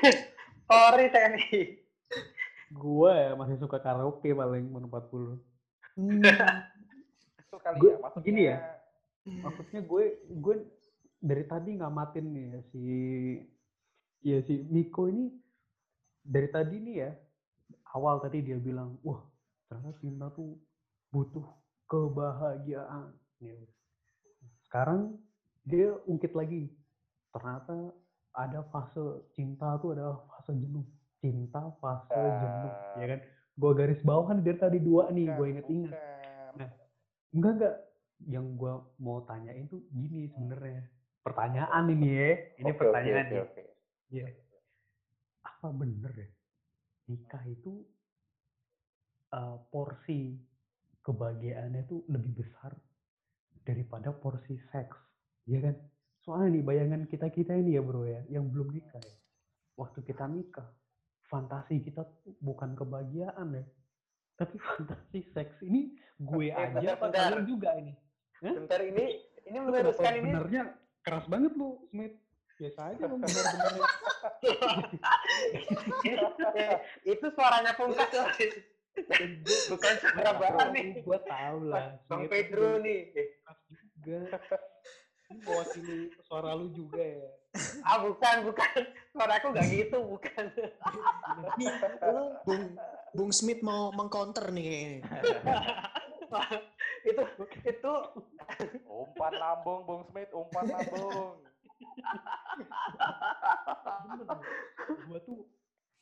Polri 0.65 1.07
TNI. 1.07 1.59
Gue 2.67 3.15
masih 3.35 3.55
suka 3.57 3.79
karaoke 3.79 4.31
paling 4.31 4.67
umur 4.67 4.83
40. 5.07 5.39
Hmm. 5.95 6.19
Itu 7.39 7.55
kali 7.57 7.77
Gua- 7.79 7.91
ya. 7.91 7.97
Maksudnya, 7.99 8.25
gini 8.25 8.41
ya, 8.43 8.57
Maksudnya 9.27 9.81
gue 9.83 10.03
gue 10.29 10.55
dari 11.19 11.43
tadi 11.43 11.75
ngamatin 11.75 12.25
nih 12.31 12.45
ya 12.47 12.59
si 12.71 12.83
ya 14.23 14.37
si 14.45 14.63
Miko 14.69 15.11
ini 15.11 15.33
dari 16.23 16.47
tadi 16.47 16.79
nih 16.79 16.95
ya 17.03 17.11
awal 17.91 18.23
tadi 18.23 18.39
dia 18.39 18.55
bilang 18.55 18.95
wah 19.03 19.19
ternyata 19.67 19.97
cinta 19.99 20.31
tuh 20.31 20.55
butuh 21.11 21.45
kebahagiaan. 21.87 23.15
Ya. 23.39 23.55
Sekarang 24.67 25.15
dia 25.63 25.95
ungkit 26.07 26.33
lagi 26.35 26.71
ternyata 27.31 27.91
ada 28.33 28.61
fase 28.69 29.25
cinta 29.33 29.77
tuh 29.81 29.95
ada 29.95 30.19
fase 30.31 30.53
jenuh. 30.57 30.85
Cinta 31.17 31.73
fase 31.81 32.13
jenuh, 32.13 32.73
ya 33.01 33.05
kan? 33.15 33.19
Gue 33.57 33.71
garis 33.73 34.01
bawah 34.05 34.37
nih 34.37 34.45
dari 34.45 34.59
tadi 34.61 34.77
dua 34.77 35.09
nih, 35.09 35.25
gue 35.33 35.47
inget-inget. 35.49 35.91
Nah, 36.53 36.69
Enggak 37.33 37.51
enggak. 37.57 37.75
Yang 38.29 38.45
gue 38.57 38.73
mau 39.01 39.17
tanyain 39.25 39.65
tuh 39.69 39.81
gini 39.93 40.29
sebenarnya. 40.29 40.85
Pertanyaan 41.25 41.83
ini 41.89 42.07
ya. 42.09 42.31
Ini 42.61 42.71
Oke, 42.71 42.79
pertanyaan 42.81 43.25
nih. 43.29 43.39
oke, 43.41 43.49
oke. 43.49 43.63
Iya. 44.13 44.27
Apa 45.43 45.67
bener 45.73 46.11
ya? 46.13 46.29
Nikah 47.09 47.43
itu 47.49 47.73
eh, 49.33 49.57
porsi 49.73 50.37
kebahagiaannya 51.07 51.87
tuh 51.87 52.03
lebih 52.11 52.43
besar 52.43 52.75
daripada 53.63 54.11
porsi 54.11 54.59
seks. 54.75 54.99
Iya 55.47 55.71
kan? 55.71 55.75
Soalnya 56.27 56.59
nih 56.59 56.63
bayangan 56.67 57.01
kita-kita 57.07 57.55
ini 57.55 57.79
ya 57.79 57.81
bro 57.81 58.03
ya, 58.03 58.19
yang 58.27 58.51
belum 58.51 58.75
nikah 58.75 58.99
ya. 58.99 59.15
Waktu 59.79 60.03
kita 60.03 60.27
nikah, 60.27 60.67
fantasi 61.31 61.79
kita 61.79 62.03
tuh 62.03 62.35
bukan 62.43 62.75
kebahagiaan 62.75 63.55
ya. 63.55 63.63
Tapi 64.35 64.59
fantasi 64.75 65.23
seks 65.31 65.63
ini 65.63 65.95
gue 66.19 66.51
Eh, 66.51 66.59
aja 66.75 66.99
apa 66.99 67.07
bentar, 67.07 67.31
kalian 67.31 67.47
juga 67.47 67.71
ini? 67.79 67.95
Bentar 68.43 68.83
ini 68.83 69.23
ini 69.47 69.57
Lu 69.63 69.71
meluruskan 69.71 70.13
ini 70.19 70.29
benernya 70.35 70.63
keras 71.07 71.23
banget 71.31 71.55
lu, 71.55 71.87
Smith. 71.87 72.19
Biasa 72.57 72.79
aja 72.91 73.03
lu 73.07 73.15
bener-benernya. 73.21 73.83
itu 77.15 77.25
suaranya 77.31 77.71
Pungkas. 77.79 78.11
Bukan 79.71 79.93
suara 80.03 80.31
Bapak 80.35 80.67
nih. 80.75 80.99
Gue 81.01 81.19
tau 81.23 81.57
lah. 81.63 81.95
Bang 82.11 82.27
Pedro 82.27 82.79
nih. 82.83 83.11
Eh, 83.15 83.27
juga. 84.03 84.39
mewakili 85.27 86.07
suara 86.23 86.55
lu 86.55 86.71
juga 86.71 87.03
ya. 87.03 87.27
Ah 87.83 87.99
bukan, 87.99 88.47
bukan. 88.47 88.79
Suara 89.11 89.33
aku 89.43 89.51
nggak 89.51 89.67
gitu, 89.75 89.97
bukan. 90.07 90.43
Nih, 91.59 91.67
Bung, 92.47 92.63
Bung 93.11 93.31
Smith 93.35 93.59
mau 93.59 93.91
mengcounter 93.91 94.47
nih. 94.55 95.03
itu 97.07 97.23
itu 97.67 97.93
Umpan 98.87 99.33
lambung, 99.35 99.83
Bung 99.83 100.03
Smith, 100.07 100.31
umpan 100.31 100.65
lambung. 100.71 101.43
Bener. 104.07 104.39
Gua 105.07 105.19
tuh 105.27 105.43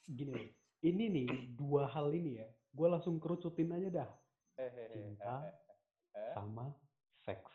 gini 0.05 0.31
nih. 0.37 0.49
Ini 0.85 1.03
nih 1.09 1.27
dua 1.57 1.89
hal 1.89 2.13
ini 2.13 2.37
ya. 2.37 2.47
Gua 2.75 2.91
langsung 2.91 3.17
kerucutin 3.17 3.71
aja 3.71 4.03
dah. 4.03 4.09
Cinta 4.91 5.47
Eh, 6.15 6.31
sama 6.31 6.71
seks. 7.27 7.51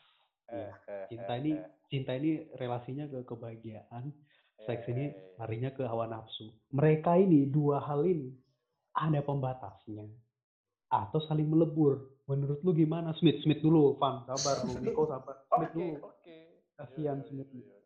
Ya. 0.52 0.68
Cinta 1.08 1.32
ini 1.40 1.56
cinta 1.88 2.12
ini 2.12 2.44
relasinya 2.60 3.08
ke 3.08 3.24
kebahagiaan, 3.24 4.12
seks 4.68 4.84
ini 4.92 5.08
larinya 5.40 5.72
ke 5.72 5.80
hawa 5.88 6.04
nafsu. 6.04 6.52
Mereka 6.76 7.16
ini 7.16 7.48
dua 7.48 7.80
hal 7.80 8.04
ini 8.04 8.28
ada 8.92 9.24
pembatasnya 9.24 10.04
atau 10.92 11.24
saling 11.24 11.48
melebur. 11.48 12.04
Menurut 12.28 12.60
lu 12.60 12.76
gimana? 12.76 13.16
Smith, 13.16 13.40
Smith 13.42 13.64
dulu, 13.64 13.96
Van, 13.96 14.28
sabar 14.28 14.60
lu, 14.68 14.76
Niko 14.84 15.08
sabar. 15.08 15.40
Smith 15.48 15.72
dulu. 15.72 16.12
Kasihan 16.76 17.18
Yo, 17.20 17.24
yo, 17.24 17.28
Smith. 17.32 17.50
yo. 17.56 17.76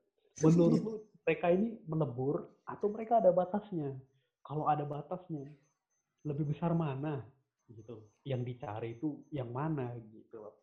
Menurut 0.43 0.81
lu 0.83 0.93
mereka 1.23 1.47
ini 1.55 1.79
melebur 1.87 2.51
atau 2.67 2.91
mereka 2.91 3.23
ada 3.23 3.31
batasnya? 3.31 3.95
Kalau 4.43 4.67
ada 4.67 4.83
batasnya, 4.85 5.49
lebih 6.25 6.51
besar 6.51 6.73
mana? 6.73 7.21
Gitu. 7.69 7.97
Yang 8.25 8.43
dicari 8.49 8.97
itu 8.97 9.21
yang 9.31 9.49
mana 9.49 9.93
gitu. 10.11 10.41
loh. 10.41 10.57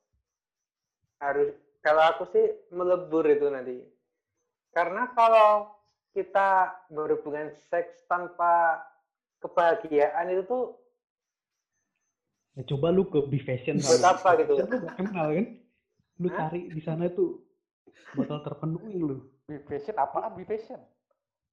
harus 1.22 1.54
kalau 1.86 2.02
aku 2.10 2.26
sih 2.34 2.46
melebur 2.74 3.22
itu 3.26 3.46
nanti. 3.46 3.86
Karena 4.74 5.06
kalau 5.14 5.70
kita 6.12 6.74
berhubungan 6.90 7.54
seks 7.70 8.06
tanpa 8.06 8.82
kebahagiaan 9.40 10.28
itu 10.30 10.44
tuh 10.46 10.66
Ya, 12.52 12.68
coba 12.68 12.92
lu 12.92 13.08
ke 13.08 13.16
B 13.32 13.40
Fashion 13.40 13.80
Buat 13.80 14.04
sama- 14.04 14.12
apa 14.12 14.30
gitu? 14.44 14.60
Lu 14.60 14.76
gak 14.84 14.96
kenal 15.00 15.28
kan? 15.32 15.46
Lu 16.20 16.28
Hah? 16.28 16.36
cari 16.36 16.68
di 16.68 16.82
sana 16.84 17.08
tuh 17.08 17.40
bakal 18.12 18.44
terpenuhi 18.44 19.00
lu. 19.00 19.24
Be 19.48 19.56
fashion 19.64 19.96
apaan 19.96 20.36
be 20.36 20.44
fashion? 20.44 20.82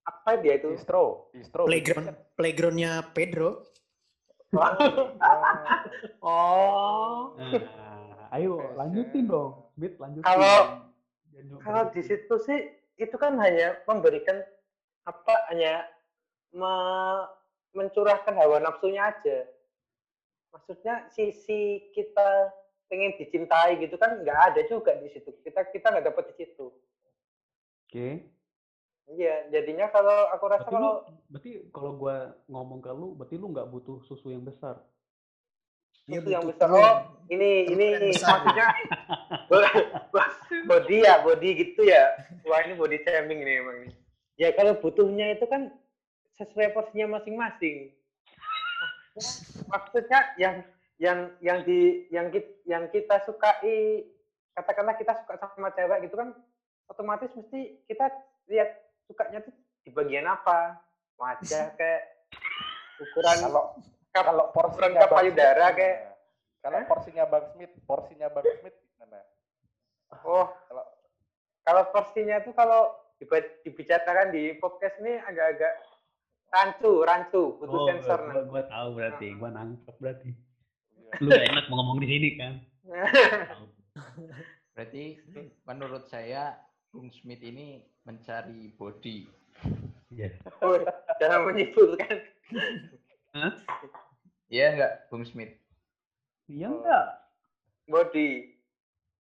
apa 0.02 0.40
dia 0.40 0.56
itu? 0.58 0.74
Distro, 0.74 1.30
distro. 1.30 1.68
be 1.68 1.70
Playground, 1.70 2.06
playgroundnya 2.34 2.92
Pedro. 3.14 3.62
oh, 6.24 7.36
Nah, 7.36 8.32
ayo 8.32 8.72
lanjutin 8.76 9.28
dong. 9.28 9.68
Smith 9.76 9.96
lanjutin. 10.00 10.24
Kalau- 10.24 10.88
kalau 11.62 11.82
di 11.94 12.02
situ 12.02 12.34
sih 12.42 12.58
itu 12.98 13.14
kan 13.14 13.38
hanya 13.38 13.78
memberikan 13.86 14.42
apa 15.06 15.34
hanya 15.52 15.86
me- 16.50 17.28
mencurahkan 17.76 18.34
hawa 18.34 18.58
nafsunya 18.58 19.12
aja. 19.14 19.46
Maksudnya 20.50 21.06
sisi 21.12 21.92
kita 21.92 22.50
pengen 22.88 23.14
dicintai 23.20 23.76
gitu 23.78 24.00
kan 24.00 24.24
nggak 24.24 24.38
ada 24.52 24.60
juga 24.66 24.96
di 24.98 25.12
situ. 25.12 25.30
Kita 25.44 25.68
kita 25.70 25.92
nggak 25.92 26.08
dapat 26.10 26.24
di 26.32 26.44
situ. 26.44 26.72
Oke. 27.86 28.24
Iya, 29.08 29.48
jadinya 29.48 29.88
kalau 29.88 30.28
aku 30.36 30.44
rasa 30.52 30.68
Berarti 30.68 30.76
lu, 30.76 30.84
kalau 30.84 30.96
berarti 31.32 31.50
kalau 31.72 31.90
gua 31.96 32.16
ngomong 32.44 32.80
ke 32.84 32.92
lu, 32.92 33.08
berarti 33.16 33.34
lu 33.40 33.46
nggak 33.56 33.68
butuh 33.72 34.04
susu 34.04 34.28
yang 34.28 34.44
besar. 34.44 34.84
Dia 36.04 36.20
Susu 36.20 36.28
yang 36.36 36.44
butuh 36.44 36.68
besar. 36.68 36.68
Oh, 36.76 36.96
ini 37.32 37.72
ini 37.72 37.86
yang 37.88 38.04
maksudnya 38.20 38.68
body 40.68 40.96
ya, 41.00 41.14
body 41.24 41.50
gitu 41.56 41.88
ya. 41.88 42.12
Wah, 42.44 42.60
ini 42.68 42.76
body 42.76 43.00
shaming 43.00 43.40
ini 43.40 43.52
emang 43.64 43.76
nih. 43.88 43.92
Ya 44.36 44.48
kalau 44.52 44.76
butuhnya 44.76 45.32
itu 45.32 45.48
kan 45.48 45.72
sesuai 46.36 46.76
porsinya 46.76 47.16
masing-masing. 47.16 47.96
Maksudnya 49.72 50.20
yang 50.36 50.62
yang 51.00 51.32
yang 51.40 51.64
di 51.64 52.06
yang 52.12 52.28
kita, 52.28 52.50
yang 52.68 52.84
kita 52.92 53.24
sukai 53.24 54.04
katakanlah 54.52 54.98
kita 54.98 55.14
suka 55.22 55.38
sama 55.54 55.70
cewek 55.74 56.10
gitu 56.10 56.18
kan 56.18 56.34
otomatis 56.90 57.30
mesti 57.38 57.78
kita 57.86 58.10
lihat 58.50 58.87
sukanya 59.08 59.40
tuh 59.40 59.54
di 59.82 59.90
bagian 59.90 60.28
apa 60.28 60.76
wajah 61.16 61.72
kayak 61.80 62.02
ukuran 63.00 63.36
Kalau 63.40 63.64
kalau 64.12 64.44
porsinya 64.52 65.06
Bang 65.06 65.12
payudara 65.16 65.66
kayak 65.72 65.96
gimana? 65.96 66.14
kalau 66.58 66.76
Hah? 66.76 66.86
porsinya 66.86 67.24
Bang 67.24 67.44
Smith, 67.50 67.72
porsinya 67.82 68.28
Bang 68.28 68.46
Smith 68.58 68.76
gimana? 68.92 69.18
Oh, 70.24 70.46
Kalau 70.68 70.84
kalau 71.62 71.82
porsinya 71.92 72.36
itu 72.38 72.50
kalau 72.52 72.92
dibicarakan 73.62 74.30
di 74.30 74.56
podcast 74.56 74.96
ini 74.98 75.18
agak-agak 75.18 75.74
rancu, 76.48 76.92
rancu, 77.04 77.42
butuh 77.58 77.76
Oh, 77.76 77.86
sensor. 77.86 78.20
gua, 78.24 78.42
gua 78.46 78.62
tahu 78.64 78.88
berarti, 78.94 79.26
gua 79.36 79.50
nangkep 79.52 79.96
berarti. 80.00 80.30
Iya. 80.96 81.12
Lu 81.20 81.28
gak 81.28 81.44
enak 81.44 81.64
mau 81.68 81.76
ngomong 81.78 81.98
di 82.00 82.08
sini 82.08 82.28
kan? 82.36 82.52
Berarti 84.72 85.18
menurut 85.66 86.06
saya 86.06 86.54
Bung 86.88 87.10
Smith 87.10 87.42
ini 87.42 87.82
mencari 88.08 88.72
body. 88.80 89.28
Iya. 90.08 90.32
Oh, 90.64 90.80
jangan 91.20 91.44
menyimpulkan. 91.52 92.16
Iya 94.48 94.66
enggak, 94.72 94.92
Bung 95.12 95.28
Smith? 95.28 95.52
Iya 96.48 96.72
enggak? 96.72 97.04
Body, 97.84 98.56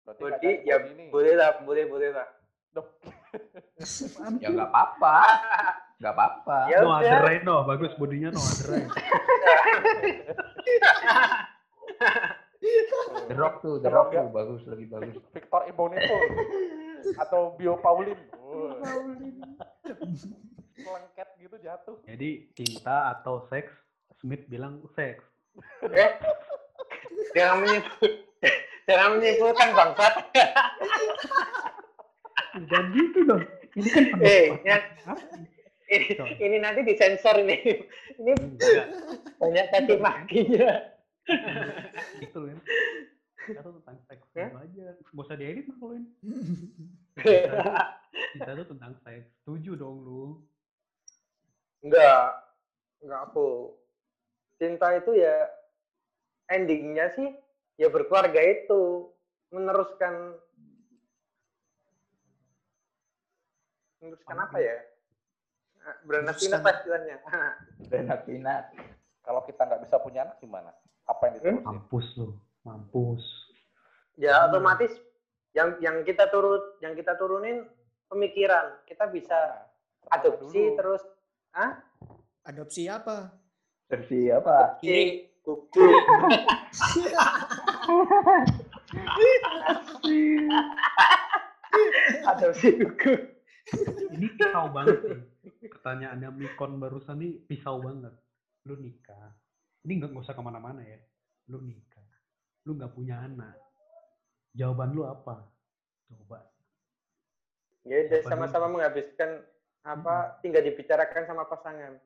berarti 0.03 0.19
body 0.19 0.51
ya 0.67 0.75
nih. 0.83 1.07
boleh 1.07 1.33
lah, 1.39 1.63
boleh 1.63 1.87
boleh 1.87 2.11
lah. 2.11 2.27
Duh, 2.75 2.83
Ya 4.43 4.51
enggak 4.51 4.67
apa-apa. 4.67 5.15
Enggak 6.03 6.13
apa-apa. 6.19 6.57
Ya 6.67 6.83
No 6.83 6.91
udah. 6.91 6.99
aderai 6.99 7.39
no, 7.47 7.63
bagus 7.63 7.95
bodinya 7.95 8.35
no 8.35 8.43
aderai. 8.43 8.83
The 13.27 13.35
Rock 13.35 13.59
tuh, 13.59 13.79
The 13.79 13.91
Rock 13.91 14.11
tuh 14.15 14.27
bagus, 14.31 14.63
lebih 14.67 14.87
bagus. 14.91 15.15
Victor 15.31 15.67
Imbonito 15.67 16.15
atau 17.19 17.55
Bio 17.55 17.75
Paulin. 17.79 18.15
Lengket 20.73 21.29
gitu 21.37 21.55
jatuh. 21.59 21.95
Jadi 22.03 22.29
cinta 22.53 23.11
atau 23.11 23.45
seks, 23.47 23.71
Smith 24.19 24.43
bilang 24.47 24.81
seks. 24.93 25.23
Eh, 25.85 26.11
jangan 27.31 27.61
menyimpul, 27.61 28.09
jangan 28.83 29.09
menyimpulkan 29.15 29.69
bangsat. 29.71 30.13
Jangan 32.67 32.85
gitu 32.91 33.19
dong. 33.23 33.43
Ini 33.73 33.89
kan 33.89 34.03
Eh, 34.19 34.43
pendapat 34.49 34.61
ya. 34.61 34.77
masing-masing. 34.77 35.43
ini, 35.89 36.05
ini 36.39 36.57
nanti 36.57 36.79
disensor 36.83 37.35
ini. 37.37 37.57
Ini 38.13 38.31
banyak 39.37 39.65
caci 39.69 39.95
makinya. 39.97 40.69
Gitu 42.17 42.39
kan. 42.39 42.57
Kita 43.43 43.59
tentang 43.61 43.97
seks 44.07 44.25
Ya? 44.33 44.47
aja. 44.49 44.85
Gak 44.95 45.19
usah 45.19 45.35
diedit 45.35 45.65
mah 45.65 45.75
kalau 45.77 45.93
ini. 45.95 46.09
Cinta 48.13 48.53
tuh 48.53 48.67
tentang 48.69 48.93
seks. 49.01 49.25
Setuju 49.41 49.73
dong 49.73 50.05
lu. 50.05 50.41
Enggak, 51.81 52.39
enggak 53.01 53.21
aku. 53.29 53.73
Cinta 54.61 54.93
itu 54.95 55.17
ya 55.17 55.49
endingnya 56.47 57.09
sih 57.17 57.33
ya 57.81 57.89
berkeluarga 57.89 58.39
itu 58.39 59.09
meneruskan 59.49 60.37
meneruskan 63.99 64.37
Apa 64.37 64.45
apa 64.47 64.57
ya? 64.61 64.77
Ah, 65.83 65.95
Beranak 66.07 66.37
pinak 66.39 66.61
lah 66.63 66.73
istilahnya. 66.79 67.17
Beranak 67.89 68.19
pinak. 68.23 68.63
Kalau 69.23 69.41
kita 69.47 69.61
nggak 69.67 69.81
bisa 69.87 69.95
punya 69.99 70.19
anak 70.27 70.37
gimana? 70.39 70.71
Apa 71.07 71.27
yang 71.27 71.33
diterusin? 71.39 71.63
Mampus 71.65 72.07
lu. 72.19 72.27
Mampus. 72.63 73.23
ya 74.13 74.45
otomatis 74.45 74.93
yang 75.57 75.73
yang 75.81 76.05
kita 76.05 76.29
turut 76.29 76.77
yang 76.85 76.93
kita 76.93 77.17
turunin 77.17 77.65
pemikiran. 78.13 78.85
Kita 78.85 79.09
bisa 79.09 79.37
Nah, 80.03 80.19
adopsi 80.19 80.61
dulu. 80.61 80.77
terus 80.77 81.01
ah 81.55 81.79
Adopsi 82.43 82.85
apa? 82.91 83.31
Versi 83.87 84.27
apa? 84.27 84.77
kuku 85.43 85.83
adopsi 92.27 92.67
kuku. 92.79 93.13
Ini 94.13 94.27
pisau 94.35 94.67
banget 94.75 94.97
sih. 95.07 95.19
Pertanyaannya 95.71 96.29
Mikon 96.35 96.77
barusan 96.77 97.17
nih 97.23 97.39
pisau 97.47 97.79
banget. 97.79 98.11
Lu 98.67 98.75
nikah. 98.77 99.33
Ini 99.87 100.03
nggak 100.03 100.09
nggak 100.13 100.23
usah 100.23 100.35
ke 100.35 100.43
mana-mana 100.43 100.83
ya. 100.83 100.99
Lu 101.47 101.63
nikah. 101.63 102.03
Lu 102.67 102.75
nggak 102.75 102.91
punya 102.93 103.23
anak. 103.23 103.55
Jawaban 104.53 104.91
lu 104.93 105.07
apa? 105.07 105.47
Coba. 106.11 106.52
Ya 107.83 108.07
udah 108.07 108.21
sama-sama 108.23 108.71
menghabiskan 108.71 109.43
apa 109.83 110.39
tinggal 110.39 110.63
dibicarakan 110.63 111.27
sama 111.27 111.43
pasangan. 111.43 111.99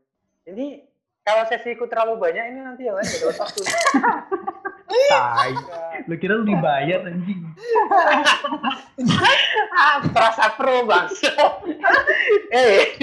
Ini 0.50 0.82
kalau 1.22 1.46
sesiku 1.46 1.86
terlalu 1.86 2.18
banyak 2.18 2.44
ini 2.50 2.60
nanti 2.66 2.90
yang 2.90 2.98
lain 2.98 3.06
dapat 3.06 3.38
waktu. 3.38 3.62
Tai. 4.88 5.52
Lu 6.08 6.16
kira 6.16 6.40
lu 6.40 6.48
dibayar 6.48 7.04
anjing? 7.06 7.44
ah, 9.76 10.00
terasa 10.16 10.56
pro 10.56 10.88
bangsa. 10.88 11.32
eh, 12.56 12.96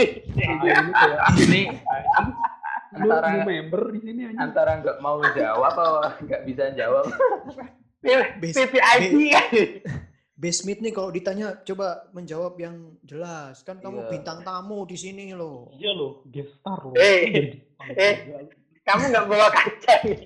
ini 1.44 1.68
antara 2.96 3.44
member 3.44 3.82
di 3.92 4.00
sini 4.00 4.20
anjing. 4.32 4.40
antara 4.40 4.80
nggak 4.80 4.98
mau 5.04 5.20
jawab 5.36 5.70
atau 5.76 5.90
nggak 6.24 6.42
bisa 6.48 6.72
jawab. 6.72 7.04
Base- 8.40 8.56
PPID. 8.64 9.14
Basement 10.44 10.76
nih 10.78 10.92
kalau 10.92 11.08
ditanya 11.08 11.56
coba 11.64 11.86
menjawab 12.12 12.60
yang 12.60 12.76
jelas. 13.00 13.64
Kan 13.64 13.80
kamu 13.80 14.04
Iya. 14.04 14.10
bintang 14.12 14.44
tamu 14.44 14.84
di 14.84 14.92
sini 14.94 15.32
loh. 15.32 15.72
Iya 15.72 15.96
lo, 15.96 16.20
guest 16.28 16.52
star 16.60 16.84
lo. 16.84 16.92
Eh, 16.94 17.56
eh. 17.96 18.14
Kamu 18.84 19.08
nggak 19.08 19.24
bawa 19.24 19.48
kaca 19.48 19.94
nih. 20.04 20.20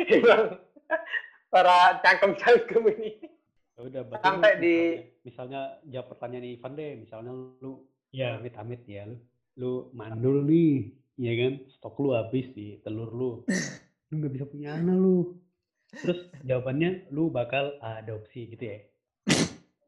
Para 1.52 1.98
cangkem-cangkem 2.00 2.84
ini. 2.96 3.10
Ya 3.74 3.80
udah, 3.82 4.02
berarti 4.06 4.24
Sampai 4.24 4.52
lu 4.54 4.60
di- 4.62 4.72
misalnya, 4.72 5.02
misalnya 5.20 5.60
jawab 5.84 6.06
pertanyaan 6.08 6.46
Ivan 6.46 6.72
deh, 6.72 6.90
misalnya 6.96 7.32
lu 7.60 7.72
ya 8.10 8.38
amit-amit 8.38 8.80
ya 8.86 9.02
lu, 9.04 9.16
lu 9.56 9.72
mandul 9.92 10.46
nih, 10.46 10.88
ya 11.16 11.32
kan? 11.36 11.52
Stok 11.68 11.96
lu 11.98 12.08
habis 12.14 12.46
di 12.54 12.80
telur 12.80 13.10
lu. 13.10 13.30
Lu 14.10 14.18
nggak 14.18 14.34
bisa 14.34 14.46
punya 14.48 14.74
anak 14.74 14.98
lu. 14.98 15.38
Terus 15.94 16.18
jawabannya 16.42 17.10
lu 17.10 17.30
bakal 17.30 17.78
adopsi 17.78 18.50
gitu 18.50 18.64
ya. 18.66 18.78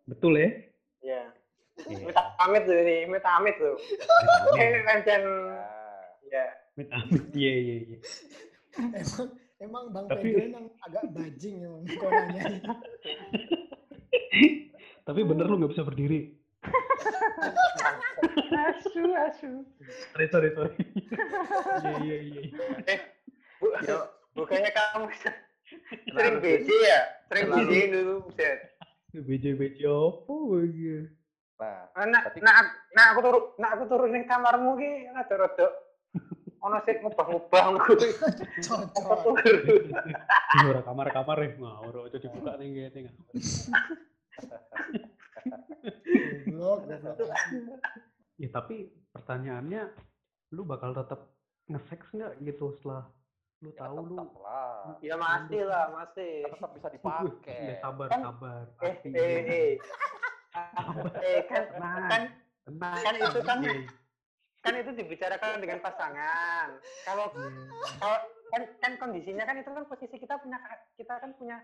Betul 0.04 0.32
ya? 0.34 0.48
Ya. 1.02 1.22
Iya. 1.82 2.02
Minta 2.04 2.22
pamit 2.36 2.62
tuh 2.62 2.76
ini, 2.76 2.96
minta 3.06 3.28
pamit 3.32 3.54
tuh. 3.56 3.74
Eh, 4.54 4.60
Amit-amit. 4.60 4.82
Rancen. 4.84 5.22
Nah, 5.24 5.66
Ya. 6.26 6.46
Amit-amit. 6.72 7.22
Iya, 7.32 7.52
iya, 7.54 7.74
iya. 7.82 7.98
Emang 8.72 9.28
emang 9.58 9.84
Bang 9.90 10.06
Tapi- 10.06 10.32
Pedro 10.32 10.48
emang 10.48 10.66
agak 10.80 11.04
bajing 11.10 11.56
emang 11.60 11.82
kau 11.92 12.08
nanya. 12.08 12.42
Tapi 15.02 15.20
bener 15.22 15.46
lu 15.46 15.56
nggak 15.58 15.72
bisa 15.72 15.82
berdiri. 15.82 16.20
Asu 18.52 19.02
asu. 19.18 19.50
Sorry, 20.14 20.26
sorry, 20.30 20.48
sorry. 20.54 20.74
Iya, 21.82 22.16
iya, 22.22 22.40
iya. 22.40 22.42
Bu, 23.58 23.74
Yo, 23.82 23.98
bukannya 24.32 24.70
kamu 24.70 25.06
sering? 25.18 26.36
BJ 26.38 26.68
ya? 26.68 27.00
Sering? 27.26 27.46
BJ 27.50 27.72
dulu, 27.90 28.14
buset. 28.26 28.58
BJ-BJ 29.12 29.80
apa 29.84 30.34
lagi? 30.56 30.88
nah, 31.60 31.86
Ah, 31.94 32.06
Nak, 32.08 32.34
nak, 32.40 32.56
nak 32.96 33.06
aku 33.14 33.20
turu, 33.22 33.40
nak 33.60 33.70
aku 33.76 33.84
turu 33.86 34.06
ning 34.08 34.24
kamarmu 34.26 34.74
ki 34.74 34.90
rada 35.14 35.34
rada 35.36 35.66
ono 36.64 36.78
sik 36.82 37.02
ngubah-ngubah 37.02 37.62
ngono. 37.70 37.84
Apa 37.86 38.02
Cocok. 38.62 39.34
ora 40.62 40.80
kamar-kamar 40.82 41.38
ya, 41.42 41.48
ngawur 41.58 42.06
aja 42.06 42.18
dibuka 42.18 42.54
nih 42.58 42.90
kayaknya. 42.90 43.10
Goblok, 46.46 46.78
goblok. 46.86 47.38
Ya 48.38 48.48
tapi 48.50 48.90
pertanyaannya, 49.10 49.82
lu 50.54 50.62
bakal 50.64 50.94
tetap 50.94 51.34
nge-sex 51.66 52.00
nggak 52.14 52.32
gitu 52.42 52.74
setelah 52.78 53.06
lu 53.62 53.70
ya 53.70 53.78
tahu 53.78 53.94
lu 53.94 54.02
tetap 54.10 54.30
lah. 54.42 54.74
Ya 54.98 55.14
masih 55.14 55.62
lah, 55.70 55.84
masih. 55.94 56.34
Tetap 56.50 56.70
bisa 56.74 56.88
dipakai. 56.90 57.60
ya 57.70 57.74
sabar, 57.78 58.06
Kan- 58.10 58.24
sabar. 58.26 58.62
Eh, 58.82 58.94
eh, 59.06 59.14
eh. 59.14 59.70
Eh, 61.22 61.40
kan, 61.48 61.62
Tenang. 61.70 62.08
kan, 62.10 62.22
Tenang. 62.66 63.00
kan 63.00 63.14
itu 63.16 63.40
kan 63.46 63.58
kan 64.62 64.74
itu 64.78 64.90
dibicarakan 64.94 65.58
dengan 65.62 65.78
pasangan. 65.82 66.68
Kalau 67.02 67.26
iya. 67.34 67.50
kalau 67.98 68.18
kan 68.52 68.62
kan 68.78 68.92
kondisinya 69.00 69.42
kan 69.48 69.56
itu 69.58 69.70
kan 69.72 69.84
posisi 69.90 70.16
kita 70.20 70.38
punya 70.38 70.58
kita 70.94 71.18
kan 71.18 71.34
punya 71.34 71.56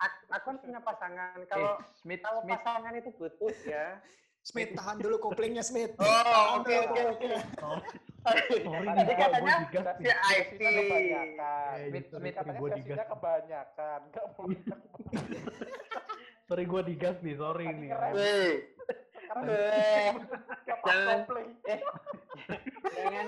aku 0.00 0.18
aku 0.32 0.44
kan 0.50 0.58
punya 0.58 0.78
pasangan. 0.82 1.38
Kalau 1.46 1.78
eh, 1.78 1.86
Smith 2.02 2.22
kalau 2.24 2.40
Smith 2.42 2.62
pasangan 2.62 2.92
itu 2.98 3.10
butuh 3.14 3.54
ya. 3.66 4.00
Smith 4.42 4.70
tahan 4.72 4.98
dulu 4.98 5.16
koplingnya 5.20 5.62
Smith. 5.62 5.94
Oh, 5.96 6.58
oke 6.58 6.74
oke 6.84 7.00
oke. 7.08 7.26
Tadi 8.22 9.14
katanya 9.14 9.54
si 9.94 10.06
IT. 10.06 10.50
Sesinya 10.52 10.70
kebanyakan. 10.76 11.70
Eh, 11.72 11.86
Smith, 11.88 12.04
sorry, 12.04 12.20
Smith 12.20 12.34
katanya 12.34 12.58
sesinya 12.58 12.74
digas. 12.76 12.98
kebanyakan. 13.08 14.00
Nggak 14.04 14.24
mau 14.28 14.46
Sorry 16.44 16.64
gua 16.64 16.82
digas 16.82 17.16
nih, 17.18 17.34
sorry 17.34 17.64
nih. 17.66 17.88
sekarang 17.88 18.12
eh, 18.12 18.52
lepas 19.32 20.12
Jangan. 20.82 21.18
eh, 21.64 21.80
jangan 22.92 23.26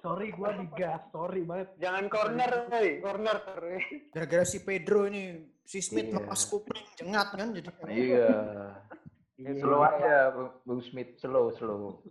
Sorry 0.00 0.28
gua 0.30 0.50
digas, 0.56 1.02
sorry 1.10 1.40
banget. 1.42 1.68
jangan 1.76 2.04
corner, 2.08 2.50
woi, 2.66 2.88
corner. 2.98 3.36
woi. 3.58 3.78
Gara-gara 4.08 4.44
si 4.44 4.58
Pedro 4.60 5.04
ini 5.04 5.36
si 5.60 5.78
Smith 5.80 6.08
Iya. 6.08 6.16
lepas 6.16 6.40
kopling 6.44 6.86
jengat 6.94 7.28
kan 7.30 7.48
jadi. 7.50 7.68
Iya. 7.84 8.30
Iya, 9.40 9.56
Slow 9.56 9.80
aja, 9.80 10.14
Bung- 10.30 10.56
Bung 10.62 10.80
Smith, 10.84 11.16
slow, 11.16 11.48
slow. 11.50 12.04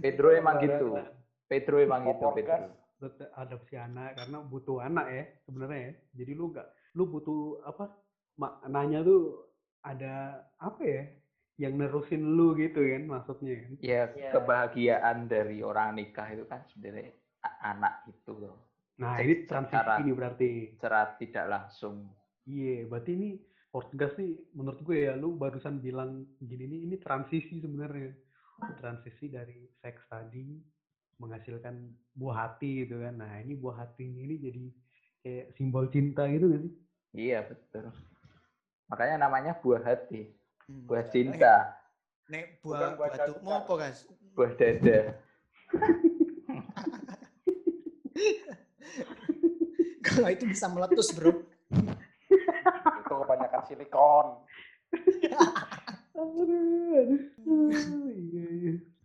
Pedro 0.00 0.32
emang 0.32 0.56
gitu. 0.58 0.96
Pedro 1.44 1.76
emang 1.76 2.08
gitu, 2.08 2.24
Pedro. 2.32 2.72
tetap 2.94 3.28
adopsi 3.36 3.76
anak 3.76 4.16
karena 4.16 4.40
butuh 4.40 4.80
anak 4.80 5.06
ya 5.12 5.24
sebenarnya 5.44 5.76
ya. 5.76 5.92
Jadi 6.16 6.32
lu 6.32 6.44
nggak 6.48 6.68
lu 6.96 7.04
butuh 7.04 7.40
apa 7.62 7.92
maknanya 8.34 9.04
tuh 9.04 9.44
ada 9.84 10.40
apa 10.56 10.80
ya 10.80 11.02
yang 11.60 11.76
nerusin 11.76 12.24
lu 12.32 12.56
gitu 12.56 12.80
kan 12.80 13.04
maksudnya 13.04 13.60
kan. 13.60 13.72
Ya, 13.84 14.08
Iya. 14.08 14.30
kebahagiaan 14.32 15.28
dari 15.28 15.60
orang 15.60 16.00
nikah 16.00 16.32
itu 16.32 16.48
kan 16.48 16.64
sebenarnya 16.72 17.12
anak 17.60 18.08
itu 18.08 18.32
loh. 18.32 18.56
Nah, 18.96 19.20
ini 19.20 19.44
transisi 19.44 20.00
ini 20.00 20.12
berarti. 20.16 20.50
Secara 20.72 21.12
tidak 21.20 21.44
langsung. 21.44 22.08
Iya, 22.48 22.88
berarti 22.88 23.10
ini 23.12 23.30
podcast 23.74 24.14
nih 24.14 24.38
menurut 24.54 24.78
gue 24.80 24.96
ya 25.02 25.18
lu 25.18 25.34
barusan 25.34 25.82
bilang 25.82 26.22
gini 26.38 26.64
nih 26.64 26.80
ini 26.86 26.96
transisi 26.96 27.58
sebenarnya. 27.58 28.14
Transisi 28.78 29.26
dari 29.26 29.66
seks 29.82 30.06
tadi 30.06 30.54
menghasilkan 31.18 31.74
buah 32.14 32.46
hati 32.46 32.86
gitu 32.86 33.02
kan. 33.02 33.18
Nah, 33.18 33.42
ini 33.42 33.54
buah 33.54 33.82
hati 33.82 34.06
ini 34.06 34.38
jadi 34.38 34.62
kayak 35.20 35.46
simbol 35.58 35.90
cinta 35.90 36.22
gitu 36.30 36.46
kan 36.46 36.62
sih? 36.62 36.74
Iya, 37.14 37.42
betul. 37.44 37.90
Makanya 38.86 39.16
namanya 39.20 39.52
buah 39.58 39.82
hati, 39.82 40.30
Hmm. 40.64 40.86
buah 40.86 41.04
cinta, 41.10 41.74
Nek 42.30 42.62
buah 42.62 42.94
buah 42.94 43.10
batukmu 43.10 43.50
cacar. 43.50 43.60
apa 43.60 43.72
guys? 43.76 43.98
buah 44.32 44.52
dada. 44.54 44.98
Kalau 50.04 50.28
itu 50.30 50.44
bisa 50.46 50.66
meletus 50.68 51.10
bro. 51.12 51.32
Silikon. 53.74 54.26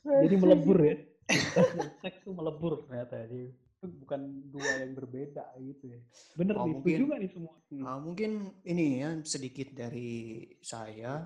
Jadi 0.06 0.36
melebur 0.38 0.78
ya. 0.82 0.96
Seks 2.02 2.18
tuh 2.26 2.34
melebur 2.34 2.86
ternyata. 2.86 3.26
Jadi 3.26 3.50
itu 3.80 3.86
bukan 4.04 4.22
dua 4.52 4.84
yang 4.84 4.92
berbeda 4.92 5.56
gitu 5.58 5.96
ya. 5.96 6.00
Bener 6.36 6.56
Oh, 6.60 6.68
nih, 6.68 6.74
mungkin- 6.76 7.00
nggak 7.08 7.20
nih 7.24 7.32
semua? 7.32 7.54
Hmm. 7.72 7.84
Ah, 7.88 7.98
mungkin 7.98 8.32
ini 8.62 8.86
ya 9.00 9.10
sedikit 9.24 9.72
dari 9.72 10.44
saya. 10.60 11.26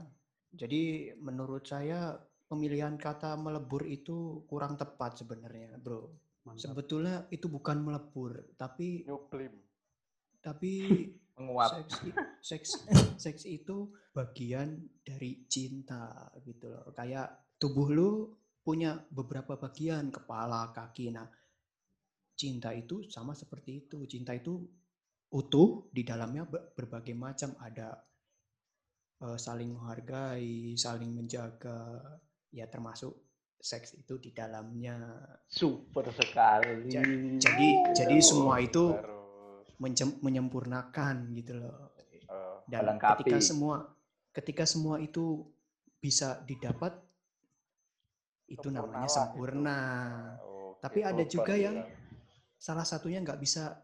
Jadi 0.54 1.12
menurut 1.18 1.66
saya 1.66 2.14
pemilihan 2.46 2.94
kata 2.94 3.34
melebur 3.36 3.82
itu 3.84 4.46
kurang 4.46 4.78
tepat 4.78 5.18
sebenarnya, 5.18 5.82
bro. 5.82 6.14
Mantap. 6.46 6.76
Sebetulnya 6.76 7.26
itu 7.32 7.48
bukan 7.48 7.82
melebur, 7.82 8.44
tapi 8.54 9.08
Nyuplim. 9.08 9.54
tapi 10.44 10.72
Menguap. 11.34 11.70
seks, 11.74 11.94
seks 12.42 12.70
seks 13.26 13.42
itu 13.50 13.90
bagian 14.14 14.86
dari 15.02 15.50
cinta 15.50 16.30
gitu 16.46 16.70
loh. 16.70 16.94
Kayak 16.94 17.58
tubuh 17.58 17.90
lu 17.90 18.10
punya 18.64 18.96
beberapa 19.12 19.58
bagian, 19.60 20.14
kepala, 20.14 20.72
kaki. 20.72 21.10
Nah, 21.10 21.28
cinta 22.38 22.72
itu 22.72 23.04
sama 23.10 23.34
seperti 23.34 23.86
itu. 23.88 24.06
Cinta 24.06 24.32
itu 24.38 24.62
utuh, 25.34 25.90
di 25.90 26.06
dalamnya 26.06 26.46
be- 26.46 26.72
berbagai 26.78 27.18
macam 27.18 27.58
ada 27.60 27.98
eh, 29.26 29.38
saling 29.42 29.74
menghargai, 29.74 30.78
saling 30.78 31.12
menjaga, 31.12 32.00
ya 32.54 32.70
termasuk 32.70 33.18
seks 33.58 33.98
itu 33.98 34.20
di 34.20 34.32
dalamnya. 34.36 35.00
Super 35.50 36.14
sekali. 36.14 36.94
Jadi 36.94 37.68
jadi 37.96 38.18
semua 38.20 38.60
itu. 38.62 38.92
Menyempurnakan 40.22 41.16
gitu 41.38 41.60
loh. 41.60 41.94
eh, 41.98 42.56
Dan 42.70 42.88
Melengkapi. 42.88 43.26
ketika 43.26 43.38
semua 43.44 43.76
ketika 44.34 44.64
semua 44.66 44.98
itu 44.98 45.46
bisa 46.02 46.42
didapat 46.44 46.96
itu 48.50 48.68
Sempurna 48.68 48.86
namanya 48.86 49.10
sempurna. 49.10 49.80
Oke, 50.44 50.82
Tapi 50.84 51.00
ada 51.06 51.24
super 51.24 51.32
juga 51.32 51.54
yang 51.56 51.76
salah 52.60 52.86
satunya 52.86 53.20
nggak 53.24 53.40
bisa 53.40 53.78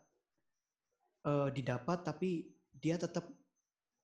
eh, 1.25 1.49
didapat 1.53 2.03
tapi 2.03 2.49
dia 2.75 2.95
tetap 2.95 3.27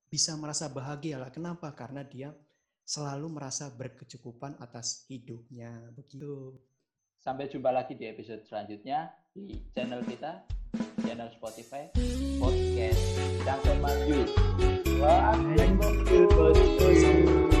bisa 0.06 0.32
merasa 0.38 0.70
bahagia 0.70 1.18
lah. 1.18 1.30
Kenapa? 1.34 1.72
Karena 1.74 2.06
dia 2.06 2.30
selalu 2.86 3.26
merasa 3.36 3.66
berkecukupan 3.68 4.56
atas 4.62 5.04
hidupnya. 5.10 5.74
Begitu. 5.92 6.54
Sampai 7.18 7.50
jumpa 7.50 7.74
lagi 7.74 7.98
di 7.98 8.06
episode 8.06 8.46
selanjutnya 8.46 9.10
di 9.34 9.50
channel 9.74 10.06
kita 10.06 10.46
channel 11.06 11.30
Spotify 11.38 11.86
podcast 12.42 13.02
Dangkal 13.46 13.78
Maju. 13.78 14.26
Wah, 14.98 15.38
I'm 15.38 15.54
grateful 15.54 16.50
for 16.50 16.90
you. 16.90 17.55